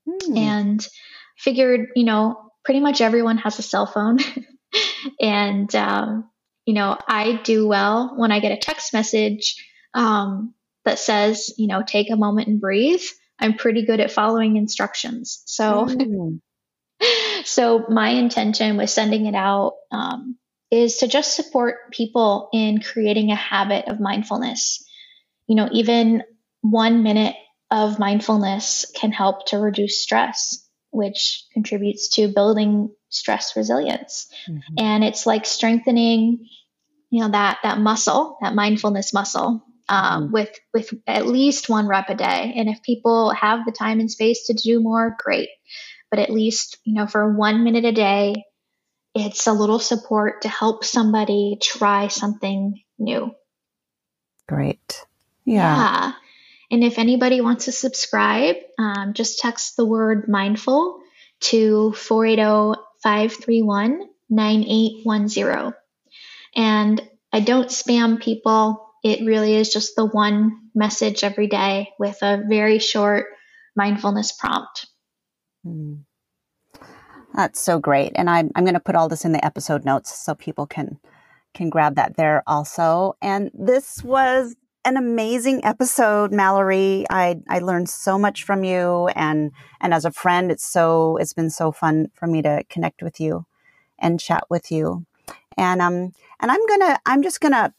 Hmm. 0.09 0.37
And 0.37 0.89
figured, 1.37 1.89
you 1.95 2.05
know, 2.05 2.51
pretty 2.65 2.81
much 2.81 3.01
everyone 3.01 3.39
has 3.39 3.59
a 3.59 3.63
cell 3.63 3.87
phone. 3.87 4.19
and, 5.21 5.75
um, 5.75 6.31
you 6.67 6.75
know, 6.75 6.99
I 7.07 7.41
do 7.45 7.67
well 7.67 8.15
when 8.17 8.33
I 8.33 8.41
get 8.41 8.53
a 8.53 8.57
text 8.57 8.93
message 8.93 9.57
um, 9.93 10.55
that 10.85 10.99
says, 10.99 11.53
you 11.59 11.67
know, 11.67 11.83
take 11.87 12.11
a 12.11 12.17
moment 12.17 12.49
and 12.49 12.61
breathe. 12.61 13.03
I'm 13.39 13.55
pretty 13.55 13.85
good 13.85 14.01
at 14.01 14.13
following 14.13 14.57
instructions. 14.57 15.43
So, 15.47 15.87
mm. 15.87 16.41
so 17.45 17.85
my 17.89 18.11
intention 18.11 18.77
with 18.77 18.91
sending 18.91 19.27
it 19.27 19.35
out 19.35 19.75
um, 19.91 20.39
is 20.71 20.99
to 20.99 21.09
just 21.09 21.35
support 21.35 21.93
people 21.93 22.49
in 22.53 22.81
creating 22.81 23.31
a 23.31 23.37
habit 23.37 23.89
of 23.89 24.01
mindfulness. 24.01 24.85
You 25.47 25.57
know, 25.57 25.69
even 25.73 26.23
one 26.63 27.03
minute 27.03 27.37
of 27.71 27.99
mindfulness 27.99 28.87
can 28.95 29.13
help 29.13 29.47
to 29.47 29.59
reduce 29.59 30.03
stress 30.03 30.65
which 30.95 31.45
contributes 31.53 32.09
to 32.09 32.29
building 32.29 32.89
stress 33.09 33.57
resilience. 33.57 34.29
Mm-hmm. 34.49 34.75
And 34.79 35.03
it's 35.03 35.27
like 35.27 35.45
strengthening, 35.45 36.47
you 37.11 37.21
know, 37.21 37.31
that 37.31 37.59
that 37.65 37.79
muscle, 37.79 38.39
that 38.41 38.55
mindfulness 38.55 39.13
muscle, 39.13 39.65
um, 39.89 40.25
mm-hmm. 40.25 40.33
with 40.33 40.57
with 40.73 40.95
at 41.09 41.27
least 41.27 41.69
one 41.69 41.89
rep 41.89 42.11
a 42.11 42.15
day. 42.15 42.55
And 42.57 42.69
if 42.69 42.81
people 42.85 43.33
have 43.33 43.67
the 43.67 43.73
time 43.73 43.99
and 43.99 44.09
space 44.09 44.47
to 44.47 44.55
do 44.55 44.81
more, 44.81 45.17
great. 45.19 45.49
But 46.11 46.21
at 46.21 46.31
least, 46.31 46.79
you 46.85 46.95
know, 46.95 47.09
for 47.09 47.37
one 47.37 47.65
minute 47.65 47.85
a 47.85 47.93
day, 47.93 48.45
it's 49.17 49.49
a 49.49 49.53
little 49.53 49.81
support 49.81 50.43
to 50.43 50.49
help 50.49 50.85
somebody 50.85 51.59
try 51.61 52.07
something 52.07 52.81
new. 53.01 53.35
Great. 54.47 55.05
Yeah. 55.45 55.77
yeah. 55.77 56.13
And 56.75 56.83
if 56.83 56.99
anybody 56.99 57.41
wants 57.41 57.67
to 57.67 57.73
subscribe, 57.73 58.57
um, 58.81 59.13
just 59.13 59.39
text 59.39 59.77
the 59.77 59.85
word 59.85 60.27
mindful 60.27 60.99
to 61.43 61.93
480 61.93 62.83
531 63.01 64.01
9810. 64.29 65.75
And 66.57 67.01
I 67.33 67.39
don't 67.39 67.69
spam 67.69 68.21
people. 68.21 68.91
It 69.05 69.25
really 69.25 69.55
is 69.55 69.73
just 69.73 69.95
the 69.95 70.05
one 70.05 70.63
message 70.75 71.23
every 71.23 71.47
day 71.47 71.91
with 72.01 72.19
a 72.23 72.43
very 72.45 72.81
short 72.81 73.27
mindfulness 73.77 74.33
prompt. 74.33 74.87
Mm. 75.65 76.01
That's 77.37 77.61
so 77.61 77.79
great. 77.79 78.11
And 78.17 78.29
I'm, 78.29 78.51
I'm 78.57 78.65
going 78.65 78.75
to 78.75 78.81
put 78.81 78.97
all 78.97 79.09
this 79.09 79.25
in 79.25 79.31
the 79.31 79.45
episode 79.45 79.85
notes 79.85 80.13
so 80.13 80.35
people 80.35 80.67
can 80.67 80.99
can 81.55 81.71
grab 81.71 81.95
that 81.95 82.17
there 82.17 82.43
also. 82.49 83.15
And 83.23 83.53
this 83.55 84.03
was 84.03 84.57
an 84.85 84.97
amazing 84.97 85.65
episode, 85.65 86.33
Mallory. 86.33 87.07
I, 87.09 87.41
I 87.49 87.61
learned 87.61 87.89
so 87.89 88.19
much 88.19 88.45
from 88.45 88.65
you 88.65 89.09
and, 89.17 89.51
and 89.81 89.95
as 89.95 90.05
a 90.05 90.11
friend, 90.11 90.51
it's 90.51 90.67
so, 90.67 91.17
it's 91.17 91.33
been 91.33 91.51
so 91.51 91.73
fun 91.73 92.11
for 92.15 92.27
me 92.27 92.43
to 92.43 92.63
connect 92.69 93.03
with 93.03 93.19
you 93.19 93.47
and 93.99 94.21
chat 94.21 94.45
with 94.51 94.71
you. 94.71 95.07
And, 95.57 95.81
um, 95.81 96.13
and 96.41 96.51
I'm 96.51 96.67
gonna, 96.67 96.99
I'm 97.07 97.23
just 97.23 97.41
gonna 97.41 97.73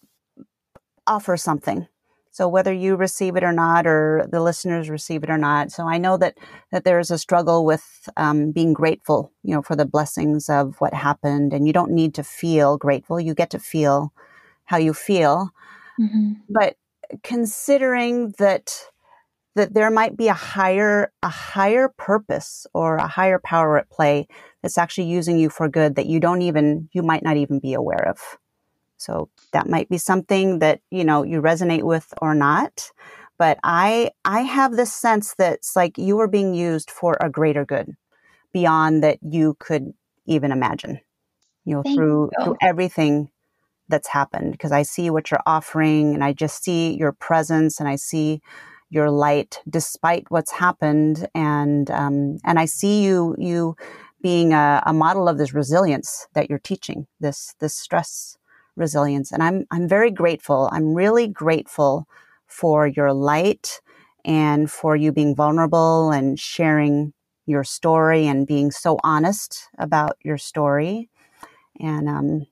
offer 1.06 1.38
something. 1.38 1.88
So 2.32 2.47
whether 2.47 2.74
you 2.74 2.95
receive 2.95 3.36
it 3.38 3.43
or 3.43 3.53
not, 3.53 3.88
or 3.88 4.28
the 4.30 4.41
listeners 4.41 4.89
receive 4.89 5.24
it 5.24 5.30
or 5.30 5.38
not. 5.38 5.72
So 5.72 5.88
I 5.88 5.97
know 5.97 6.18
that, 6.18 6.38
that 6.72 6.84
there's 6.84 7.12
a 7.12 7.18
struggle 7.18 7.64
with, 7.66 8.10
um, 8.18 8.51
being 8.51 8.74
grateful, 8.74 9.32
you 9.43 9.53
know, 9.53 9.62
for 9.62 9.76
the 9.76 9.86
blessings 9.86 10.49
of 10.49 10.76
what 10.82 10.93
happened. 10.93 11.53
And 11.53 11.66
you 11.68 11.72
don't 11.72 11.91
need 11.91 12.14
to 12.16 12.24
feel 12.24 12.78
grateful. 12.78 13.20
You 13.20 13.34
get 13.34 13.51
to 13.51 13.60
feel 13.60 14.12
how 14.66 14.78
you 14.78 14.93
feel. 14.93 15.51
Mm-hmm. 15.99 16.34
But 16.49 16.76
considering 17.24 18.34
that 18.38 18.88
that 19.56 19.74
there 19.74 19.89
might 19.89 20.18
be 20.18 20.28
a 20.28 20.34
higher 20.34 21.12
a 21.24 21.30
higher 21.30 21.89
purpose 21.97 22.68
or 22.74 22.97
a 22.97 23.08
higher 23.08 23.39
power 23.39 23.78
at 23.78 23.89
play 23.89 24.28
that's 24.62 24.78
actually 24.78 25.08
using 25.08 25.38
you 25.38 25.49
for 25.49 25.68
good 25.68 25.95
that 25.95 26.06
you 26.06 26.20
don't 26.20 26.41
even 26.41 26.89
you 26.93 27.01
might 27.01 27.24
not 27.24 27.38
even 27.38 27.60
be 27.60 27.74
aware 27.74 28.08
of 28.08 28.20
so 28.97 29.30
that 29.53 29.70
might 29.70 29.89
be 29.89 29.97
something 29.97 30.60
that 30.60 30.82
you 30.91 31.03
know 31.03 31.24
you 31.24 31.41
resonate 31.41 31.84
with 31.84 32.14
or 32.22 32.36
not 32.36 32.91
but 33.38 33.58
i 33.64 34.12
i 34.26 34.41
have 34.41 34.76
this 34.76 34.93
sense 34.93 35.36
that 35.36 35.53
it's 35.53 35.76
like 35.76 35.97
you 35.97 36.20
are 36.20 36.28
being 36.28 36.53
used 36.53 36.91
for 36.91 37.18
a 37.20 37.30
greater 37.30 37.66
good 37.66 37.95
beyond 38.53 39.03
that 39.03 39.18
you 39.22 39.56
could 39.60 39.93
even 40.26 40.51
imagine 40.51 40.99
you 41.66 41.76
know 41.76 41.84
Thank 41.84 41.95
through 41.95 42.30
you. 42.38 42.43
through 42.43 42.58
everything 42.62 43.30
that's 43.88 44.08
happened 44.08 44.52
because 44.52 44.72
I 44.72 44.84
see 44.84 45.10
what 45.10 45.30
you're 45.30 45.44
offering 45.46 46.14
and 46.14 46.24
I 46.24 46.34
just 46.34 46.64
see 46.64 46.96
your 46.96 47.12
presence 47.12 47.80
and 47.80 47.88
I 47.88 47.96
see 47.96 48.42
your 48.90 49.10
light 49.10 49.62
despite 49.70 50.30
what's 50.30 50.52
happened 50.52 51.28
and 51.36 51.90
um, 51.92 52.38
and 52.44 52.60
I 52.60 52.66
see 52.66 53.04
you 53.04 53.36
you 53.38 53.76
being 54.22 54.54
a, 54.54 54.82
a, 54.86 54.94
model 54.94 55.28
of 55.28 55.38
this 55.38 55.54
resilience 55.54 56.28
that 56.34 56.50
you're 56.50 56.60
teaching 56.60 57.06
this 57.20 57.54
this 57.60 57.76
stress 57.76 58.38
resilience 58.76 59.32
and 59.32 59.44
I'm 59.44 59.66
I'm 59.72 59.88
very 59.88 60.12
grateful. 60.12 60.70
I'm 60.72 60.94
really 60.94 61.28
grateful 61.28 62.08
for 62.48 62.88
your 62.88 63.14
light 63.14 63.82
and 64.24 64.72
for 64.72 64.96
you 64.96 65.12
being 65.12 65.36
vulnerable 65.36 66.12
and 66.12 66.40
sharing 66.40 67.14
your 67.46 67.64
story 67.64 68.26
and 68.26 68.48
being 68.48 68.72
so 68.72 68.98
honest 69.04 69.68
about 69.78 70.18
your 70.24 70.38
story 70.38 71.10
and 71.80 72.10
um, 72.10 72.48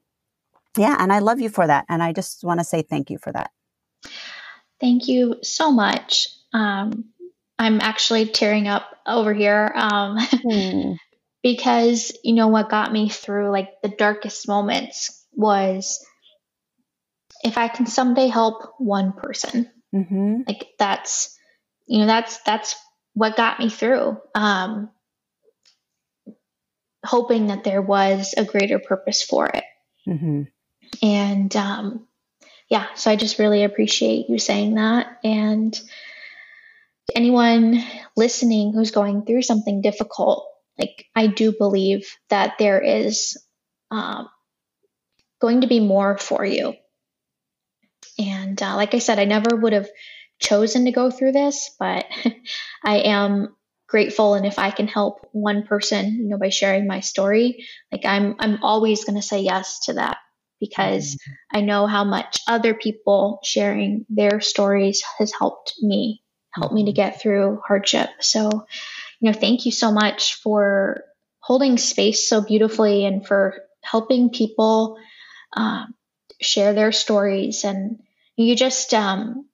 yeah, 0.77 0.97
and 0.99 1.11
I 1.13 1.19
love 1.19 1.39
you 1.39 1.49
for 1.49 1.67
that. 1.67 1.85
And 1.89 2.01
I 2.01 2.13
just 2.13 2.43
want 2.43 2.59
to 2.59 2.63
say 2.63 2.81
thank 2.81 3.09
you 3.09 3.17
for 3.17 3.31
that. 3.31 3.51
Thank 4.79 5.07
you 5.07 5.37
so 5.43 5.71
much. 5.71 6.27
Um, 6.53 7.05
I'm 7.59 7.79
actually 7.81 8.25
tearing 8.25 8.67
up 8.67 8.85
over 9.07 9.33
here 9.33 9.71
um, 9.75 10.17
hmm. 10.19 10.93
because, 11.43 12.11
you 12.23 12.33
know, 12.33 12.47
what 12.47 12.69
got 12.69 12.91
me 12.91 13.09
through 13.09 13.51
like 13.51 13.69
the 13.81 13.89
darkest 13.89 14.47
moments 14.47 15.25
was 15.33 16.05
if 17.43 17.57
I 17.57 17.67
can 17.67 17.85
someday 17.85 18.27
help 18.27 18.73
one 18.77 19.13
person, 19.13 19.69
mm-hmm. 19.93 20.41
like 20.47 20.69
that's, 20.79 21.37
you 21.85 21.99
know, 21.99 22.05
that's, 22.05 22.39
that's 22.39 22.75
what 23.13 23.37
got 23.37 23.59
me 23.59 23.69
through. 23.69 24.17
Um, 24.33 24.89
hoping 27.05 27.47
that 27.47 27.63
there 27.63 27.81
was 27.81 28.33
a 28.37 28.45
greater 28.45 28.79
purpose 28.79 29.21
for 29.21 29.47
it. 29.47 29.63
Mm-hmm. 30.07 30.43
And 31.01 31.55
um, 31.55 32.07
yeah, 32.69 32.93
so 32.95 33.11
I 33.11 33.15
just 33.15 33.39
really 33.39 33.63
appreciate 33.63 34.29
you 34.29 34.39
saying 34.39 34.75
that. 34.75 35.19
And 35.23 35.79
anyone 37.15 37.83
listening 38.15 38.73
who's 38.73 38.91
going 38.91 39.25
through 39.25 39.43
something 39.43 39.81
difficult, 39.81 40.47
like 40.77 41.05
I 41.15 41.27
do 41.27 41.51
believe 41.51 42.17
that 42.29 42.55
there 42.59 42.81
is 42.81 43.37
um, 43.91 44.27
going 45.39 45.61
to 45.61 45.67
be 45.67 45.79
more 45.79 46.17
for 46.17 46.43
you. 46.45 46.73
And 48.17 48.61
uh, 48.61 48.75
like 48.75 48.93
I 48.93 48.99
said, 48.99 49.19
I 49.19 49.25
never 49.25 49.55
would 49.55 49.73
have 49.73 49.89
chosen 50.39 50.85
to 50.85 50.91
go 50.91 51.09
through 51.09 51.31
this, 51.31 51.75
but 51.79 52.05
I 52.83 52.97
am 52.99 53.55
grateful 53.87 54.33
and 54.33 54.45
if 54.45 54.57
I 54.57 54.71
can 54.71 54.87
help 54.87 55.27
one 55.31 55.67
person, 55.67 56.15
you 56.15 56.29
know, 56.29 56.37
by 56.37 56.49
sharing 56.49 56.87
my 56.87 57.01
story, 57.01 57.65
like 57.91 58.05
I'm 58.05 58.35
I'm 58.39 58.63
always 58.63 59.03
going 59.03 59.15
to 59.15 59.21
say 59.21 59.41
yes 59.41 59.81
to 59.81 59.93
that 59.93 60.17
because 60.63 61.15
mm-hmm. 61.15 61.57
I 61.57 61.61
know 61.61 61.87
how 61.87 62.03
much 62.03 62.39
other 62.47 62.73
people 62.73 63.39
sharing 63.43 64.05
their 64.09 64.39
stories 64.39 65.03
has 65.19 65.33
helped 65.37 65.73
me, 65.81 66.21
helped 66.51 66.73
me 66.73 66.85
to 66.85 66.91
mm-hmm. 66.91 66.95
get 66.95 67.21
through 67.21 67.61
hardship. 67.67 68.09
So, 68.21 68.49
you 69.19 69.31
know, 69.31 69.37
thank 69.37 69.65
you 69.65 69.71
so 69.71 69.91
much 69.91 70.35
for 70.35 71.03
holding 71.39 71.77
space 71.77 72.29
so 72.29 72.41
beautifully 72.41 73.05
and 73.05 73.25
for 73.27 73.55
helping 73.81 74.29
people 74.29 74.97
uh, 75.55 75.85
share 76.39 76.73
their 76.73 76.93
stories. 76.93 77.65
And 77.65 77.99
you 78.37 78.55
just, 78.55 78.93
um, 78.93 79.45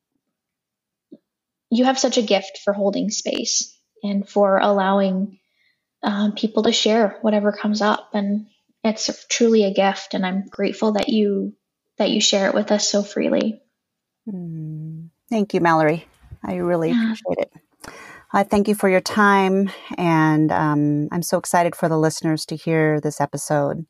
you 1.72 1.86
have 1.86 1.98
such 1.98 2.18
a 2.18 2.24
gift 2.24 2.60
for 2.64 2.74
holding 2.74 3.10
space 3.10 3.76
and 4.04 4.28
for 4.28 4.58
allowing 4.58 5.40
um, 6.04 6.34
people 6.34 6.64
to 6.64 6.72
share 6.72 7.18
whatever 7.22 7.52
comes 7.52 7.82
up. 7.82 8.10
And 8.14 8.48
it's 8.84 9.26
truly 9.28 9.64
a 9.64 9.74
gift 9.74 10.14
and 10.14 10.26
i'm 10.26 10.46
grateful 10.48 10.94
that 10.94 11.10
you 11.10 11.54
that 11.98 12.10
you 12.10 12.22
share 12.22 12.48
it 12.48 12.54
with 12.54 12.72
us 12.72 12.90
so 12.90 13.04
freely 13.04 13.62
mm. 14.28 15.10
thank 15.30 15.54
you 15.54 15.62
mallory 15.62 16.08
i 16.44 16.56
really 16.56 16.90
yeah. 16.90 17.04
appreciate 17.04 17.40
it 17.40 17.52
I 18.32 18.44
thank 18.44 18.68
you 18.68 18.76
for 18.76 18.88
your 18.88 19.02
time, 19.02 19.72
and 19.98 20.52
um, 20.52 21.10
I'm 21.12 21.24
so 21.24 21.40
excited 21.40 21.76
for 21.76 21.90
the 21.90 21.98
listeners 21.98 22.46
to 22.48 22.56
hear 22.56 23.02
this 23.02 23.20
episode. 23.20 23.88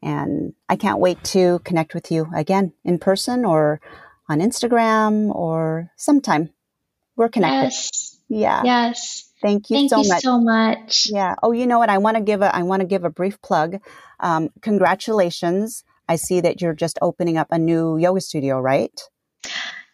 And 0.00 0.54
I 0.68 0.76
can't 0.76 1.00
wait 1.00 1.22
to 1.24 1.60
connect 1.64 1.94
with 1.94 2.10
you 2.10 2.28
again 2.34 2.72
in 2.84 2.98
person 2.98 3.44
or 3.44 3.80
on 4.28 4.40
Instagram 4.40 5.34
or 5.34 5.90
sometime. 5.96 6.50
We're 7.16 7.28
connected. 7.28 7.64
Yes. 7.64 8.18
Yeah. 8.28 8.62
Yes. 8.64 9.31
Thank 9.42 9.70
you 9.70 9.76
Thank 9.76 9.90
so 9.90 10.02
you 10.02 10.08
much. 10.08 10.22
so 10.22 10.40
much. 10.40 11.08
Yeah. 11.10 11.34
Oh, 11.42 11.52
you 11.52 11.66
know 11.66 11.78
what? 11.78 11.90
I 11.90 11.98
want 11.98 12.16
to 12.16 12.22
give 12.22 12.42
a 12.42 12.54
I 12.54 12.62
want 12.62 12.80
to 12.80 12.86
give 12.86 13.04
a 13.04 13.10
brief 13.10 13.42
plug. 13.42 13.80
Um, 14.20 14.50
congratulations! 14.60 15.84
I 16.08 16.16
see 16.16 16.40
that 16.40 16.60
you're 16.60 16.74
just 16.74 16.98
opening 17.02 17.36
up 17.36 17.48
a 17.50 17.58
new 17.58 17.96
yoga 17.96 18.20
studio, 18.20 18.60
right? 18.60 18.98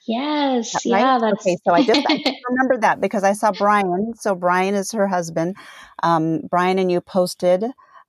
Yes. 0.06 0.74
Right? 0.74 1.00
Yeah. 1.00 1.18
That's 1.20 1.40
okay. 1.40 1.56
So 1.64 1.74
I 1.74 1.84
just, 1.84 2.00
I 2.08 2.34
remember 2.48 2.78
that 2.78 3.00
because 3.00 3.24
I 3.24 3.34
saw 3.34 3.52
Brian. 3.52 4.14
So 4.16 4.34
Brian 4.34 4.74
is 4.74 4.90
her 4.92 5.06
husband. 5.06 5.56
Um, 6.02 6.40
Brian 6.50 6.78
and 6.78 6.90
you 6.90 7.00
posted 7.00 7.64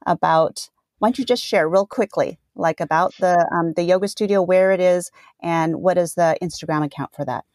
about. 0.05 0.69
Why 0.99 1.07
don't 1.07 1.17
you 1.17 1.23
just 1.23 1.43
share 1.43 1.69
real 1.69 1.85
quickly, 1.85 2.39
like 2.55 2.81
about 2.81 3.13
the 3.21 3.47
um, 3.53 3.71
the 3.73 3.83
yoga 3.83 4.09
studio, 4.09 4.41
where 4.41 4.73
it 4.73 4.81
is, 4.81 5.11
and 5.41 5.77
what 5.77 5.97
is 5.97 6.15
the 6.15 6.37
Instagram 6.41 6.85
account 6.85 7.13
for 7.15 7.23
that? 7.23 7.45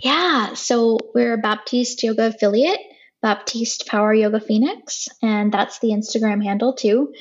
Yeah. 0.00 0.54
So 0.54 0.98
we're 1.14 1.34
a 1.34 1.38
Baptiste 1.38 2.02
Yoga 2.02 2.26
affiliate. 2.28 2.80
Baptiste 3.22 3.86
Power 3.86 4.14
Yoga 4.14 4.40
Phoenix, 4.40 5.08
and 5.22 5.52
that's 5.52 5.78
the 5.78 5.88
Instagram 5.88 6.42
handle 6.42 6.74
too. 6.74 7.12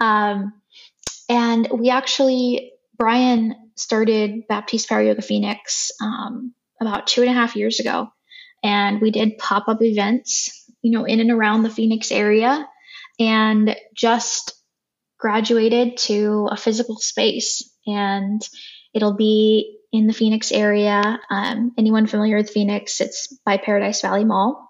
Um, 0.00 0.52
and 1.28 1.68
we 1.72 1.90
actually, 1.90 2.72
Brian 2.96 3.54
started 3.76 4.46
Baptiste 4.48 4.88
Power 4.88 5.02
Yoga 5.02 5.22
Phoenix 5.22 5.90
um, 6.02 6.54
about 6.80 7.06
two 7.06 7.22
and 7.22 7.30
a 7.30 7.34
half 7.34 7.56
years 7.56 7.80
ago, 7.80 8.08
and 8.62 9.00
we 9.00 9.10
did 9.10 9.38
pop 9.38 9.68
up 9.68 9.82
events, 9.82 10.66
you 10.82 10.92
know, 10.92 11.04
in 11.04 11.20
and 11.20 11.30
around 11.30 11.62
the 11.62 11.70
Phoenix 11.70 12.12
area, 12.12 12.68
and 13.18 13.74
just 13.96 14.52
graduated 15.18 15.96
to 15.96 16.48
a 16.50 16.56
physical 16.56 16.96
space, 16.98 17.72
and 17.86 18.46
it'll 18.94 19.16
be 19.16 19.78
in 19.92 20.06
the 20.06 20.12
Phoenix 20.12 20.52
area. 20.52 21.18
Um, 21.30 21.72
anyone 21.78 22.06
familiar 22.06 22.36
with 22.36 22.50
Phoenix? 22.50 23.00
It's 23.00 23.28
by 23.44 23.56
Paradise 23.56 24.02
Valley 24.02 24.24
Mall. 24.24 24.67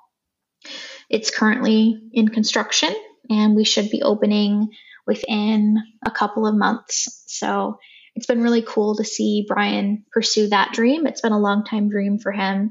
It's 1.09 1.31
currently 1.31 2.01
in 2.13 2.29
construction 2.29 2.95
and 3.31 3.57
we 3.57 3.65
should 3.65 3.91
be 3.91 4.03
opening 4.03 4.69
within 5.07 5.79
a 6.05 6.11
couple 6.11 6.47
of 6.47 6.55
months. 6.55 7.25
So 7.27 7.79
it's 8.15 8.27
been 8.27 8.43
really 8.43 8.63
cool 8.63 8.97
to 8.97 9.05
see 9.05 9.45
Brian 9.47 10.05
pursue 10.13 10.49
that 10.49 10.73
dream. 10.73 11.07
It's 11.07 11.21
been 11.21 11.33
a 11.33 11.39
long 11.39 11.65
time 11.65 11.89
dream 11.89 12.19
for 12.19 12.33
him. 12.33 12.71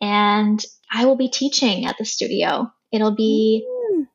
And 0.00 0.62
I 0.92 1.06
will 1.06 1.16
be 1.16 1.28
teaching 1.28 1.86
at 1.86 1.98
the 1.98 2.04
studio. 2.04 2.70
It'll 2.92 3.14
be 3.14 3.66
mm. 3.66 4.06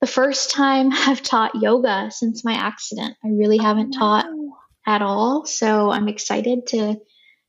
the 0.00 0.06
first 0.06 0.50
time 0.50 0.90
I've 0.92 1.22
taught 1.22 1.54
yoga 1.54 2.10
since 2.10 2.44
my 2.44 2.54
accident. 2.54 3.16
I 3.24 3.28
really 3.28 3.58
haven't 3.58 3.94
oh, 3.96 3.98
taught 3.98 4.26
at 4.86 5.02
all. 5.02 5.46
So 5.46 5.90
I'm 5.90 6.08
excited 6.08 6.66
to 6.68 6.96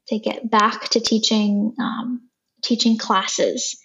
to 0.10 0.20
get 0.20 0.48
back 0.52 0.90
to 0.90 1.00
teaching 1.00 1.74
um, 1.80 2.30
teaching 2.64 2.98
classes 2.98 3.76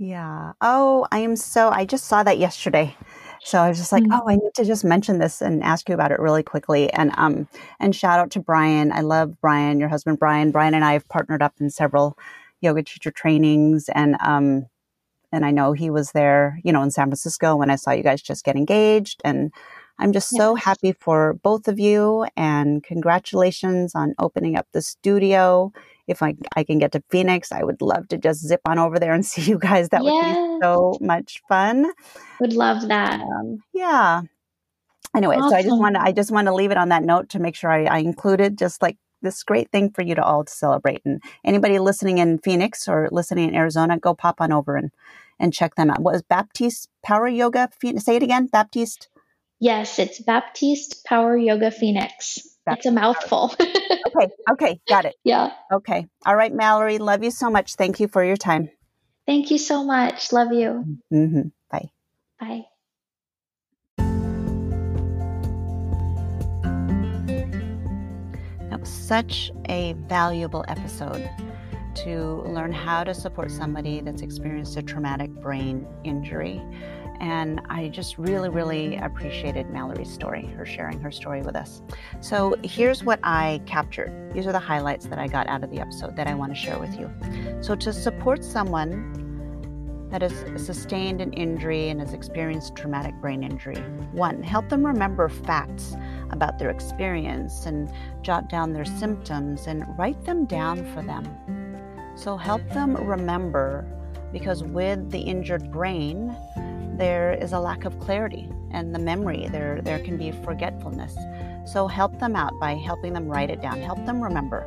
yeah. 0.00 0.54
Oh, 0.62 1.06
I 1.12 1.18
am 1.18 1.36
so, 1.36 1.68
I 1.68 1.84
just 1.84 2.06
saw 2.06 2.22
that 2.22 2.38
yesterday. 2.38 2.96
So 3.42 3.58
I 3.58 3.68
was 3.68 3.76
just 3.76 3.92
like, 3.92 4.02
mm-hmm. 4.02 4.12
oh, 4.12 4.28
I 4.28 4.36
need 4.36 4.54
to 4.54 4.64
just 4.64 4.82
mention 4.82 5.18
this 5.18 5.42
and 5.42 5.62
ask 5.62 5.88
you 5.88 5.94
about 5.94 6.10
it 6.10 6.18
really 6.18 6.42
quickly. 6.42 6.90
And 6.92 7.12
um, 7.16 7.48
and 7.78 7.94
shout 7.94 8.18
out 8.18 8.30
to 8.32 8.40
Brian. 8.40 8.92
I 8.92 9.00
love 9.00 9.38
Brian, 9.40 9.78
your 9.78 9.90
husband 9.90 10.18
Brian. 10.18 10.50
Brian 10.50 10.74
and 10.74 10.84
I 10.84 10.94
have 10.94 11.08
partnered 11.08 11.42
up 11.42 11.54
in 11.60 11.70
several 11.70 12.18
yoga 12.60 12.82
teacher 12.82 13.10
trainings, 13.10 13.88
and 13.94 14.16
um, 14.20 14.66
and 15.32 15.46
I 15.46 15.50
know 15.50 15.72
he 15.72 15.90
was 15.90 16.12
there, 16.12 16.60
you 16.64 16.72
know, 16.72 16.82
in 16.82 16.90
San 16.90 17.06
Francisco 17.06 17.56
when 17.56 17.70
I 17.70 17.76
saw 17.76 17.92
you 17.92 18.02
guys 18.02 18.20
just 18.20 18.44
get 18.44 18.56
engaged. 18.56 19.20
And 19.24 19.52
I'm 20.00 20.12
just 20.12 20.30
so 20.30 20.54
happy 20.54 20.92
for 20.92 21.34
both 21.34 21.68
of 21.68 21.78
you, 21.78 22.26
and 22.36 22.82
congratulations 22.82 23.94
on 23.94 24.14
opening 24.18 24.56
up 24.56 24.66
the 24.72 24.82
studio 24.82 25.72
if 26.10 26.22
I, 26.22 26.34
I 26.56 26.64
can 26.64 26.78
get 26.78 26.92
to 26.92 27.02
Phoenix, 27.08 27.52
I 27.52 27.62
would 27.62 27.80
love 27.80 28.08
to 28.08 28.18
just 28.18 28.46
zip 28.46 28.60
on 28.66 28.78
over 28.78 28.98
there 28.98 29.14
and 29.14 29.24
see 29.32 29.42
you 29.42 29.58
guys. 29.58 29.88
That 29.90 30.02
would 30.04 30.10
be 30.10 30.58
so 30.62 30.98
much 31.00 31.40
fun. 31.48 31.90
Would 32.40 32.52
love 32.52 32.88
that. 32.88 33.20
Um, 33.20 33.62
yeah. 33.72 34.22
Anyway, 35.16 35.36
awesome. 35.36 35.50
so 35.50 35.56
I 35.56 35.62
just 35.62 35.78
want 35.78 35.94
to 35.94 36.02
I 36.02 36.12
just 36.12 36.30
want 36.30 36.46
to 36.46 36.54
leave 36.54 36.70
it 36.70 36.76
on 36.76 36.90
that 36.90 37.02
note 37.02 37.30
to 37.30 37.38
make 37.38 37.56
sure 37.56 37.70
I, 37.70 37.84
I 37.84 37.98
included 37.98 38.58
just 38.58 38.82
like 38.82 38.96
this 39.22 39.42
great 39.42 39.70
thing 39.70 39.90
for 39.90 40.02
you 40.02 40.14
to 40.14 40.22
all 40.22 40.44
to 40.44 40.52
celebrate. 40.52 41.02
And 41.04 41.22
anybody 41.44 41.78
listening 41.78 42.18
in 42.18 42.38
Phoenix 42.38 42.86
or 42.86 43.08
listening 43.10 43.48
in 43.48 43.54
Arizona, 43.54 43.98
go 43.98 44.14
pop 44.14 44.40
on 44.40 44.52
over 44.52 44.76
and 44.76 44.90
and 45.38 45.54
check 45.54 45.74
them 45.74 45.90
out. 45.90 46.00
What 46.00 46.14
is 46.14 46.22
Baptiste 46.22 46.88
Power 47.02 47.26
Yoga? 47.26 47.70
Say 47.98 48.16
it 48.16 48.22
again, 48.22 48.46
Baptiste. 48.46 49.08
Yes, 49.60 49.98
it's 49.98 50.18
Baptiste 50.22 51.04
Power 51.04 51.36
Yoga 51.36 51.70
Phoenix. 51.70 52.38
That's 52.64 52.78
it's 52.78 52.86
a 52.86 52.92
mouthful. 52.92 53.54
okay. 53.60 54.28
Okay. 54.52 54.80
Got 54.88 55.04
it. 55.04 55.14
Yeah. 55.24 55.52
Okay. 55.70 56.06
All 56.24 56.34
right, 56.34 56.52
Mallory. 56.52 56.96
Love 56.96 57.22
you 57.22 57.30
so 57.30 57.50
much. 57.50 57.74
Thank 57.74 58.00
you 58.00 58.08
for 58.08 58.24
your 58.24 58.38
time. 58.38 58.70
Thank 59.26 59.50
you 59.50 59.58
so 59.58 59.84
much. 59.84 60.32
Love 60.32 60.52
you. 60.52 60.98
Mm-hmm. 61.12 61.48
Bye. 61.70 61.90
Bye. 62.40 62.64
That 68.70 68.80
was 68.80 68.88
such 68.88 69.52
a 69.68 69.94
valuable 70.08 70.64
episode 70.68 71.28
to 71.96 72.42
learn 72.46 72.72
how 72.72 73.04
to 73.04 73.12
support 73.12 73.50
somebody 73.50 74.00
that's 74.00 74.22
experienced 74.22 74.78
a 74.78 74.82
traumatic 74.82 75.30
brain 75.30 75.86
injury 76.02 76.62
and 77.20 77.60
I 77.68 77.88
just 77.88 78.16
really, 78.18 78.48
really 78.48 78.96
appreciated 78.96 79.70
Mallory's 79.70 80.10
story, 80.10 80.46
her 80.56 80.64
sharing 80.64 80.98
her 81.00 81.10
story 81.10 81.42
with 81.42 81.54
us. 81.54 81.82
So 82.20 82.56
here's 82.64 83.04
what 83.04 83.20
I 83.22 83.60
captured. 83.66 84.32
These 84.32 84.46
are 84.46 84.52
the 84.52 84.58
highlights 84.58 85.06
that 85.06 85.18
I 85.18 85.26
got 85.26 85.46
out 85.46 85.62
of 85.62 85.70
the 85.70 85.80
episode 85.80 86.16
that 86.16 86.26
I 86.26 86.34
want 86.34 86.52
to 86.52 86.58
share 86.58 86.78
with 86.78 86.98
you. 86.98 87.10
So 87.60 87.74
to 87.76 87.92
support 87.92 88.42
someone 88.42 89.28
that 90.10 90.22
has 90.22 90.34
sustained 90.56 91.20
an 91.20 91.32
injury 91.34 91.90
and 91.90 92.00
has 92.00 92.14
experienced 92.14 92.74
traumatic 92.74 93.14
brain 93.20 93.44
injury, 93.44 93.76
one, 94.12 94.42
help 94.42 94.68
them 94.70 94.84
remember 94.84 95.28
facts 95.28 95.94
about 96.30 96.58
their 96.58 96.70
experience 96.70 97.66
and 97.66 97.92
jot 98.22 98.48
down 98.48 98.72
their 98.72 98.84
symptoms 98.84 99.66
and 99.66 99.84
write 99.98 100.24
them 100.24 100.46
down 100.46 100.84
for 100.94 101.02
them. 101.02 101.24
So 102.16 102.36
help 102.36 102.66
them 102.70 102.96
remember 102.96 103.86
because 104.32 104.62
with 104.64 105.10
the 105.10 105.18
injured 105.18 105.70
brain, 105.70 106.34
there 107.00 107.32
is 107.32 107.54
a 107.54 107.58
lack 107.58 107.86
of 107.86 107.98
clarity 107.98 108.46
and 108.72 108.94
the 108.94 108.98
memory. 108.98 109.48
There, 109.50 109.80
there 109.80 109.98
can 110.00 110.18
be 110.18 110.32
forgetfulness. 110.32 111.16
So 111.64 111.88
help 111.88 112.20
them 112.20 112.36
out 112.36 112.52
by 112.60 112.74
helping 112.74 113.14
them 113.14 113.26
write 113.26 113.48
it 113.48 113.62
down, 113.62 113.80
help 113.80 114.04
them 114.04 114.22
remember. 114.22 114.66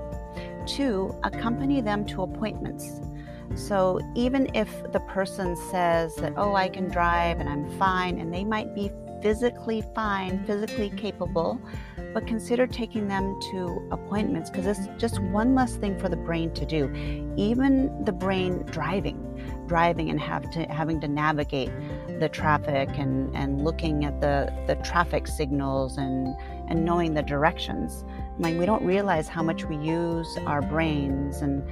Two, 0.65 1.15
accompany 1.23 1.79
them 1.79 2.05
to 2.07 2.23
appointments. 2.23 3.01
So 3.53 3.99
even 4.15 4.49
if 4.55 4.69
the 4.91 5.01
person 5.01 5.55
says 5.69 6.15
that, 6.15 6.33
oh, 6.35 6.55
I 6.55 6.69
can 6.69 6.89
drive 6.89 7.39
and 7.39 7.47
I'm 7.47 7.69
fine, 7.77 8.19
and 8.19 8.33
they 8.33 8.43
might 8.43 8.73
be 8.73 8.89
physically 9.21 9.83
fine, 9.93 10.43
physically 10.45 10.89
capable, 10.89 11.59
but 12.13 12.27
consider 12.27 12.67
taking 12.67 13.07
them 13.07 13.39
to 13.51 13.87
appointments 13.91 14.49
because 14.49 14.65
it's 14.65 15.01
just 15.01 15.19
one 15.19 15.55
less 15.55 15.75
thing 15.75 15.97
for 15.97 16.09
the 16.09 16.17
brain 16.17 16.51
to 16.53 16.65
do. 16.65 16.91
Even 17.37 18.03
the 18.03 18.11
brain 18.11 18.63
driving, 18.63 19.17
driving 19.65 20.09
and 20.09 20.19
have 20.19 20.51
to 20.51 20.63
having 20.65 20.99
to 20.99 21.07
navigate 21.07 21.71
the 22.19 22.29
traffic 22.29 22.89
and, 22.97 23.35
and 23.35 23.63
looking 23.63 24.05
at 24.05 24.21
the, 24.21 24.53
the 24.67 24.75
traffic 24.83 25.27
signals 25.27 25.97
and, 25.97 26.35
and 26.69 26.85
knowing 26.85 27.13
the 27.13 27.23
directions. 27.23 28.05
I 28.37 28.41
mean, 28.41 28.57
we 28.57 28.65
don't 28.65 28.83
realize 28.83 29.27
how 29.27 29.43
much 29.43 29.65
we 29.65 29.77
use 29.77 30.37
our 30.45 30.61
brains 30.61 31.41
and 31.41 31.63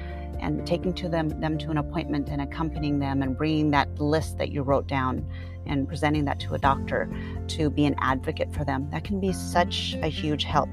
and 0.41 0.65
taking 0.65 0.91
to 0.91 1.07
them 1.07 1.30
them 1.39 1.55
to 1.55 1.69
an 1.69 1.77
appointment 1.77 2.30
and 2.30 2.41
accompanying 2.41 2.97
them 2.97 3.22
and 3.22 3.38
bringing 3.38 3.69
that 3.69 3.99
list 3.99 4.39
that 4.39 4.51
you 4.51 4.63
wrote 4.63 4.88
down 4.88 5.23
and 5.68 5.88
presenting 5.88 6.26
that 6.26 6.39
to 6.39 6.55
a 6.55 6.57
doctor 6.57 7.09
to 7.47 7.69
be 7.69 7.85
an 7.85 7.95
advocate 7.99 8.51
for 8.51 8.65
them. 8.65 8.89
That 8.89 9.03
can 9.03 9.19
be 9.19 9.31
such 9.31 9.95
a 10.01 10.07
huge 10.07 10.43
help. 10.43 10.69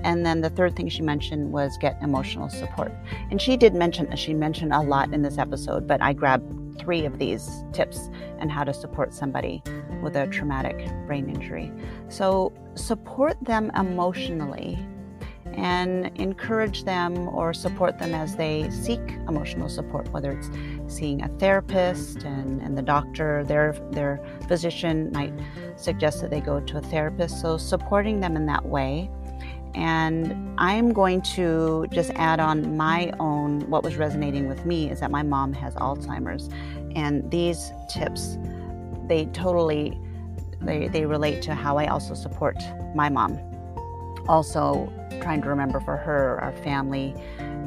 And 0.00 0.24
then 0.24 0.40
the 0.40 0.50
third 0.50 0.76
thing 0.76 0.88
she 0.88 1.02
mentioned 1.02 1.52
was 1.52 1.76
get 1.78 2.00
emotional 2.02 2.48
support. 2.48 2.92
And 3.30 3.40
she 3.40 3.56
did 3.56 3.74
mention, 3.74 4.14
she 4.16 4.34
mentioned 4.34 4.72
a 4.72 4.80
lot 4.80 5.12
in 5.12 5.22
this 5.22 5.38
episode, 5.38 5.86
but 5.86 6.02
I 6.02 6.12
grabbed 6.12 6.52
three 6.78 7.04
of 7.04 7.18
these 7.18 7.64
tips 7.72 8.10
and 8.38 8.50
how 8.50 8.64
to 8.64 8.72
support 8.72 9.12
somebody 9.12 9.62
with 10.02 10.16
a 10.16 10.26
traumatic 10.26 10.90
brain 11.06 11.28
injury. 11.28 11.72
So 12.08 12.52
support 12.74 13.36
them 13.42 13.70
emotionally 13.76 14.78
and 15.56 16.06
encourage 16.16 16.84
them 16.84 17.28
or 17.28 17.54
support 17.54 17.98
them 17.98 18.14
as 18.14 18.36
they 18.36 18.68
seek 18.70 19.00
emotional 19.28 19.68
support, 19.68 20.10
whether 20.12 20.32
it's 20.32 20.50
seeing 20.86 21.22
a 21.22 21.28
therapist 21.38 22.24
and, 22.24 22.60
and 22.60 22.76
the 22.76 22.82
doctor, 22.82 23.42
their, 23.44 23.72
their 23.90 24.24
physician 24.48 25.10
might 25.12 25.32
suggest 25.76 26.20
that 26.20 26.30
they 26.30 26.40
go 26.40 26.60
to 26.60 26.78
a 26.78 26.82
therapist. 26.82 27.40
So, 27.40 27.56
supporting 27.56 28.20
them 28.20 28.36
in 28.36 28.46
that 28.46 28.66
way. 28.66 29.10
And 29.76 30.58
I'm 30.58 30.92
going 30.92 31.20
to 31.22 31.86
just 31.90 32.10
add 32.14 32.40
on 32.40 32.76
my 32.76 33.12
own, 33.20 33.68
what 33.70 33.84
was 33.84 33.96
resonating 33.96 34.48
with 34.48 34.64
me 34.64 34.90
is 34.90 35.00
that 35.00 35.10
my 35.10 35.22
mom 35.22 35.52
has 35.52 35.74
Alzheimer's. 35.74 36.48
And 36.96 37.30
these 37.30 37.70
tips, 37.88 38.38
they 39.06 39.26
totally 39.26 40.00
they, 40.60 40.88
they 40.88 41.06
relate 41.06 41.42
to 41.42 41.54
how 41.54 41.78
I 41.78 41.86
also 41.86 42.14
support 42.14 42.56
my 42.94 43.08
mom. 43.08 43.38
Also, 44.28 44.92
trying 45.20 45.42
to 45.42 45.48
remember 45.48 45.80
for 45.80 45.96
her, 45.96 46.40
our 46.40 46.52
family, 46.52 47.14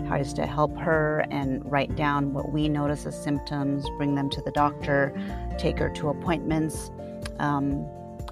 tries 0.07 0.33
to 0.33 0.45
help 0.45 0.75
her 0.77 1.25
and 1.29 1.63
write 1.71 1.95
down 1.95 2.33
what 2.33 2.51
we 2.51 2.67
notice 2.67 3.05
as 3.05 3.21
symptoms, 3.21 3.85
bring 3.97 4.15
them 4.15 4.29
to 4.31 4.41
the 4.41 4.51
doctor, 4.51 5.13
take 5.57 5.77
her 5.77 5.89
to 5.89 6.09
appointments, 6.09 6.91
um, 7.39 7.85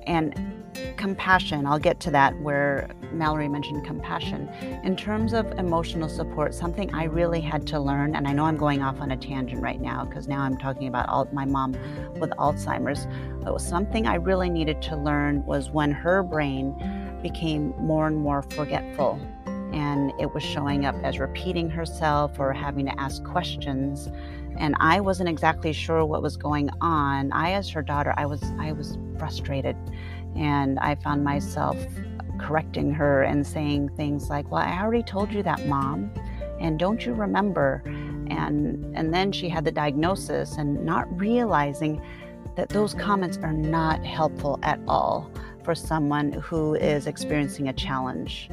and 0.06 0.57
compassion. 0.98 1.66
I'll 1.66 1.80
get 1.80 2.00
to 2.02 2.12
that 2.12 2.40
where 2.42 2.90
Mallory 3.12 3.48
mentioned 3.48 3.86
compassion. 3.86 4.50
In 4.84 4.96
terms 4.96 5.34
of 5.34 5.52
emotional 5.60 6.10
support, 6.10 6.54
something 6.54 6.94
I 6.94 7.06
really 7.06 7.42
had 7.42 7.66
to 7.68 7.80
learn, 7.80 8.16
and 8.16 8.28
I 8.28 8.34
know 8.34 8.46
I'm 8.46 8.58
going 8.58 8.82
off 8.82 9.00
on 9.00 9.12
a 9.12 9.18
tangent 9.18 9.62
right 9.62 9.80
now 9.80 10.06
because 10.06 10.28
now 10.28 10.42
I'm 10.42 10.58
talking 10.58 10.88
about 10.88 11.08
all, 11.10 11.28
my 11.32 11.46
mom 11.46 11.74
with 12.20 12.32
Alzheimer's, 12.32 13.08
but 13.44 13.60
something 13.62 14.08
I 14.08 14.16
really 14.16 14.50
needed 14.50 14.82
to 14.84 14.96
learn 14.98 15.46
was 15.46 15.70
when 15.70 15.92
her 15.92 16.24
brain 16.24 16.76
became 17.22 17.74
more 17.78 18.08
and 18.08 18.18
more 18.18 18.42
forgetful. 18.42 19.20
And 19.74 20.14
it 20.20 20.34
was 20.34 20.44
showing 20.44 20.86
up 20.86 20.96
as 21.04 21.20
repeating 21.20 21.70
herself 21.70 22.40
or 22.40 22.54
having 22.54 22.86
to 22.86 23.00
ask 23.00 23.24
questions. 23.24 24.10
And 24.58 24.76
I 24.80 25.02
wasn't 25.02 25.30
exactly 25.30 25.74
sure 25.74 26.06
what 26.06 26.22
was 26.22 26.38
going 26.38 26.70
on. 26.82 27.32
I, 27.32 27.52
as 27.52 27.70
her 27.70 27.82
daughter, 27.82 28.14
I 28.18 28.26
was 28.26 28.42
I 28.60 28.72
was 28.72 28.98
frustrated, 29.20 29.76
and 30.38 30.80
I 30.80 30.96
found 30.96 31.24
myself 31.24 31.78
correcting 32.40 32.94
her 32.94 33.24
and 33.24 33.46
saying 33.46 33.90
things 33.90 34.30
like, 34.30 34.52
"Well, 34.52 34.62
I 34.62 34.80
already 34.82 35.04
told 35.04 35.32
you 35.32 35.44
that, 35.44 35.66
mom." 35.66 36.12
and 36.60 36.80
don't 36.80 37.06
you 37.06 37.14
remember 37.14 37.84
and 38.30 38.98
and 38.98 39.14
then 39.14 39.32
she 39.32 39.48
had 39.48 39.64
the 39.64 39.72
diagnosis 39.72 40.58
and 40.58 40.84
not 40.84 41.06
realizing 41.20 42.02
that 42.56 42.70
those 42.70 42.94
comments 42.94 43.38
are 43.38 43.54
not 43.54 44.04
helpful 44.04 44.60
at 44.64 44.80
all 44.88 45.32
for 45.64 45.76
someone 45.76 46.32
who 46.32 46.76
is 46.76 47.08
experiencing 47.08 47.68
a 47.68 47.74
challenge 47.74 48.50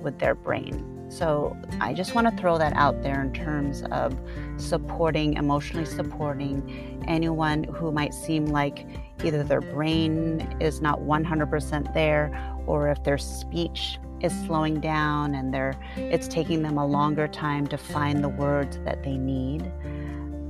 with 0.00 0.18
their 0.18 0.34
brain. 0.34 1.06
So 1.10 1.56
I 1.80 1.94
just 1.94 2.14
want 2.14 2.28
to 2.28 2.36
throw 2.40 2.58
that 2.58 2.74
out 2.74 3.02
there 3.02 3.20
in 3.22 3.32
terms 3.32 3.82
of 3.90 4.16
supporting, 4.58 5.34
emotionally 5.34 5.86
supporting 5.86 7.02
anyone 7.08 7.64
who 7.64 7.90
might 7.90 8.14
seem 8.14 8.46
like 8.46 8.86
either 9.24 9.42
their 9.42 9.60
brain 9.60 10.56
is 10.60 10.80
not 10.80 11.00
100% 11.00 11.94
there 11.94 12.56
or 12.66 12.88
if 12.88 13.02
their 13.04 13.18
speech 13.18 13.98
is 14.20 14.32
slowing 14.46 14.80
down 14.80 15.34
and 15.34 15.54
they're 15.54 15.76
it's 15.96 16.26
taking 16.26 16.62
them 16.62 16.76
a 16.76 16.86
longer 16.86 17.28
time 17.28 17.66
to 17.66 17.78
find 17.78 18.22
the 18.22 18.28
words 18.28 18.78
that 18.84 19.02
they 19.02 19.16
need. 19.16 19.70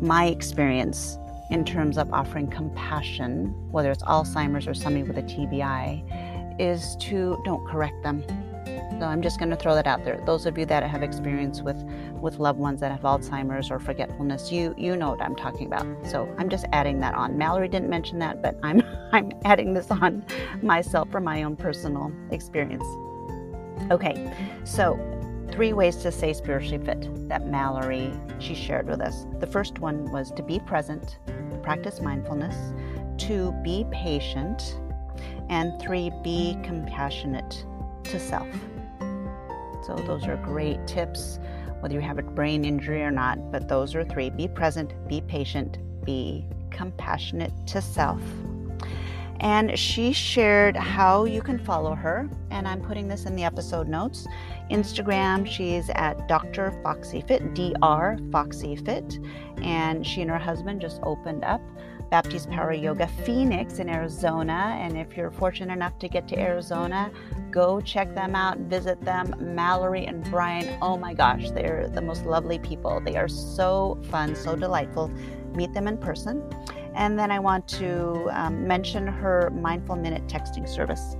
My 0.01 0.27
experience 0.27 1.19
in 1.51 1.65
terms 1.65 1.97
of 1.97 2.13
offering 2.13 2.47
compassion, 2.49 3.55
whether 3.71 3.91
it's 3.91 4.03
Alzheimer's 4.03 4.67
or 4.67 4.75
somebody 4.75 5.05
with 5.05 5.17
a 5.19 5.23
TBI, 5.23 6.61
is 6.61 6.97
to 6.97 7.41
don't 7.45 7.67
correct 7.67 8.03
them. 8.03 8.23
So 8.99 9.07
I'm 9.07 9.23
just 9.23 9.39
going 9.39 9.51
to 9.51 9.57
throw 9.57 9.77
that 9.77 9.87
out 9.87 10.05
there. 10.05 10.21
Those 10.27 10.45
of 10.45 10.59
you 10.59 10.67
that 10.67 10.83
have 10.83 11.03
experience 11.03 11.63
with 11.63 11.77
with 12.21 12.39
loved 12.39 12.59
ones 12.59 12.81
that 12.81 12.91
have 12.91 13.03
Alzheimer's 13.03 13.71
or 13.71 13.79
forgetfulness, 13.79 14.51
you 14.51 14.75
you 14.77 14.97
know 14.97 15.11
what 15.11 15.23
I'm 15.23 15.37
talking 15.37 15.67
about. 15.67 15.87
So 16.07 16.29
I'm 16.37 16.49
just 16.49 16.67
adding 16.73 16.99
that 17.01 17.15
on. 17.15 17.39
Mallory 17.39 17.69
didn't 17.69 17.91
mention 17.91 18.19
that, 18.19 18.43
but 18.43 18.59
I'm 18.63 18.83
I'm 19.13 19.31
adding 19.45 19.73
this 19.73 19.91
on 19.91 20.25
myself 20.63 21.11
from 21.11 21.25
my 21.25 21.45
own 21.45 21.55
personal 21.55 22.13
experience. 22.33 22.85
Okay, 23.93 24.33
so 24.65 24.99
three 25.53 25.73
ways 25.73 25.97
to 25.97 26.11
stay 26.11 26.33
spiritually 26.33 26.85
fit 26.85 27.29
that 27.29 27.47
Mallory 27.47 28.13
she 28.41 28.55
shared 28.55 28.89
with 28.89 29.01
us. 29.01 29.27
The 29.39 29.47
first 29.47 29.79
one 29.79 30.11
was 30.11 30.33
to 30.33 30.43
be 30.43 30.59
present, 30.59 31.19
practice 31.63 32.01
mindfulness, 32.01 32.57
to 33.19 33.53
be 33.63 33.87
patient, 33.93 34.81
and 35.49 35.81
three, 35.81 36.11
be 36.25 36.59
compassionate 36.65 37.65
to 38.05 38.19
self. 38.19 38.49
So 39.89 39.97
those 39.97 40.27
are 40.27 40.37
great 40.37 40.87
tips 40.87 41.41
whether 41.81 41.95
you 41.95 42.01
have 42.01 42.19
a 42.19 42.23
brain 42.23 42.65
injury 42.65 43.03
or 43.03 43.11
not, 43.11 43.53
but 43.53 43.69
those 43.69 43.95
are 43.95 44.05
three. 44.05 44.31
Be 44.31 44.49
present, 44.49 44.93
be 45.09 45.21
patient, 45.21 45.79
be 46.05 46.45
compassionate 46.71 47.53
to 47.69 47.81
self 47.81 48.21
and 49.41 49.79
she 49.79 50.13
shared 50.13 50.77
how 50.77 51.25
you 51.25 51.41
can 51.41 51.59
follow 51.59 51.95
her. 51.95 52.29
And 52.51 52.67
I'm 52.67 52.81
putting 52.81 53.07
this 53.09 53.25
in 53.25 53.37
the 53.37 53.45
episode 53.45 53.89
notes. 53.89 54.27
Instagram, 54.71 55.47
she's 55.47 55.91
at 55.91 56.27
Dr. 56.29 56.73
Foxy 56.83 57.21
Fit, 57.21 57.55
Dr. 57.55 58.19
Foxy 58.33 58.77
Fit, 58.77 59.19
and 59.63 60.07
she 60.07 60.23
and 60.23 60.31
her 60.31 60.39
husband 60.39 60.81
just 60.81 61.01
opened 61.03 61.45
up 61.45 61.63
Baptiste 62.11 62.51
Power 62.51 62.73
Yoga 62.73 63.07
Phoenix 63.25 63.79
in 63.79 63.89
Arizona. 63.89 64.77
And 64.81 64.97
if 64.97 65.17
you're 65.17 65.31
fortunate 65.31 65.73
enough 65.73 65.99
to 65.99 66.09
get 66.09 66.27
to 66.29 66.39
Arizona, 66.39 67.11
go 67.51 67.81
check 67.81 68.15
them 68.15 68.35
out, 68.35 68.59
visit 68.59 69.01
them. 69.05 69.35
Mallory 69.55 70.07
and 70.07 70.25
Brian, 70.31 70.79
oh 70.81 70.97
my 70.97 71.15
gosh, 71.15 71.51
they're 71.51 71.89
the 71.89 72.01
most 72.01 72.25
lovely 72.25 72.59
people. 72.59 73.01
They 73.01 73.17
are 73.17 73.29
so 73.29 73.99
fun, 74.11 74.35
so 74.35 74.57
delightful. 74.57 75.09
Meet 75.55 75.75
them 75.75 75.89
in 75.89 75.99
person. 75.99 76.43
And 76.95 77.19
then 77.19 77.31
I 77.31 77.39
want 77.39 77.69
to 77.69 78.29
um, 78.33 78.67
mention 78.67 79.07
her 79.07 79.51
Mindful 79.51 79.97
Minute 79.97 80.27
texting 80.27 80.69
service. 80.69 81.17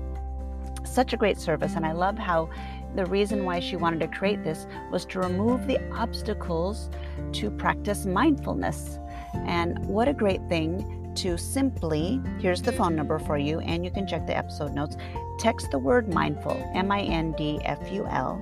Such 0.85 1.13
a 1.13 1.17
great 1.17 1.39
service, 1.39 1.75
and 1.77 1.85
I 1.85 1.93
love 1.93 2.19
how 2.19 2.49
the 2.95 3.05
reason 3.07 3.45
why 3.45 3.61
she 3.61 3.77
wanted 3.77 4.01
to 4.01 4.09
create 4.09 4.43
this 4.43 4.67
was 4.91 5.05
to 5.07 5.21
remove 5.21 5.67
the 5.67 5.79
obstacles 5.93 6.89
to 7.33 7.51
practice 7.51 8.07
mindfulness. 8.07 8.99
And 9.35 9.85
what 9.87 10.09
a 10.09 10.13
great 10.13 10.43
thing 10.49 11.13
to 11.17 11.37
simply, 11.37 12.21
here's 12.39 12.63
the 12.63 12.73
phone 12.73 12.95
number 12.95 13.19
for 13.19 13.39
you, 13.39 13.59
and 13.61 13.85
you 13.85 13.91
can 13.91 14.07
check 14.07 14.27
the 14.27 14.37
episode 14.37 14.73
notes. 14.73 14.97
Text 15.39 15.71
the 15.71 15.79
word 15.79 16.13
mindful, 16.13 16.57
M 16.75 16.91
I 16.93 17.03
N 17.03 17.33
D 17.33 17.61
F 17.65 17.93
U 17.93 18.07
L, 18.07 18.41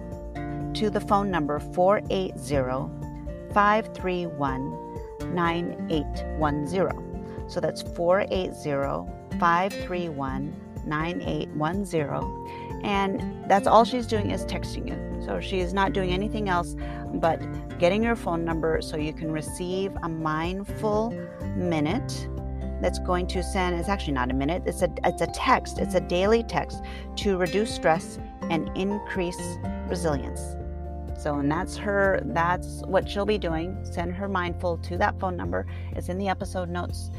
to 0.74 0.90
the 0.90 1.00
phone 1.00 1.30
number 1.30 1.58
480 1.58 2.92
531 3.52 5.34
9810. 5.34 7.48
So 7.48 7.60
that's 7.60 7.82
480 7.82 9.10
531 9.38 10.54
9810. 10.84 12.65
And 12.86 13.44
that's 13.48 13.66
all 13.66 13.84
she's 13.84 14.06
doing 14.06 14.30
is 14.30 14.44
texting 14.46 14.88
you. 14.88 15.22
So 15.24 15.40
she 15.40 15.60
is 15.60 15.74
not 15.74 15.92
doing 15.92 16.12
anything 16.12 16.48
else 16.48 16.76
but 17.14 17.40
getting 17.78 18.02
your 18.02 18.16
phone 18.16 18.44
number 18.44 18.80
so 18.82 18.96
you 18.96 19.12
can 19.12 19.30
receive 19.30 19.92
a 20.02 20.08
mindful 20.08 21.10
minute 21.56 22.28
that's 22.82 22.98
going 22.98 23.26
to 23.26 23.42
send 23.42 23.74
it's 23.74 23.88
actually 23.88 24.12
not 24.12 24.30
a 24.30 24.34
minute 24.34 24.62
it's 24.66 24.82
a 24.82 24.88
it's 25.04 25.22
a 25.22 25.26
text 25.28 25.78
it's 25.78 25.94
a 25.94 26.00
daily 26.00 26.42
text 26.42 26.82
to 27.14 27.38
reduce 27.38 27.74
stress 27.74 28.18
and 28.50 28.68
increase 28.76 29.40
resilience 29.88 30.56
so 31.18 31.36
and 31.36 31.50
that's 31.50 31.74
her 31.74 32.20
that's 32.26 32.82
what 32.82 33.08
she'll 33.08 33.24
be 33.24 33.38
doing 33.38 33.78
send 33.82 34.12
her 34.14 34.28
mindful 34.28 34.76
to 34.76 34.98
that 34.98 35.18
phone 35.18 35.36
number 35.36 35.66
it's 35.92 36.10
in 36.10 36.18
the 36.18 36.28
episode 36.28 36.68
notes 36.68 37.10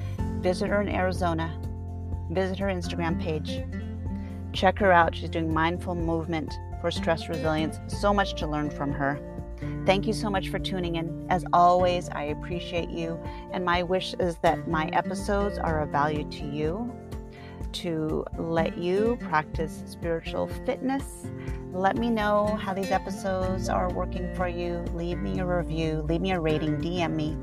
Visit 0.41 0.69
her 0.69 0.81
in 0.81 0.89
Arizona. 0.89 1.59
Visit 2.29 2.59
her 2.59 2.67
Instagram 2.67 3.19
page. 3.19 3.63
Check 4.57 4.79
her 4.79 4.91
out. 4.91 5.15
She's 5.15 5.29
doing 5.29 5.53
mindful 5.53 5.93
movement 5.93 6.57
for 6.81 6.89
stress 6.89 7.29
resilience. 7.29 7.79
So 7.85 8.11
much 8.11 8.33
to 8.39 8.47
learn 8.47 8.71
from 8.71 8.91
her. 8.91 9.19
Thank 9.85 10.07
you 10.07 10.13
so 10.13 10.31
much 10.31 10.49
for 10.49 10.57
tuning 10.57 10.95
in. 10.95 11.27
As 11.29 11.45
always, 11.53 12.09
I 12.09 12.23
appreciate 12.23 12.89
you. 12.89 13.19
And 13.51 13.63
my 13.63 13.83
wish 13.83 14.15
is 14.19 14.37
that 14.37 14.67
my 14.67 14.87
episodes 14.93 15.59
are 15.59 15.81
of 15.81 15.89
value 15.89 16.27
to 16.31 16.43
you, 16.43 16.91
to 17.73 18.25
let 18.39 18.79
you 18.79 19.19
practice 19.21 19.83
spiritual 19.85 20.47
fitness. 20.65 21.27
Let 21.71 21.95
me 21.95 22.09
know 22.09 22.57
how 22.59 22.73
these 22.73 22.89
episodes 22.89 23.69
are 23.69 23.93
working 23.93 24.33
for 24.33 24.47
you. 24.47 24.83
Leave 24.95 25.19
me 25.19 25.37
a 25.37 25.45
review, 25.45 26.03
leave 26.09 26.21
me 26.21 26.31
a 26.31 26.39
rating, 26.39 26.77
DM 26.77 27.13
me. 27.13 27.37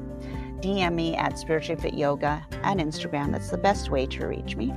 DM 0.60 0.94
me 0.94 1.14
at 1.14 1.38
Spiritually 1.38 1.80
Fit 1.80 1.94
Yoga 1.94 2.44
on 2.64 2.78
Instagram. 2.78 3.30
That's 3.30 3.50
the 3.50 3.58
best 3.58 3.90
way 3.90 4.04
to 4.06 4.26
reach 4.26 4.56
me 4.56 4.74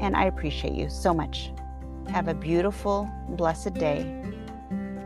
and 0.00 0.16
I 0.16 0.24
appreciate 0.24 0.74
you 0.74 0.88
so 0.88 1.14
much. 1.14 1.52
Have 2.08 2.28
a 2.28 2.34
beautiful, 2.34 3.08
blessed 3.28 3.74
day. 3.74 4.24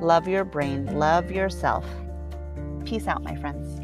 Love 0.00 0.26
your 0.26 0.44
brain, 0.44 0.86
love 0.98 1.30
yourself. 1.30 1.84
Peace 2.84 3.06
out, 3.06 3.22
my 3.22 3.34
friends. 3.36 3.80